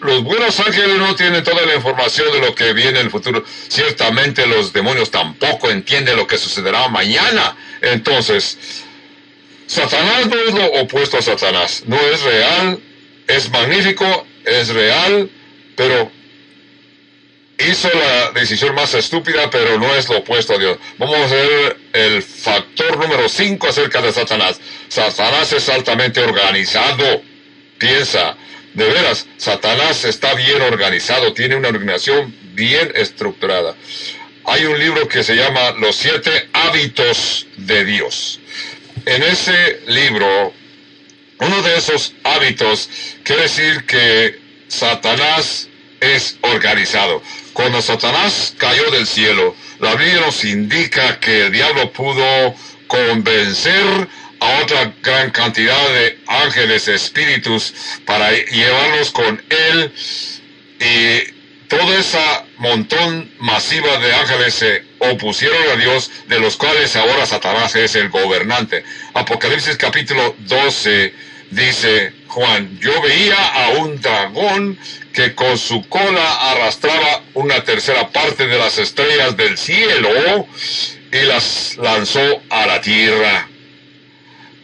los 0.00 0.24
buenos 0.24 0.58
ángeles 0.60 0.96
no 0.96 1.14
tienen 1.14 1.44
toda 1.44 1.66
la 1.66 1.74
información 1.74 2.32
de 2.32 2.40
lo 2.40 2.54
que 2.54 2.72
viene 2.72 3.00
en 3.00 3.06
el 3.06 3.10
futuro, 3.10 3.44
ciertamente 3.68 4.46
los 4.46 4.72
demonios 4.72 5.10
tampoco 5.10 5.70
entienden 5.70 6.16
lo 6.16 6.26
que 6.26 6.38
sucederá 6.38 6.88
mañana. 6.88 7.54
Entonces, 7.82 8.58
Satanás 9.66 10.26
no 10.26 10.36
es 10.36 10.54
lo 10.54 10.66
opuesto 10.80 11.18
a 11.18 11.22
Satanás. 11.22 11.82
No 11.86 11.96
es 11.96 12.22
real, 12.22 12.80
es 13.26 13.50
magnífico, 13.50 14.26
es 14.44 14.68
real, 14.68 15.28
pero 15.76 16.10
hizo 17.58 17.88
la 17.92 18.30
decisión 18.32 18.74
más 18.74 18.94
estúpida, 18.94 19.50
pero 19.50 19.78
no 19.78 19.94
es 19.94 20.08
lo 20.08 20.18
opuesto 20.18 20.54
a 20.54 20.58
Dios. 20.58 20.78
Vamos 20.98 21.16
a 21.16 21.34
ver 21.34 21.76
el 21.92 22.22
factor 22.22 22.96
número 22.98 23.28
5 23.28 23.68
acerca 23.68 24.00
de 24.00 24.12
Satanás. 24.12 24.60
Satanás 24.88 25.52
es 25.52 25.68
altamente 25.68 26.20
organizado. 26.20 27.22
Piensa, 27.78 28.36
de 28.74 28.86
veras, 28.86 29.26
Satanás 29.36 30.04
está 30.04 30.34
bien 30.34 30.62
organizado, 30.62 31.32
tiene 31.34 31.56
una 31.56 31.68
organización 31.68 32.34
bien 32.54 32.92
estructurada. 32.94 33.74
Hay 34.44 34.64
un 34.64 34.78
libro 34.78 35.06
que 35.08 35.22
se 35.22 35.36
llama 35.36 35.72
Los 35.78 35.96
siete 35.96 36.48
hábitos 36.52 37.46
de 37.56 37.84
Dios. 37.84 38.40
En 39.06 39.22
ese 39.22 39.80
libro, 39.86 40.52
uno 41.38 41.62
de 41.62 41.76
esos 41.76 42.12
hábitos 42.24 42.90
quiere 43.22 43.42
decir 43.42 43.84
que 43.86 44.40
Satanás 44.68 45.68
es 46.00 46.38
organizado. 46.40 47.22
Cuando 47.52 47.80
Satanás 47.80 48.54
cayó 48.58 48.90
del 48.90 49.06
cielo, 49.06 49.54
la 49.78 49.94
Biblia 49.94 50.20
nos 50.20 50.44
indica 50.44 51.20
que 51.20 51.46
el 51.46 51.52
diablo 51.52 51.92
pudo 51.92 52.54
convencer 52.88 54.08
a 54.40 54.62
otra 54.62 54.92
gran 55.02 55.30
cantidad 55.30 55.88
de 55.90 56.18
ángeles, 56.26 56.88
espíritus, 56.88 57.74
para 58.04 58.32
llevarlos 58.32 59.12
con 59.12 59.40
él 59.50 59.92
y 60.80 61.41
toda 61.72 61.98
esa 61.98 62.44
montón 62.58 63.32
masiva 63.38 63.96
de 63.96 64.14
ángeles 64.14 64.52
se 64.52 64.84
opusieron 64.98 65.70
a 65.70 65.76
Dios, 65.76 66.10
de 66.28 66.38
los 66.38 66.58
cuales 66.58 66.94
ahora 66.96 67.24
Satanás 67.24 67.74
es 67.76 67.94
el 67.94 68.10
gobernante. 68.10 68.84
Apocalipsis 69.14 69.78
capítulo 69.78 70.36
12 70.40 71.14
dice 71.50 72.12
Juan, 72.28 72.78
yo 72.78 73.00
veía 73.00 73.42
a 73.42 73.68
un 73.70 73.98
dragón 74.02 74.78
que 75.14 75.34
con 75.34 75.56
su 75.56 75.88
cola 75.88 76.50
arrastraba 76.50 77.22
una 77.32 77.64
tercera 77.64 78.10
parte 78.10 78.46
de 78.46 78.58
las 78.58 78.76
estrellas 78.76 79.34
del 79.38 79.56
cielo 79.56 80.46
y 81.10 81.22
las 81.24 81.78
lanzó 81.78 82.42
a 82.50 82.66
la 82.66 82.82
tierra. 82.82 83.48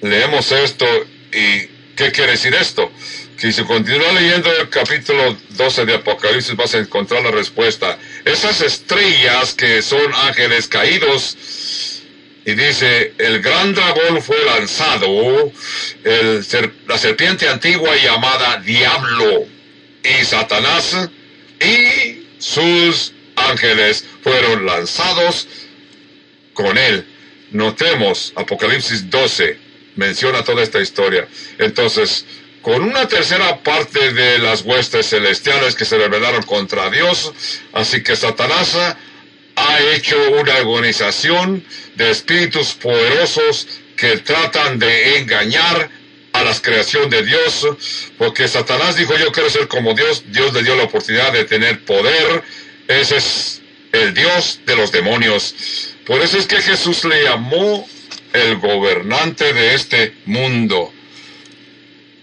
Leemos 0.03 0.53
esto 0.53 0.85
y 1.33 1.67
¿qué 1.97 2.13
quiere 2.13 2.33
decir 2.33 2.55
esto? 2.55 2.93
Si 3.39 3.53
continúa 3.63 4.13
leyendo 4.15 4.51
el 4.53 4.69
capítulo 4.69 5.37
12 5.51 5.87
de 5.87 5.95
Apocalipsis 5.95 6.57
vas 6.57 6.75
a 6.75 6.79
encontrar 6.79 7.23
la 7.23 7.31
respuesta. 7.31 7.97
Esas 8.25 8.61
estrellas 8.63 9.55
que 9.55 9.81
son 9.81 10.13
ángeles 10.13 10.67
caídos, 10.67 12.03
y 12.45 12.55
dice, 12.55 13.15
el 13.17 13.41
gran 13.41 13.75
dragón 13.75 14.21
fue 14.23 14.45
lanzado, 14.45 15.53
la 16.89 16.99
serpiente 16.99 17.49
antigua 17.49 17.95
llamada 17.97 18.61
Diablo 18.61 19.47
y 20.03 20.25
Satanás 20.25 21.09
y 21.61 22.27
sus 22.39 23.13
ángeles 23.37 24.05
fueron 24.21 24.67
lanzados 24.67 25.47
con 26.55 26.77
él. 26.77 27.07
Notemos, 27.53 28.33
Apocalipsis 28.35 29.09
12 29.09 29.59
menciona 29.95 30.43
toda 30.43 30.65
esta 30.65 30.81
historia. 30.81 31.29
Entonces, 31.59 32.25
con 32.69 32.83
una 32.83 33.09
tercera 33.09 33.63
parte 33.63 34.13
de 34.13 34.39
las 34.41 34.61
huestes 34.61 35.09
celestiales 35.09 35.75
que 35.75 35.87
se 35.87 35.97
rebelaron 35.97 36.43
contra 36.43 36.91
Dios, 36.91 37.33
así 37.73 38.03
que 38.03 38.15
Satanás 38.15 38.77
ha 39.57 39.81
hecho 39.95 40.15
una 40.33 40.55
organización 40.59 41.65
de 41.95 42.11
espíritus 42.11 42.75
poderosos 42.75 43.67
que 43.97 44.19
tratan 44.19 44.79
de 44.79 45.17
engañar 45.17 45.89
a 46.35 46.45
la 46.45 46.55
creación 46.61 47.09
de 47.09 47.23
Dios, 47.23 47.67
porque 48.19 48.47
Satanás 48.47 48.97
dijo 48.97 49.17
yo 49.17 49.33
quiero 49.33 49.49
ser 49.49 49.67
como 49.67 49.95
Dios, 49.95 50.25
Dios 50.27 50.53
le 50.53 50.63
dio 50.63 50.77
la 50.77 50.83
oportunidad 50.83 51.33
de 51.33 51.47
tener 51.47 51.87
poder, 51.87 52.43
ese 52.87 53.17
es 53.17 53.63
el 53.93 54.13
Dios 54.13 54.61
de 54.67 54.77
los 54.77 54.93
demonios. 54.93 55.95
Por 56.05 56.21
eso 56.21 56.37
es 56.37 56.47
que 56.47 56.61
Jesús 56.61 57.03
le 57.07 57.25
llamó 57.25 57.89
el 58.35 58.59
gobernante 58.59 59.55
de 59.55 59.75
este 59.75 60.13
mundo. 60.27 60.93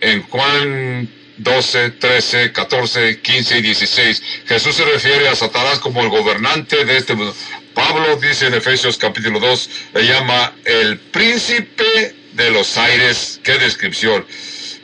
En 0.06 0.22
Juan 0.22 1.10
12, 1.38 1.90
13, 1.90 2.52
14, 2.52 3.22
15 3.22 3.58
y 3.58 3.62
16. 3.64 4.24
Jesús 4.46 4.76
se 4.76 4.86
refiere 4.86 5.28
a 5.28 5.36
Satanás 5.36 5.80
como 5.80 6.00
el 6.02 6.10
gobernante 6.10 6.86
de 6.86 6.96
este 6.96 7.16
mundo. 7.16 7.36
Pablo 7.74 8.16
dice 8.18 8.46
en 8.46 8.54
Efesios 8.54 9.00
capítulo 9.00 9.40
2, 9.40 9.70
le 9.96 10.06
llama 10.06 10.54
el 10.64 11.00
príncipe 11.00 12.14
de 12.34 12.52
los 12.52 12.78
aires. 12.78 13.40
Qué 13.42 13.58
descripción. 13.58 14.28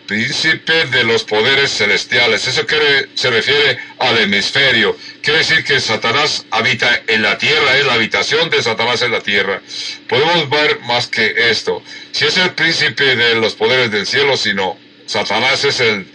príncipe 0.07 0.85
de 0.87 1.03
los 1.03 1.23
poderes 1.23 1.69
celestiales. 1.69 2.47
Eso 2.47 2.65
quiere, 2.65 3.09
se 3.13 3.29
refiere 3.29 3.77
al 3.99 4.17
hemisferio. 4.17 4.97
Quiere 5.21 5.39
decir 5.39 5.63
que 5.63 5.79
Satanás 5.79 6.47
habita 6.49 7.03
en 7.05 7.21
la 7.21 7.37
tierra, 7.37 7.77
es 7.77 7.85
la 7.85 7.93
habitación 7.93 8.49
de 8.49 8.63
Satanás 8.63 9.03
en 9.03 9.11
la 9.11 9.21
tierra. 9.21 9.61
Podemos 10.09 10.49
ver 10.49 10.79
más 10.79 11.05
que 11.05 11.51
esto. 11.51 11.83
Si 12.11 12.25
es 12.25 12.37
el 12.37 12.55
príncipe 12.55 13.15
de 13.15 13.35
los 13.35 13.53
poderes 13.53 13.91
del 13.91 14.07
cielo, 14.07 14.35
sino 14.35 14.77
Satanás 15.11 15.65
es 15.65 15.81
el 15.81 16.07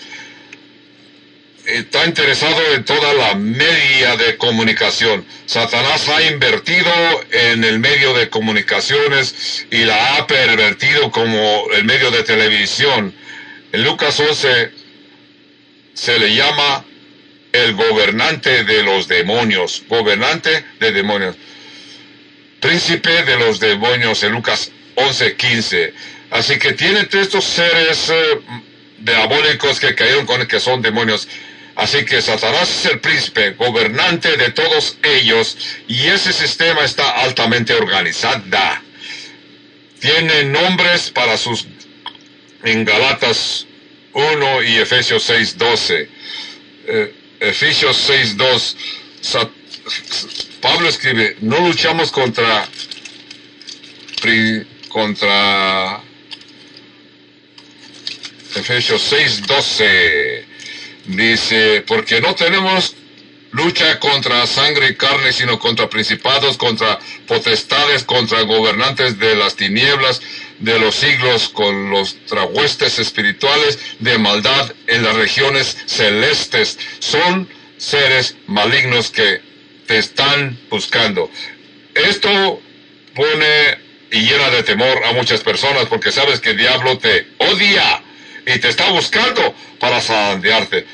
está 1.66 2.06
interesado 2.06 2.62
en 2.72 2.82
toda 2.82 3.12
la 3.12 3.34
media 3.34 4.16
de 4.16 4.38
comunicación. 4.38 5.26
Satanás 5.44 6.08
ha 6.08 6.22
invertido 6.22 6.90
en 7.30 7.62
el 7.64 7.78
medio 7.78 8.14
de 8.14 8.30
comunicaciones 8.30 9.66
y 9.70 9.84
la 9.84 10.16
ha 10.16 10.26
pervertido 10.26 11.10
como 11.10 11.66
el 11.74 11.84
medio 11.84 12.10
de 12.10 12.22
televisión. 12.22 13.12
En 13.72 13.84
Lucas 13.84 14.18
11 14.18 14.70
se 15.92 16.18
le 16.18 16.34
llama 16.34 16.82
el 17.52 17.74
gobernante 17.74 18.64
de 18.64 18.82
los 18.82 19.08
demonios, 19.08 19.82
gobernante 19.88 20.64
de 20.80 20.92
demonios, 20.92 21.36
príncipe 22.60 23.24
de 23.24 23.36
los 23.36 23.60
demonios 23.60 24.22
en 24.22 24.32
Lucas 24.32 24.70
11:15. 24.94 25.92
Así 26.30 26.58
que 26.58 26.72
tiene 26.72 27.06
estos 27.12 27.44
seres 27.44 28.08
eh, 28.08 28.40
diabólicos 28.98 29.80
que 29.80 29.94
cayeron 29.94 30.26
con 30.26 30.46
que 30.46 30.60
son 30.60 30.82
demonios. 30.82 31.28
Así 31.76 32.04
que 32.06 32.22
Satanás 32.22 32.70
es 32.70 32.90
el 32.90 33.00
príncipe, 33.00 33.50
gobernante 33.50 34.36
de 34.38 34.50
todos 34.50 34.96
ellos, 35.02 35.58
y 35.86 36.06
ese 36.06 36.32
sistema 36.32 36.84
está 36.84 37.22
altamente 37.22 37.74
organizado. 37.74 38.42
Tiene 40.00 40.44
nombres 40.44 41.10
para 41.10 41.36
sus 41.36 41.66
en 42.64 42.84
Galatas 42.84 43.66
1 44.12 44.62
y 44.62 44.76
Efesios 44.78 45.28
6.12. 45.28 46.08
Eh, 46.86 47.14
Efesios 47.40 48.08
6.2. 48.08 48.76
Pablo 50.60 50.88
escribe, 50.88 51.36
no 51.40 51.60
luchamos 51.60 52.10
contra 52.10 52.66
contra 54.88 56.02
Efesios 58.56 59.12
6.12 59.12 60.44
dice, 61.06 61.84
porque 61.86 62.20
no 62.22 62.34
tenemos 62.34 62.96
lucha 63.52 64.00
contra 64.00 64.46
sangre 64.46 64.88
y 64.88 64.94
carne, 64.96 65.32
sino 65.32 65.58
contra 65.58 65.88
principados, 65.90 66.56
contra 66.56 66.98
potestades, 67.26 68.02
contra 68.04 68.42
gobernantes 68.42 69.18
de 69.18 69.36
las 69.36 69.56
tinieblas 69.56 70.22
de 70.58 70.78
los 70.78 70.94
siglos, 70.94 71.50
con 71.50 71.90
los 71.90 72.16
trahuestes 72.26 72.98
espirituales 72.98 73.78
de 73.98 74.18
maldad 74.18 74.72
en 74.86 75.02
las 75.02 75.14
regiones 75.14 75.76
celestes. 75.86 76.78
Son 76.98 77.48
seres 77.76 78.36
malignos 78.46 79.10
que 79.10 79.42
te 79.86 79.98
están 79.98 80.58
buscando. 80.70 81.30
Esto 81.94 82.60
pone 83.14 83.78
y 84.10 84.20
llena 84.20 84.50
de 84.50 84.62
temor 84.62 85.04
a 85.04 85.12
muchas 85.12 85.40
personas 85.42 85.86
porque 85.86 86.10
sabes 86.10 86.40
que 86.40 86.50
el 86.50 86.56
diablo 86.56 86.96
te 86.98 87.26
odia 87.38 88.02
y 88.46 88.58
te 88.58 88.68
está 88.68 88.88
buscando 88.90 89.54
para 89.80 90.00
zarandearte. 90.00 90.86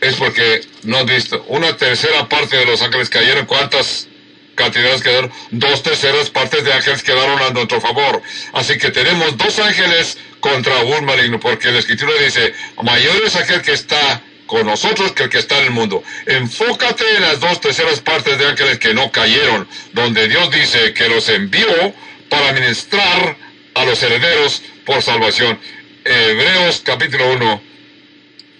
Es 0.00 0.14
porque 0.16 0.60
no 0.82 1.04
visto. 1.04 1.44
Una 1.48 1.76
tercera 1.76 2.28
parte 2.28 2.56
de 2.56 2.66
los 2.66 2.82
ángeles 2.82 3.08
cayeron. 3.08 3.46
¿Cuántas 3.46 4.06
cantidades 4.54 5.02
quedaron? 5.02 5.32
Dos 5.50 5.82
terceras 5.82 6.28
partes 6.28 6.64
de 6.64 6.72
ángeles 6.72 7.02
quedaron 7.02 7.40
a 7.40 7.50
nuestro 7.50 7.80
favor. 7.80 8.22
Así 8.52 8.76
que 8.76 8.90
tenemos 8.90 9.36
dos 9.38 9.58
ángeles 9.58 10.18
contra 10.40 10.78
un 10.80 11.04
maligno, 11.04 11.40
porque 11.40 11.70
la 11.70 11.78
escritura 11.78 12.12
dice, 12.22 12.54
mayor 12.82 13.24
es 13.24 13.36
aquel 13.36 13.62
que 13.62 13.72
está 13.72 14.22
con 14.46 14.66
nosotros 14.66 15.12
que 15.12 15.24
el 15.24 15.30
que 15.30 15.38
está 15.38 15.58
en 15.58 15.66
el 15.66 15.70
mundo. 15.70 16.02
Enfócate 16.26 17.04
en 17.16 17.22
las 17.22 17.40
dos 17.40 17.60
terceras 17.60 18.00
partes 18.00 18.38
de 18.38 18.46
ángeles 18.46 18.78
que 18.78 18.94
no 18.94 19.10
cayeron, 19.10 19.66
donde 19.92 20.28
Dios 20.28 20.50
dice 20.50 20.92
que 20.92 21.08
los 21.08 21.28
envió 21.28 21.94
para 22.28 22.52
ministrar 22.52 23.36
a 23.74 23.84
los 23.84 24.02
herederos 24.02 24.62
por 24.84 25.02
salvación. 25.02 25.58
Hebreos 26.08 26.80
capítulo 26.84 27.32
1. 27.32 27.62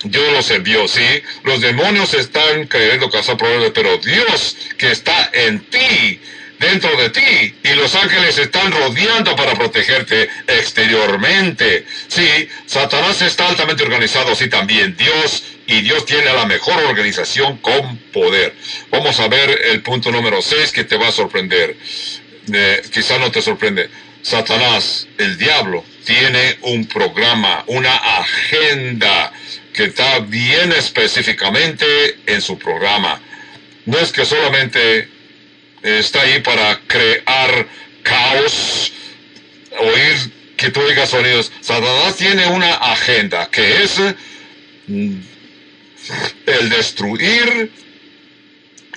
Dios 0.04 0.32
los 0.32 0.50
envió, 0.50 0.86
sí. 0.86 1.22
Los 1.44 1.62
demonios 1.62 2.12
están 2.12 2.68
queriendo 2.68 3.10
causar 3.10 3.38
problemas, 3.38 3.70
pero 3.74 3.96
Dios 3.96 4.56
que 4.76 4.92
está 4.92 5.30
en 5.32 5.60
ti, 5.60 6.20
dentro 6.58 6.94
de 6.96 7.08
ti, 7.08 7.54
y 7.64 7.74
los 7.74 7.94
ángeles 7.94 8.36
están 8.36 8.70
rodeando 8.70 9.34
para 9.34 9.54
protegerte 9.54 10.28
exteriormente. 10.46 11.86
Sí, 12.06 12.48
Satanás 12.66 13.22
está 13.22 13.48
altamente 13.48 13.82
organizado, 13.82 14.34
sí 14.36 14.48
también. 14.48 14.94
Dios 14.96 15.42
y 15.66 15.80
Dios 15.80 16.04
tiene 16.04 16.32
la 16.32 16.44
mejor 16.44 16.84
organización 16.84 17.56
con 17.58 17.96
poder. 18.12 18.54
Vamos 18.90 19.18
a 19.20 19.28
ver 19.28 19.58
el 19.70 19.82
punto 19.82 20.10
número 20.10 20.42
6 20.42 20.70
que 20.70 20.84
te 20.84 20.96
va 20.96 21.08
a 21.08 21.12
sorprender. 21.12 21.76
Eh, 22.52 22.82
quizá 22.92 23.18
no 23.18 23.30
te 23.30 23.40
sorprende. 23.40 23.88
Satanás, 24.22 25.06
el 25.18 25.38
diablo, 25.38 25.84
tiene 26.04 26.58
un 26.62 26.86
programa, 26.86 27.64
una 27.66 27.94
agenda 27.94 29.32
que 29.72 29.84
está 29.84 30.18
bien 30.20 30.72
específicamente 30.72 31.86
en 32.26 32.40
su 32.40 32.58
programa. 32.58 33.20
No 33.86 33.98
es 33.98 34.12
que 34.12 34.24
solamente 34.24 35.08
está 35.82 36.22
ahí 36.22 36.40
para 36.40 36.80
crear 36.86 37.66
caos, 38.02 38.92
oír 39.78 40.32
que 40.56 40.70
tú 40.70 40.80
digas 40.88 41.10
sonidos. 41.10 41.52
Satanás 41.60 42.16
tiene 42.16 42.46
una 42.48 42.74
agenda 42.74 43.48
que 43.50 43.82
es 43.84 44.00
mm, 44.88 45.14
el 46.46 46.68
destruir 46.70 47.70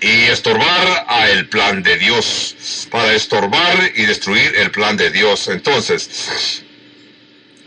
y 0.01 0.23
estorbar 0.23 1.05
a 1.07 1.29
el 1.29 1.47
plan 1.47 1.83
de 1.83 1.97
Dios, 1.97 2.87
para 2.89 3.13
estorbar 3.13 3.91
y 3.95 4.05
destruir 4.05 4.55
el 4.57 4.71
plan 4.71 4.97
de 4.97 5.11
Dios. 5.11 5.47
Entonces, 5.47 6.63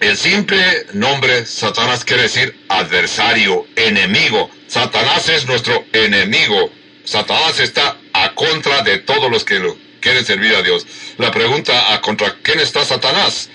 el 0.01 0.17
simple 0.17 0.87
nombre 0.93 1.47
Satanás 1.47 2.05
quiere 2.05 2.25
decir 2.25 2.59
adversario, 2.69 3.67
enemigo. 3.77 4.51
Satanás 4.67 5.29
es 5.29 5.47
nuestro 5.47 5.85
enemigo. 5.93 6.71
Satanás 7.05 7.61
está 7.61 7.97
a 8.13 8.35
contra 8.35 8.83
de 8.83 8.99
todos 8.99 9.31
los 9.31 9.45
que 9.45 9.63
quieren 10.01 10.25
servir 10.25 10.57
a 10.57 10.63
Dios. 10.63 10.87
La 11.19 11.31
pregunta, 11.31 11.95
¿a 11.95 12.01
contra 12.01 12.37
quién 12.43 12.59
está 12.59 12.85
Satanás? 12.85 13.49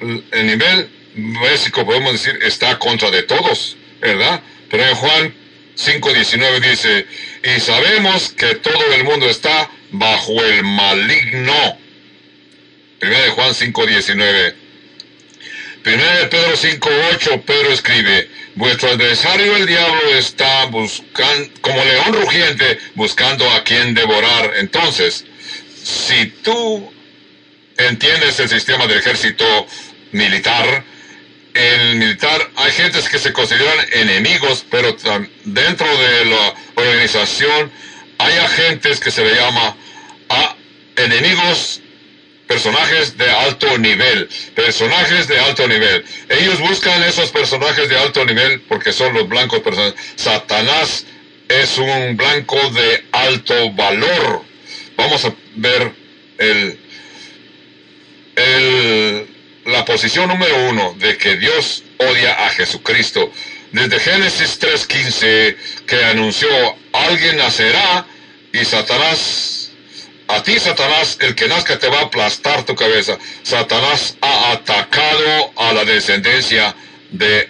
El 0.00 0.46
nivel 0.46 0.90
básico 1.40 1.86
podemos 1.86 2.12
decir 2.12 2.38
está 2.42 2.78
contra 2.78 3.10
de 3.10 3.22
todos, 3.22 3.76
¿verdad? 4.00 4.42
Pero 4.68 4.84
en 4.84 4.94
Juan 4.94 5.34
5.19 5.76 6.60
dice, 6.60 7.06
y 7.42 7.60
sabemos 7.60 8.30
que 8.30 8.54
todo 8.56 8.94
el 8.94 9.04
mundo 9.04 9.28
está 9.28 9.70
bajo 9.90 10.42
el 10.42 10.62
maligno. 10.62 11.78
Primera 12.98 13.22
de 13.24 13.30
Juan 13.30 13.50
5.19. 13.50 14.54
Primera 15.82 16.18
de 16.18 16.26
Pedro 16.26 16.56
5.8, 16.56 17.42
Pedro 17.42 17.72
escribe, 17.72 18.28
vuestro 18.56 18.90
adversario 18.90 19.54
el 19.54 19.66
diablo 19.66 20.14
está 20.16 20.64
buscando, 20.64 21.48
como 21.60 21.84
león 21.84 22.12
rugiente, 22.14 22.78
buscando 22.94 23.48
a 23.50 23.62
quien 23.62 23.94
devorar. 23.94 24.54
Entonces, 24.56 25.24
si 25.84 26.26
tú 26.42 26.92
entiendes 27.76 28.40
el 28.40 28.48
sistema 28.48 28.86
del 28.86 28.98
ejército 28.98 29.44
militar, 30.12 30.84
el 31.56 31.96
militar 31.96 32.50
hay 32.56 32.72
gentes 32.72 33.08
que 33.08 33.18
se 33.18 33.32
consideran 33.32 33.78
enemigos, 33.92 34.64
pero 34.70 34.96
dentro 35.44 35.86
de 35.98 36.24
la 36.26 36.54
organización 36.74 37.70
hay 38.18 38.36
agentes 38.38 39.00
que 39.00 39.10
se 39.10 39.24
le 39.24 39.34
llama 39.34 39.76
a 40.28 40.56
enemigos 40.96 41.80
personajes 42.46 43.16
de 43.18 43.28
alto 43.28 43.78
nivel, 43.78 44.28
personajes 44.54 45.28
de 45.28 45.38
alto 45.38 45.66
nivel. 45.66 46.04
Ellos 46.28 46.60
buscan 46.60 47.02
esos 47.02 47.30
personajes 47.30 47.88
de 47.88 47.96
alto 47.98 48.24
nivel 48.24 48.60
porque 48.62 48.92
son 48.92 49.14
los 49.14 49.28
blancos 49.28 49.60
personajes. 49.60 49.94
Satanás 50.16 51.04
es 51.48 51.78
un 51.78 52.16
blanco 52.16 52.56
de 52.70 53.04
alto 53.12 53.72
valor. 53.72 54.42
Vamos 54.96 55.24
a 55.24 55.34
ver 55.56 55.92
el, 56.38 56.78
el, 58.36 59.35
la 59.66 59.84
posición 59.84 60.28
número 60.28 60.68
uno 60.68 60.94
de 60.98 61.16
que 61.16 61.36
Dios 61.36 61.82
odia 61.98 62.46
a 62.46 62.50
Jesucristo. 62.50 63.32
Desde 63.72 63.98
Génesis 63.98 64.60
3.15 64.60 65.56
que 65.86 66.04
anunció, 66.04 66.48
alguien 66.92 67.36
nacerá 67.36 68.06
y 68.52 68.64
Satanás 68.64 69.56
a 70.28 70.42
ti, 70.42 70.58
Satanás, 70.58 71.18
el 71.20 71.34
que 71.36 71.46
nazca 71.46 71.78
te 71.78 71.88
va 71.88 72.00
a 72.00 72.04
aplastar 72.04 72.64
tu 72.64 72.74
cabeza. 72.74 73.16
Satanás 73.42 74.16
ha 74.20 74.52
atacado 74.52 75.52
a 75.56 75.72
la 75.72 75.84
descendencia 75.84 76.74
de 77.10 77.48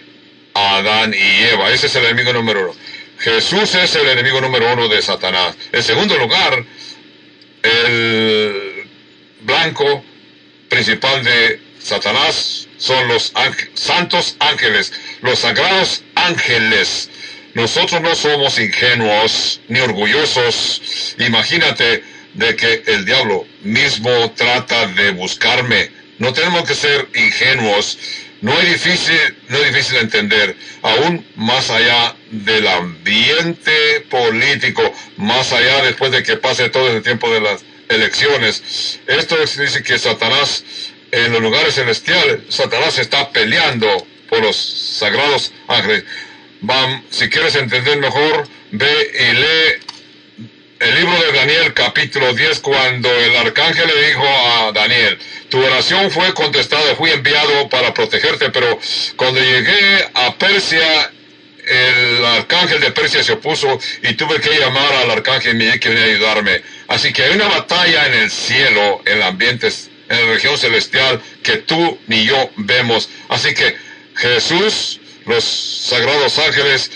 Adán 0.53 1.15
y 1.15 1.45
Eva. 1.45 1.71
Ese 1.71 1.87
es 1.87 1.97
el 1.97 2.05
enemigo 2.05 2.35
número 2.35 2.65
uno. 2.65 2.75
Jesús 3.19 3.75
es 3.75 3.95
el 3.95 4.09
enemigo 4.09 4.43
número 4.43 4.75
uno 4.75 4.89
de 4.89 5.01
Satanás. 5.01 5.57
En 5.73 5.83
segundo 5.83 6.19
lugar, 6.19 6.63
el 7.63 8.89
blanco 9.41 10.05
principal 10.69 11.25
de 11.25 11.66
Satanás 11.87 12.67
son 12.79 13.07
los 13.07 13.33
santos 13.75 14.37
ángeles, 14.41 14.93
los 15.23 15.39
sagrados 15.39 16.03
ángeles. 16.17 17.09
Nosotros 17.55 18.01
no 18.01 18.13
somos 18.17 18.59
ingenuos 18.59 19.61
ni 19.69 19.79
orgullosos. 19.79 21.15
Imagínate 21.21 22.03
de 22.35 22.57
que 22.57 22.83
el 22.87 23.05
diablo 23.05 23.47
mismo 23.63 24.33
trata 24.33 24.89
de 24.89 25.13
buscarme. 25.13 25.93
No 26.19 26.33
tenemos 26.33 26.65
que 26.65 26.75
ser 26.75 27.09
ingenuos. 27.15 27.99
No 28.41 28.53
es 28.59 28.69
difícil, 28.69 29.37
no 29.49 29.57
es 29.59 29.73
difícil 29.73 29.99
entender, 29.99 30.57
aún 30.83 31.25
más 31.37 31.71
allá 31.71 32.17
del 32.33 32.67
ambiente 32.67 34.01
político, 34.11 34.93
más 35.17 35.53
allá 35.53 35.85
después 35.85 36.11
de 36.11 36.25
que 36.25 36.37
pase 36.37 36.69
todo 36.69 36.89
el 36.95 37.03
tiempo 37.03 37.33
de 37.33 37.41
las 37.41 37.65
elecciones. 37.89 38.99
Esto 39.07 39.37
dice 39.39 39.83
que 39.83 39.99
Satanás 39.99 40.65
en 41.13 41.33
los 41.33 41.41
lugares 41.41 41.75
celestiales, 41.75 42.41
Satanás 42.49 42.99
está 42.99 43.31
peleando 43.31 44.07
por 44.29 44.43
los 44.43 44.57
sagrados 44.57 45.53
ángeles. 45.69 46.05
Si 47.11 47.29
quieres 47.29 47.55
entender 47.55 47.99
mejor, 47.99 48.49
ve 48.73 49.11
y 49.15 49.33
lee 49.35 49.87
el 50.79 50.95
libro 50.95 51.19
de 51.23 51.33
Daniel 51.33 51.73
capítulo 51.73 52.35
10 52.35 52.61
cuando 52.61 53.11
el 53.11 53.37
arcángel 53.37 53.87
le 53.87 54.09
dijo 54.09 54.25
a 54.27 54.73
Daniel, 54.73 55.19
tu 55.49 55.65
oración 55.65 56.11
fue 56.11 56.35
contestada, 56.35 56.95
fui 56.97 57.11
enviado 57.11 57.69
para 57.69 57.95
protegerte, 57.95 58.51
pero 58.51 58.79
cuando 59.17 59.41
llegué 59.41 60.07
a 60.13 60.35
Persia, 60.37 61.13
el 61.67 62.25
arcángel 62.25 62.81
de 62.81 62.91
Persia 62.91 63.23
se 63.23 63.33
opuso 63.33 63.79
y 64.03 64.15
tuve 64.15 64.41
que 64.41 64.59
llamar 64.59 64.93
al 64.93 65.11
arcángel 65.11 65.61
y 65.61 65.79
que 65.79 65.89
venía 65.89 66.05
a 66.05 66.09
ayudarme. 66.09 66.63
Así 66.89 67.13
que 67.13 67.23
hay 67.23 67.35
una 67.35 67.49
batalla 67.49 68.07
en 68.07 68.15
el 68.15 68.31
cielo, 68.31 69.03
en 69.05 69.17
el 69.17 69.23
ambiente, 69.23 69.69
en 70.09 70.27
la 70.27 70.33
región 70.35 70.57
celestial, 70.57 71.21
que 71.43 71.59
tú 71.59 71.99
ni 72.07 72.25
yo 72.25 72.51
vemos. 72.57 73.09
Así 73.29 73.55
que 73.55 73.77
Jesús, 74.17 75.01
los 75.27 75.45
sagrados 75.45 76.39
ángeles, 76.39 76.91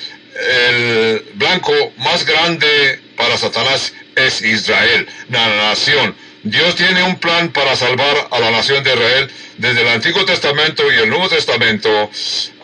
el 0.68 1.24
blanco 1.34 1.72
más 1.98 2.24
grande 2.24 3.00
para 3.16 3.36
Satanás 3.36 3.92
es 4.16 4.42
Israel, 4.42 5.06
la 5.28 5.48
nación. 5.48 6.14
Dios 6.42 6.74
tiene 6.74 7.02
un 7.02 7.16
plan 7.16 7.50
para 7.50 7.76
salvar 7.76 8.28
a 8.30 8.40
la 8.40 8.50
nación 8.50 8.82
de 8.82 8.94
Israel 8.94 9.30
desde 9.58 9.82
el 9.82 9.88
Antiguo 9.88 10.24
Testamento 10.24 10.90
y 10.90 10.96
el 10.96 11.11
Nuevo 11.11 11.28
Testamento 11.28 12.11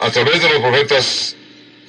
a 0.01 0.11
través 0.11 0.41
de 0.41 0.49
los 0.49 0.61
profetas 0.61 1.37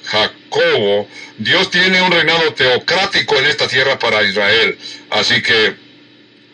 Jacobo. 0.04 1.08
Dios 1.38 1.70
tiene 1.70 2.02
un 2.02 2.12
reinado 2.12 2.52
teocrático 2.52 3.36
en 3.38 3.46
esta 3.46 3.68
tierra 3.68 3.98
para 3.98 4.22
Israel. 4.22 4.78
Así 5.10 5.40
que 5.42 5.76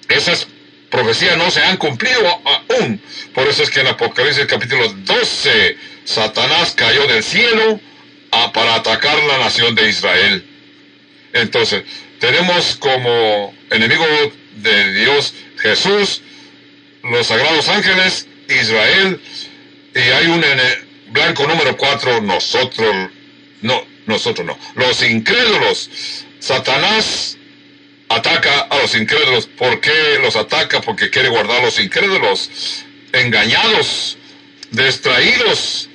esas 0.08 0.46
profecías 0.94 1.36
no 1.36 1.50
se 1.50 1.60
han 1.60 1.76
cumplido 1.76 2.40
aún. 2.44 3.00
Por 3.34 3.48
eso 3.48 3.64
es 3.64 3.70
que 3.70 3.80
en 3.80 3.88
Apocalipsis 3.88 4.46
capítulo 4.46 4.88
12 4.88 5.76
Satanás 6.04 6.72
cayó 6.76 7.04
del 7.08 7.24
cielo 7.24 7.80
para 8.52 8.76
atacar 8.76 9.20
la 9.24 9.38
nación 9.38 9.74
de 9.74 9.88
Israel. 9.88 10.44
Entonces, 11.32 11.82
tenemos 12.20 12.76
como 12.76 13.52
enemigo 13.70 14.04
de 14.56 14.92
Dios 14.92 15.34
Jesús, 15.58 16.22
los 17.02 17.26
sagrados 17.26 17.68
ángeles, 17.68 18.28
Israel, 18.48 19.20
y 19.96 19.98
hay 19.98 20.26
un 20.28 20.44
blanco 21.08 21.44
número 21.48 21.76
cuatro, 21.76 22.20
nosotros, 22.20 23.10
no, 23.62 23.84
nosotros 24.06 24.46
no, 24.46 24.56
los 24.76 25.02
incrédulos. 25.02 25.90
Satanás 26.38 27.36
ataca 28.14 28.60
a 28.70 28.78
los 28.78 28.94
incrédulos. 28.94 29.46
¿Por 29.46 29.80
qué 29.80 30.18
los 30.20 30.36
ataca? 30.36 30.80
Porque 30.80 31.10
quiere 31.10 31.28
guardar 31.28 31.60
a 31.60 31.64
los 31.64 31.78
incrédulos, 31.78 32.50
engañados, 33.12 34.16
distraídos, 34.70 35.88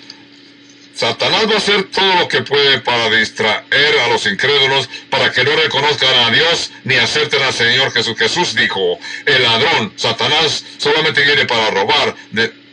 Satanás 1.00 1.48
va 1.50 1.54
a 1.54 1.58
hacer 1.60 1.86
todo 1.86 2.14
lo 2.16 2.28
que 2.28 2.42
puede 2.42 2.82
para 2.82 3.10
distraer 3.10 4.00
a 4.04 4.10
los 4.10 4.26
incrédulos, 4.26 4.90
para 5.10 5.32
que 5.32 5.46
no 5.46 5.56
reconozcan 5.56 6.14
a 6.14 6.30
Dios 6.30 6.72
ni 6.84 6.96
acepten 6.96 7.42
al 7.42 7.54
Señor 7.54 7.94
Jesús. 7.94 8.18
Jesús 8.20 8.54
dijo, 8.54 9.00
el 9.26 9.44
ladrón, 9.44 9.94
Satanás 9.96 10.66
solamente 10.78 11.24
viene 11.24 11.46
para 11.46 11.72
robar, 11.72 12.18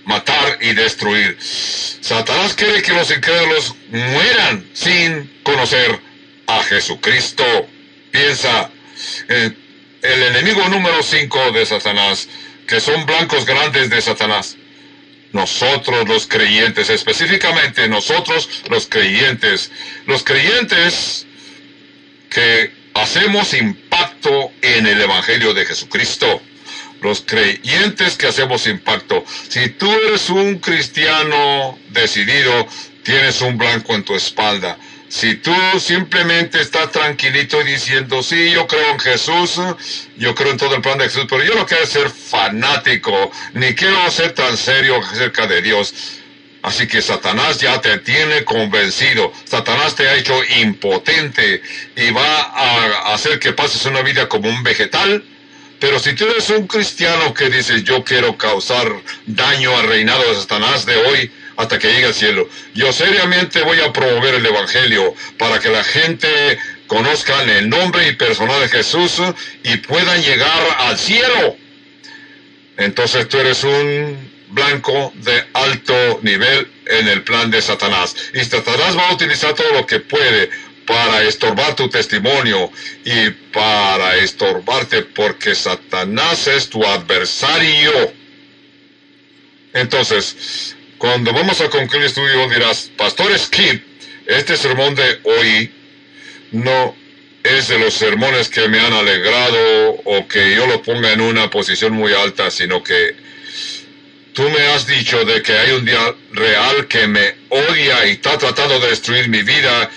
matar 0.07 0.59
y 0.61 0.75
destruir. 0.75 1.39
Satanás 1.41 2.55
quiere 2.55 2.83
que 2.83 2.95
los 2.95 3.09
incrédulos 3.13 3.77
mueran 3.91 4.69
sin 4.73 5.31
conocer 5.45 6.01
a 6.49 6.65
Jesucristo. 6.65 7.45
Piensa, 8.11 8.71
eh, 9.29 9.53
el 10.03 10.23
enemigo 10.23 10.69
número 10.69 11.03
5 11.03 11.53
de 11.53 11.67
Satanás, 11.67 12.29
que 12.67 12.81
son 12.81 13.07
blancos 13.07 13.45
grandes 13.47 13.91
de 13.91 14.01
Satanás 14.01 14.57
nosotros 15.37 16.09
los 16.09 16.27
creyentes, 16.27 16.91
específicamente 16.91 17.89
nosotros 17.89 18.49
los 18.71 18.87
creyentes, 18.87 19.71
los 20.07 20.25
creyentes 20.25 21.27
que 22.31 22.73
hacemos 22.95 23.55
impacto 23.55 24.51
en 24.63 24.87
el 24.87 25.01
Evangelio 25.01 25.53
de 25.55 25.67
Jesucristo, 25.67 26.41
los 27.03 27.21
creyentes 27.21 28.17
que 28.17 28.27
hacemos 28.27 28.67
impacto. 28.67 29.25
Si 29.49 29.69
tú 29.71 29.93
eres 29.93 30.31
un 30.31 30.59
cristiano 30.59 31.79
decidido, 31.91 32.67
tienes 33.03 33.41
un 33.43 33.59
blanco 33.59 33.95
en 33.95 34.05
tu 34.05 34.15
espalda. 34.15 34.79
Si 35.09 35.37
tú 35.37 35.55
simplemente 35.79 36.61
estás 36.61 36.91
tranquilito 36.91 37.63
diciendo, 37.63 38.23
sí, 38.23 38.51
yo 38.51 38.67
creo 38.67 38.91
en 38.91 38.99
Jesús, 38.99 39.61
yo 40.17 40.35
creo 40.35 40.51
en 40.51 40.57
todo 40.59 40.75
el 40.75 40.83
plan 40.83 40.99
de 40.99 41.05
Jesús, 41.05 41.27
pero 41.29 41.45
yo 41.45 41.55
no 41.55 41.65
quiero 41.65 41.87
ser 41.87 42.11
fanático, 42.11 43.31
ni 43.55 43.75
quiero 43.75 44.11
ser 44.11 44.33
tan 44.33 44.57
serio 44.57 45.01
acerca 45.01 45.47
de 45.47 45.63
Dios. 45.63 45.95
Así 46.63 46.89
que 46.89 47.01
Satanás 47.01 47.59
ya 47.59 47.81
te 47.81 47.99
tiene 47.99 48.45
convencido. 48.45 49.33
Satanás 49.45 49.95
te 49.95 50.09
ha 50.09 50.17
hecho 50.17 50.35
impotente 50.61 51.63
y 51.95 52.11
va 52.11 52.41
a 52.41 53.15
hacer 53.15 53.39
que 53.39 53.53
pases 53.53 53.85
una 53.87 54.03
vida 54.03 54.29
como 54.29 54.49
un 54.49 54.65
vegetal. 54.65 55.23
Pero 55.79 56.01
si 56.01 56.15
tú 56.15 56.25
eres 56.25 56.51
un 56.51 56.67
cristiano 56.67 57.33
que 57.35 57.51
dices 57.51 57.85
yo 57.85 58.03
quiero 58.03 58.37
causar 58.37 58.91
daño 59.27 59.77
al 59.77 59.87
reinado 59.87 60.29
de 60.29 60.41
Satanás 60.41 60.85
de 60.87 60.97
hoy, 60.97 61.31
hasta 61.57 61.79
que 61.79 61.89
llegue 61.89 62.07
al 62.07 62.15
cielo. 62.15 62.49
Yo 62.75 62.93
seriamente 62.93 63.63
voy 63.63 63.81
a 63.81 63.93
promover 63.93 64.35
el 64.35 64.47
Evangelio 64.47 65.15
para 65.39 65.59
que 65.59 65.69
la 65.69 65.85
gente 65.85 66.59
conozca 66.87 67.43
el 67.43 67.69
nombre 67.69 68.09
y 68.09 68.13
personal 68.13 68.61
de 68.61 68.69
Jesús 68.69 69.21
y 69.63 69.77
puedan 69.79 70.23
llegar 70.23 70.77
al 70.79 70.99
cielo. 70.99 71.57
Entonces 72.77 73.29
tú 73.29 73.39
eres 73.39 73.65
un 73.65 74.31
blanco 74.51 75.13
de 75.17 75.45
alto 75.55 76.21
nivel 76.23 76.69
en 76.87 77.09
el 77.09 77.23
plan 77.23 77.51
de 77.51 77.61
Satanás. 77.61 78.15
Y 78.35 78.45
Satanás 78.45 78.97
va 78.97 79.09
a 79.09 79.15
utilizar 79.15 79.55
todo 79.55 79.73
lo 79.73 79.87
que 79.87 80.01
puede 80.01 80.51
para 80.87 81.23
estorbar 81.25 81.75
tu 81.75 81.89
testimonio 81.89 82.71
y 83.05 83.31
para 83.53 84.17
estorbarte 84.17 85.03
porque 85.03 85.55
Satanás 85.55 86.47
es 86.47 86.69
tu 86.71 86.85
adversario. 86.85 88.13
Entonces, 89.73 90.77
cuando 90.99 91.33
vamos 91.33 91.61
a 91.61 91.69
concluir 91.69 92.03
el 92.03 92.07
estudio 92.09 92.49
dirás, 92.49 92.91
Pastor 92.97 93.37
Skip, 93.39 93.83
este 94.27 94.57
sermón 94.57 94.95
de 94.95 95.21
hoy 95.25 95.71
no 96.53 96.97
es 97.43 97.69
de 97.69 97.79
los 97.79 97.95
sermones 97.95 98.49
que 98.49 98.69
me 98.69 98.81
han 98.81 98.93
alegrado 98.93 100.01
o 100.05 100.27
que 100.27 100.55
yo 100.55 100.67
lo 100.67 100.83
ponga 100.83 101.13
en 101.13 101.21
una 101.21 101.51
posición 101.51 101.93
muy 101.93 102.13
alta, 102.13 102.51
sino 102.51 102.83
que 102.83 103.15
tú 104.33 104.49
me 104.51 104.61
has 104.69 104.87
dicho 104.87 105.25
de 105.25 105.43
que 105.43 105.53
hay 105.53 105.73
un 105.73 105.85
día 105.85 106.15
real 106.33 106.89
que 106.89 107.07
me 107.07 107.35
odia 107.49 108.07
y 108.07 108.13
está 108.13 108.37
tratando 108.39 108.81
de 108.81 108.89
destruir 108.89 109.29
mi 109.29 109.43
vida 109.43 109.91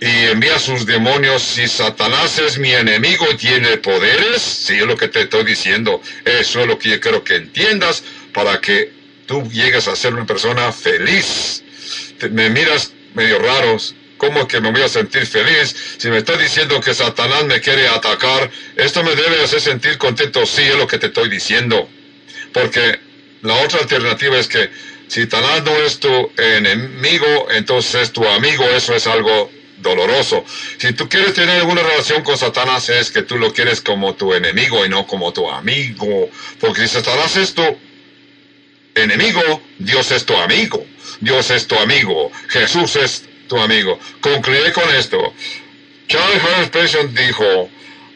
y 0.00 0.26
envía 0.30 0.58
sus 0.58 0.86
demonios. 0.86 1.42
Si 1.42 1.66
Satanás 1.66 2.38
es 2.38 2.58
mi 2.58 2.72
enemigo 2.72 3.26
tiene 3.36 3.78
poderes, 3.78 4.42
sí 4.42 4.74
es 4.74 4.86
lo 4.86 4.96
que 4.96 5.08
te 5.08 5.22
estoy 5.22 5.44
diciendo. 5.44 6.00
Eso 6.24 6.60
es 6.60 6.66
lo 6.66 6.78
que 6.78 6.90
yo 6.90 7.00
quiero 7.00 7.24
que 7.24 7.36
entiendas 7.36 8.02
para 8.32 8.60
que 8.60 9.01
tú 9.32 9.48
llegas 9.50 9.88
a 9.88 9.96
ser 9.96 10.12
una 10.12 10.26
persona 10.26 10.70
feliz. 10.72 11.62
me 12.30 12.50
miras 12.50 12.92
medio 13.14 13.38
raros. 13.38 13.94
¿Cómo 14.18 14.46
que 14.46 14.60
me 14.60 14.70
voy 14.70 14.82
a 14.82 14.88
sentir 14.88 15.26
feliz? 15.26 15.74
Si 15.96 16.08
me 16.10 16.18
estás 16.18 16.38
diciendo 16.38 16.80
que 16.82 16.92
Satanás 16.92 17.44
me 17.46 17.60
quiere 17.60 17.88
atacar, 17.88 18.50
esto 18.76 19.02
me 19.02 19.16
debe 19.16 19.42
hacer 19.42 19.60
sentir 19.60 19.96
contento. 19.96 20.44
Sí, 20.44 20.62
es 20.62 20.76
lo 20.76 20.86
que 20.86 20.98
te 20.98 21.06
estoy 21.06 21.30
diciendo. 21.30 21.88
Porque 22.52 23.00
la 23.40 23.54
otra 23.64 23.80
alternativa 23.80 24.38
es 24.38 24.48
que 24.48 24.68
si 25.08 25.22
Satanás 25.22 25.64
no 25.64 25.74
es 25.78 25.98
tu 25.98 26.30
enemigo, 26.36 27.48
entonces 27.50 28.02
es 28.02 28.12
tu 28.12 28.28
amigo. 28.28 28.64
Eso 28.64 28.94
es 28.94 29.06
algo 29.06 29.50
doloroso. 29.78 30.44
Si 30.76 30.92
tú 30.92 31.08
quieres 31.08 31.32
tener 31.32 31.58
alguna 31.58 31.82
relación 31.82 32.22
con 32.22 32.36
Satanás, 32.36 32.90
es 32.90 33.10
que 33.10 33.22
tú 33.22 33.38
lo 33.38 33.52
quieres 33.52 33.80
como 33.80 34.14
tu 34.14 34.34
enemigo 34.34 34.84
y 34.84 34.90
no 34.90 35.06
como 35.06 35.32
tu 35.32 35.50
amigo. 35.50 36.28
Porque 36.60 36.82
si 36.82 36.88
Satanás 36.88 37.34
es 37.36 37.54
tu 37.54 37.64
enemigo, 38.94 39.62
Dios 39.78 40.10
es 40.10 40.24
tu 40.24 40.36
amigo. 40.36 40.84
Dios 41.20 41.50
es 41.50 41.66
tu 41.66 41.76
amigo. 41.76 42.30
Jesús 42.48 42.96
es 42.96 43.24
tu 43.48 43.58
amigo. 43.58 43.98
Concluiré 44.20 44.72
con 44.72 44.88
esto. 44.94 45.34
Charles 46.08 46.42
Harris 46.42 47.14
dijo, 47.14 47.70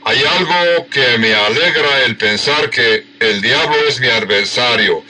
hay 0.04 0.22
algo 0.24 0.86
que 0.90 1.18
me 1.18 1.34
alegra 1.34 2.04
el 2.04 2.16
pensar 2.16 2.70
que 2.70 3.04
el 3.20 3.40
diablo 3.40 3.76
es 3.88 4.00
mi 4.00 4.08
adversario, 4.08 5.02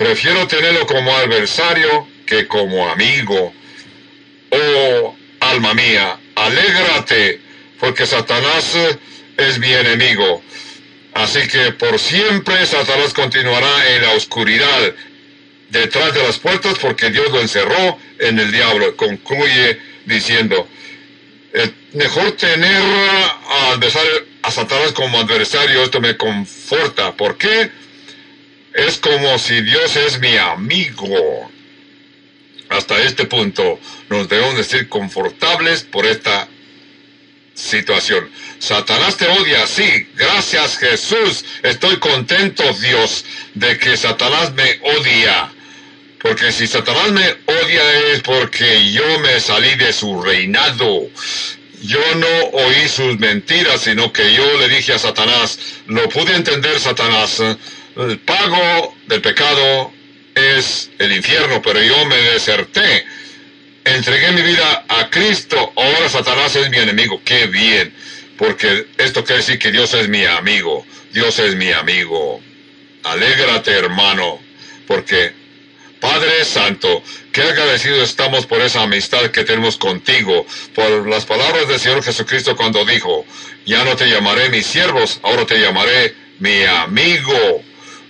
Prefiero 0.00 0.46
tenerlo 0.46 0.86
como 0.86 1.14
adversario 1.14 2.08
que 2.24 2.48
como 2.48 2.88
amigo. 2.88 3.52
Oh, 4.48 5.14
alma 5.40 5.74
mía, 5.74 6.18
alégrate, 6.36 7.38
porque 7.78 8.06
Satanás 8.06 8.78
es 9.36 9.58
mi 9.58 9.70
enemigo. 9.70 10.42
Así 11.14 11.46
que 11.48 11.72
por 11.72 11.98
siempre 11.98 12.64
Satanás 12.66 13.12
continuará 13.12 13.94
en 13.94 14.02
la 14.02 14.12
oscuridad 14.12 14.94
detrás 15.70 16.14
de 16.14 16.22
las 16.22 16.38
puertas 16.38 16.78
porque 16.80 17.10
Dios 17.10 17.30
lo 17.30 17.40
encerró 17.40 17.98
en 18.18 18.38
el 18.38 18.52
diablo. 18.52 18.96
Concluye 18.96 19.80
diciendo, 20.06 20.68
mejor 21.92 22.32
tener 22.32 22.82
a, 23.48 23.78
a 24.42 24.50
Satanás 24.50 24.92
como 24.92 25.18
adversario, 25.18 25.82
esto 25.82 26.00
me 26.00 26.16
conforta. 26.16 27.12
¿Por 27.16 27.36
qué? 27.36 27.70
Es 28.74 28.98
como 28.98 29.38
si 29.38 29.60
Dios 29.62 29.96
es 29.96 30.20
mi 30.20 30.36
amigo. 30.36 31.50
Hasta 32.68 33.02
este 33.02 33.24
punto 33.24 33.80
nos 34.08 34.28
debemos 34.28 34.56
decir 34.56 34.88
confortables 34.88 35.82
por 35.82 36.06
esta 36.06 36.48
situación. 37.60 38.30
Satanás 38.58 39.16
te 39.16 39.26
odia, 39.26 39.66
sí, 39.66 40.08
gracias 40.16 40.78
Jesús. 40.78 41.44
Estoy 41.62 41.96
contento, 41.98 42.62
Dios, 42.74 43.24
de 43.54 43.78
que 43.78 43.96
Satanás 43.96 44.52
me 44.52 44.80
odia. 44.82 45.52
Porque 46.20 46.52
si 46.52 46.66
Satanás 46.66 47.12
me 47.12 47.36
odia 47.46 48.12
es 48.12 48.22
porque 48.22 48.92
yo 48.92 49.18
me 49.20 49.40
salí 49.40 49.74
de 49.76 49.92
su 49.92 50.20
reinado. 50.20 51.08
Yo 51.82 52.14
no 52.16 52.28
oí 52.52 52.88
sus 52.88 53.18
mentiras, 53.18 53.82
sino 53.82 54.12
que 54.12 54.34
yo 54.34 54.58
le 54.58 54.68
dije 54.68 54.92
a 54.92 54.98
Satanás, 54.98 55.58
lo 55.86 56.06
pude 56.10 56.34
entender 56.34 56.78
Satanás, 56.78 57.40
el 57.96 58.18
pago 58.18 58.94
del 59.06 59.22
pecado 59.22 59.90
es 60.34 60.90
el 60.98 61.12
infierno, 61.12 61.62
pero 61.62 61.82
yo 61.82 62.04
me 62.04 62.16
deserté. 62.16 63.06
Entregué 63.84 64.32
mi 64.32 64.42
vida 64.42 64.84
a 64.88 65.08
Cristo, 65.08 65.72
ahora 65.74 66.08
Satanás 66.08 66.54
es 66.56 66.68
mi 66.70 66.78
enemigo. 66.78 67.20
Qué 67.24 67.46
bien, 67.46 67.94
porque 68.36 68.86
esto 68.98 69.24
quiere 69.24 69.40
decir 69.40 69.58
que 69.58 69.70
Dios 69.70 69.94
es 69.94 70.08
mi 70.08 70.24
amigo. 70.24 70.84
Dios 71.12 71.38
es 71.38 71.56
mi 71.56 71.72
amigo. 71.72 72.40
Alégrate, 73.02 73.72
hermano, 73.72 74.38
porque 74.86 75.32
Padre 76.00 76.44
Santo, 76.44 77.02
qué 77.32 77.42
agradecidos 77.42 78.08
estamos 78.08 78.46
por 78.46 78.60
esa 78.60 78.82
amistad 78.82 79.30
que 79.30 79.44
tenemos 79.44 79.76
contigo, 79.76 80.46
por 80.74 81.08
las 81.08 81.26
palabras 81.26 81.68
del 81.68 81.78
Señor 81.78 82.02
Jesucristo 82.02 82.56
cuando 82.56 82.84
dijo, 82.84 83.24
ya 83.66 83.84
no 83.84 83.96
te 83.96 84.08
llamaré 84.08 84.48
mis 84.50 84.66
siervos, 84.66 85.20
ahora 85.22 85.46
te 85.46 85.58
llamaré 85.58 86.14
mi 86.38 86.62
amigo. 86.64 87.62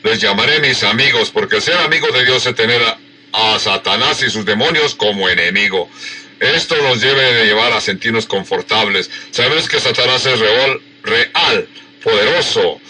Les 0.02 0.20
llamaré 0.20 0.60
mis 0.60 0.82
amigos, 0.82 1.30
porque 1.30 1.60
ser 1.60 1.76
amigo 1.78 2.08
de 2.08 2.24
Dios 2.24 2.46
es 2.46 2.54
tener 2.54 2.80
a, 3.32 3.58
Satanás 3.58 4.22
y 4.22 4.30
sus 4.30 4.44
demonios 4.44 4.94
como 4.94 5.28
enemigo. 5.28 5.88
Esto 6.38 6.76
nos 6.82 7.00
debe 7.00 7.32
de 7.34 7.46
llevar 7.46 7.72
a 7.72 7.80
sentirnos 7.80 8.26
confortables. 8.26 9.10
Sabemos 9.30 9.68
que 9.68 9.80
Satanás 9.80 10.24
es 10.26 10.38
real, 10.38 10.80
real, 11.02 11.68
poderoso, 12.02 12.80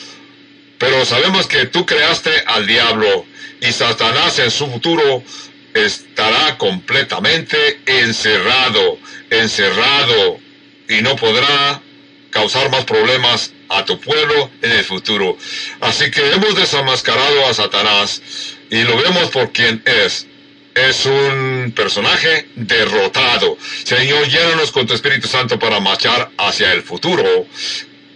pero 0.79 1.05
sabemos 1.05 1.47
que 1.47 1.67
tú 1.67 1.85
creaste 1.85 2.31
al 2.47 2.67
diablo 2.67 3.27
y 3.61 3.73
Satanás 3.73 4.39
en 4.39 4.51
su 4.51 4.67
futuro 4.69 5.23
estará 5.75 6.57
completamente 6.59 7.81
encerrado, 7.87 8.99
encerrado 9.31 10.39
y 10.89 11.03
no 11.03 11.17
podrá 11.17 11.83
causar 12.31 12.71
más 12.71 12.85
problemas 12.85 13.53
a 13.69 13.85
tu 13.85 14.01
pueblo 14.01 14.51
en 14.63 14.73
el 14.73 14.85
futuro. 14.85 15.37
Así 15.81 16.11
que 16.11 16.33
hemos 16.33 16.55
desamascarado 16.57 17.47
a 17.47 17.55
Satanás 17.55 18.23
y 18.71 18.83
lo 18.85 18.97
vemos 18.97 19.31
por 19.31 19.53
quien 19.53 19.83
es. 19.85 20.27
Es 20.75 21.05
un 21.05 21.73
personaje 21.75 22.49
derrotado. 22.55 23.59
Señor, 23.85 24.29
llénanos 24.29 24.71
con 24.71 24.87
tu 24.87 24.95
Espíritu 24.95 25.27
Santo 25.27 25.59
para 25.59 25.81
marchar 25.81 26.31
hacia 26.39 26.73
el 26.73 26.83
futuro 26.83 27.47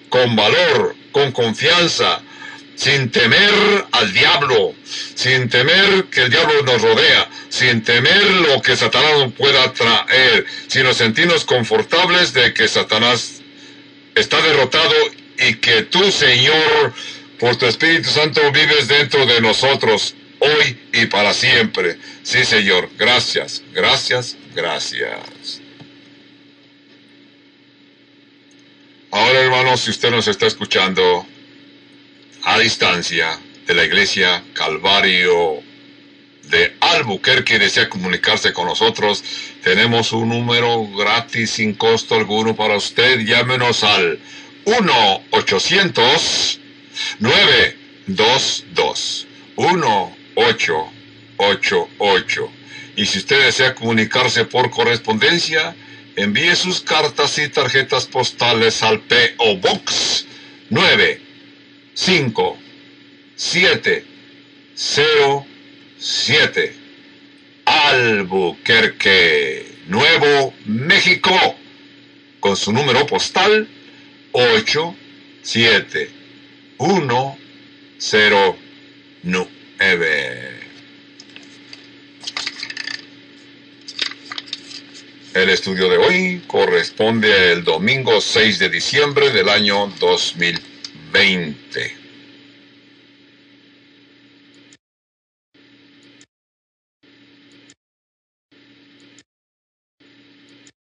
con 0.09 0.37
valor, 0.37 0.95
con 1.11 1.33
confianza, 1.33 2.23
sin 2.77 3.11
temer 3.11 3.53
al 3.91 4.13
diablo, 4.13 4.75
sin 5.17 5.49
temer 5.49 6.05
que 6.05 6.23
el 6.23 6.31
diablo 6.31 6.63
nos 6.63 6.81
rodea, 6.81 7.29
sin 7.49 7.83
temer 7.83 8.23
lo 8.49 8.63
que 8.63 8.77
Satanás 8.77 9.19
nos 9.19 9.33
pueda 9.33 9.73
traer, 9.73 10.47
sino 10.69 10.95
sentirnos 10.95 11.45
confortables 11.45 12.33
de 12.33 12.55
que 12.55 12.69
Satanás 12.69 13.43
está 14.15 14.41
derrotado 14.41 14.95
y 15.39 15.55
que 15.55 15.83
tú, 15.83 16.13
Señor, 16.13 16.95
por 17.41 17.57
tu 17.57 17.67
Espíritu 17.67 18.11
Santo 18.11 18.41
vives 18.53 18.87
dentro 18.87 19.27
de 19.27 19.41
nosotros 19.41 20.15
hoy 20.45 20.79
y 20.93 21.07
para 21.07 21.33
siempre. 21.33 21.99
Sí, 22.23 22.45
Señor, 22.45 22.91
gracias, 22.99 23.63
gracias, 23.73 24.37
gracias. 24.55 25.61
Ahora, 29.11 29.41
hermanos, 29.41 29.81
si 29.81 29.91
usted 29.91 30.11
nos 30.11 30.27
está 30.29 30.47
escuchando, 30.47 31.27
a 32.43 32.59
distancia 32.59 33.39
de 33.67 33.75
la 33.75 33.85
iglesia 33.85 34.43
Calvario 34.53 35.63
de 36.43 36.77
Albuquerque 36.81 37.59
desea 37.59 37.89
comunicarse 37.89 38.53
con 38.53 38.67
nosotros, 38.67 39.25
tenemos 39.63 40.13
un 40.13 40.29
número 40.29 40.87
gratis 40.89 41.53
sin 41.53 41.75
costo 41.75 42.17
alguno 42.17 42.55
para 42.55 42.77
usted. 42.77 43.21
Llámenos 43.21 43.83
al 43.83 44.19
1-800-922-1888. 50.35 52.51
Y 52.97 53.07
si 53.07 53.19
usted 53.19 53.45
desea 53.45 53.75
comunicarse 53.75 54.45
por 54.45 54.71
correspondencia, 54.71 55.75
envíe 56.17 56.55
sus 56.55 56.81
cartas 56.81 57.39
y 57.39 57.49
tarjetas 57.49 58.07
postales 58.07 58.83
al 58.83 59.01
P.O. 59.01 59.57
Box 59.57 60.27
9 60.71 61.21
5 61.95 62.59
7 63.37 64.05
0 64.75 65.47
7 65.99 66.77
Albuquerque, 67.65 69.67
Nuevo 69.87 70.55
México, 70.67 71.35
con 72.41 72.57
su 72.57 72.73
número 72.73 73.07
postal 73.07 73.69
8 74.33 74.97
7 75.43 76.11
1 76.79 77.39
0 77.99 78.57
9. 79.23 79.54
El 85.35 85.51
estudio 85.51 85.91
de 85.91 85.99
hoy 85.99 86.43
corresponde 86.47 87.53
al 87.53 87.65
domingo 87.65 88.21
6 88.21 88.61
de 88.61 88.71
diciembre 88.71 89.31
del 89.31 89.51
año 89.51 89.93
2020. 90.01 92.04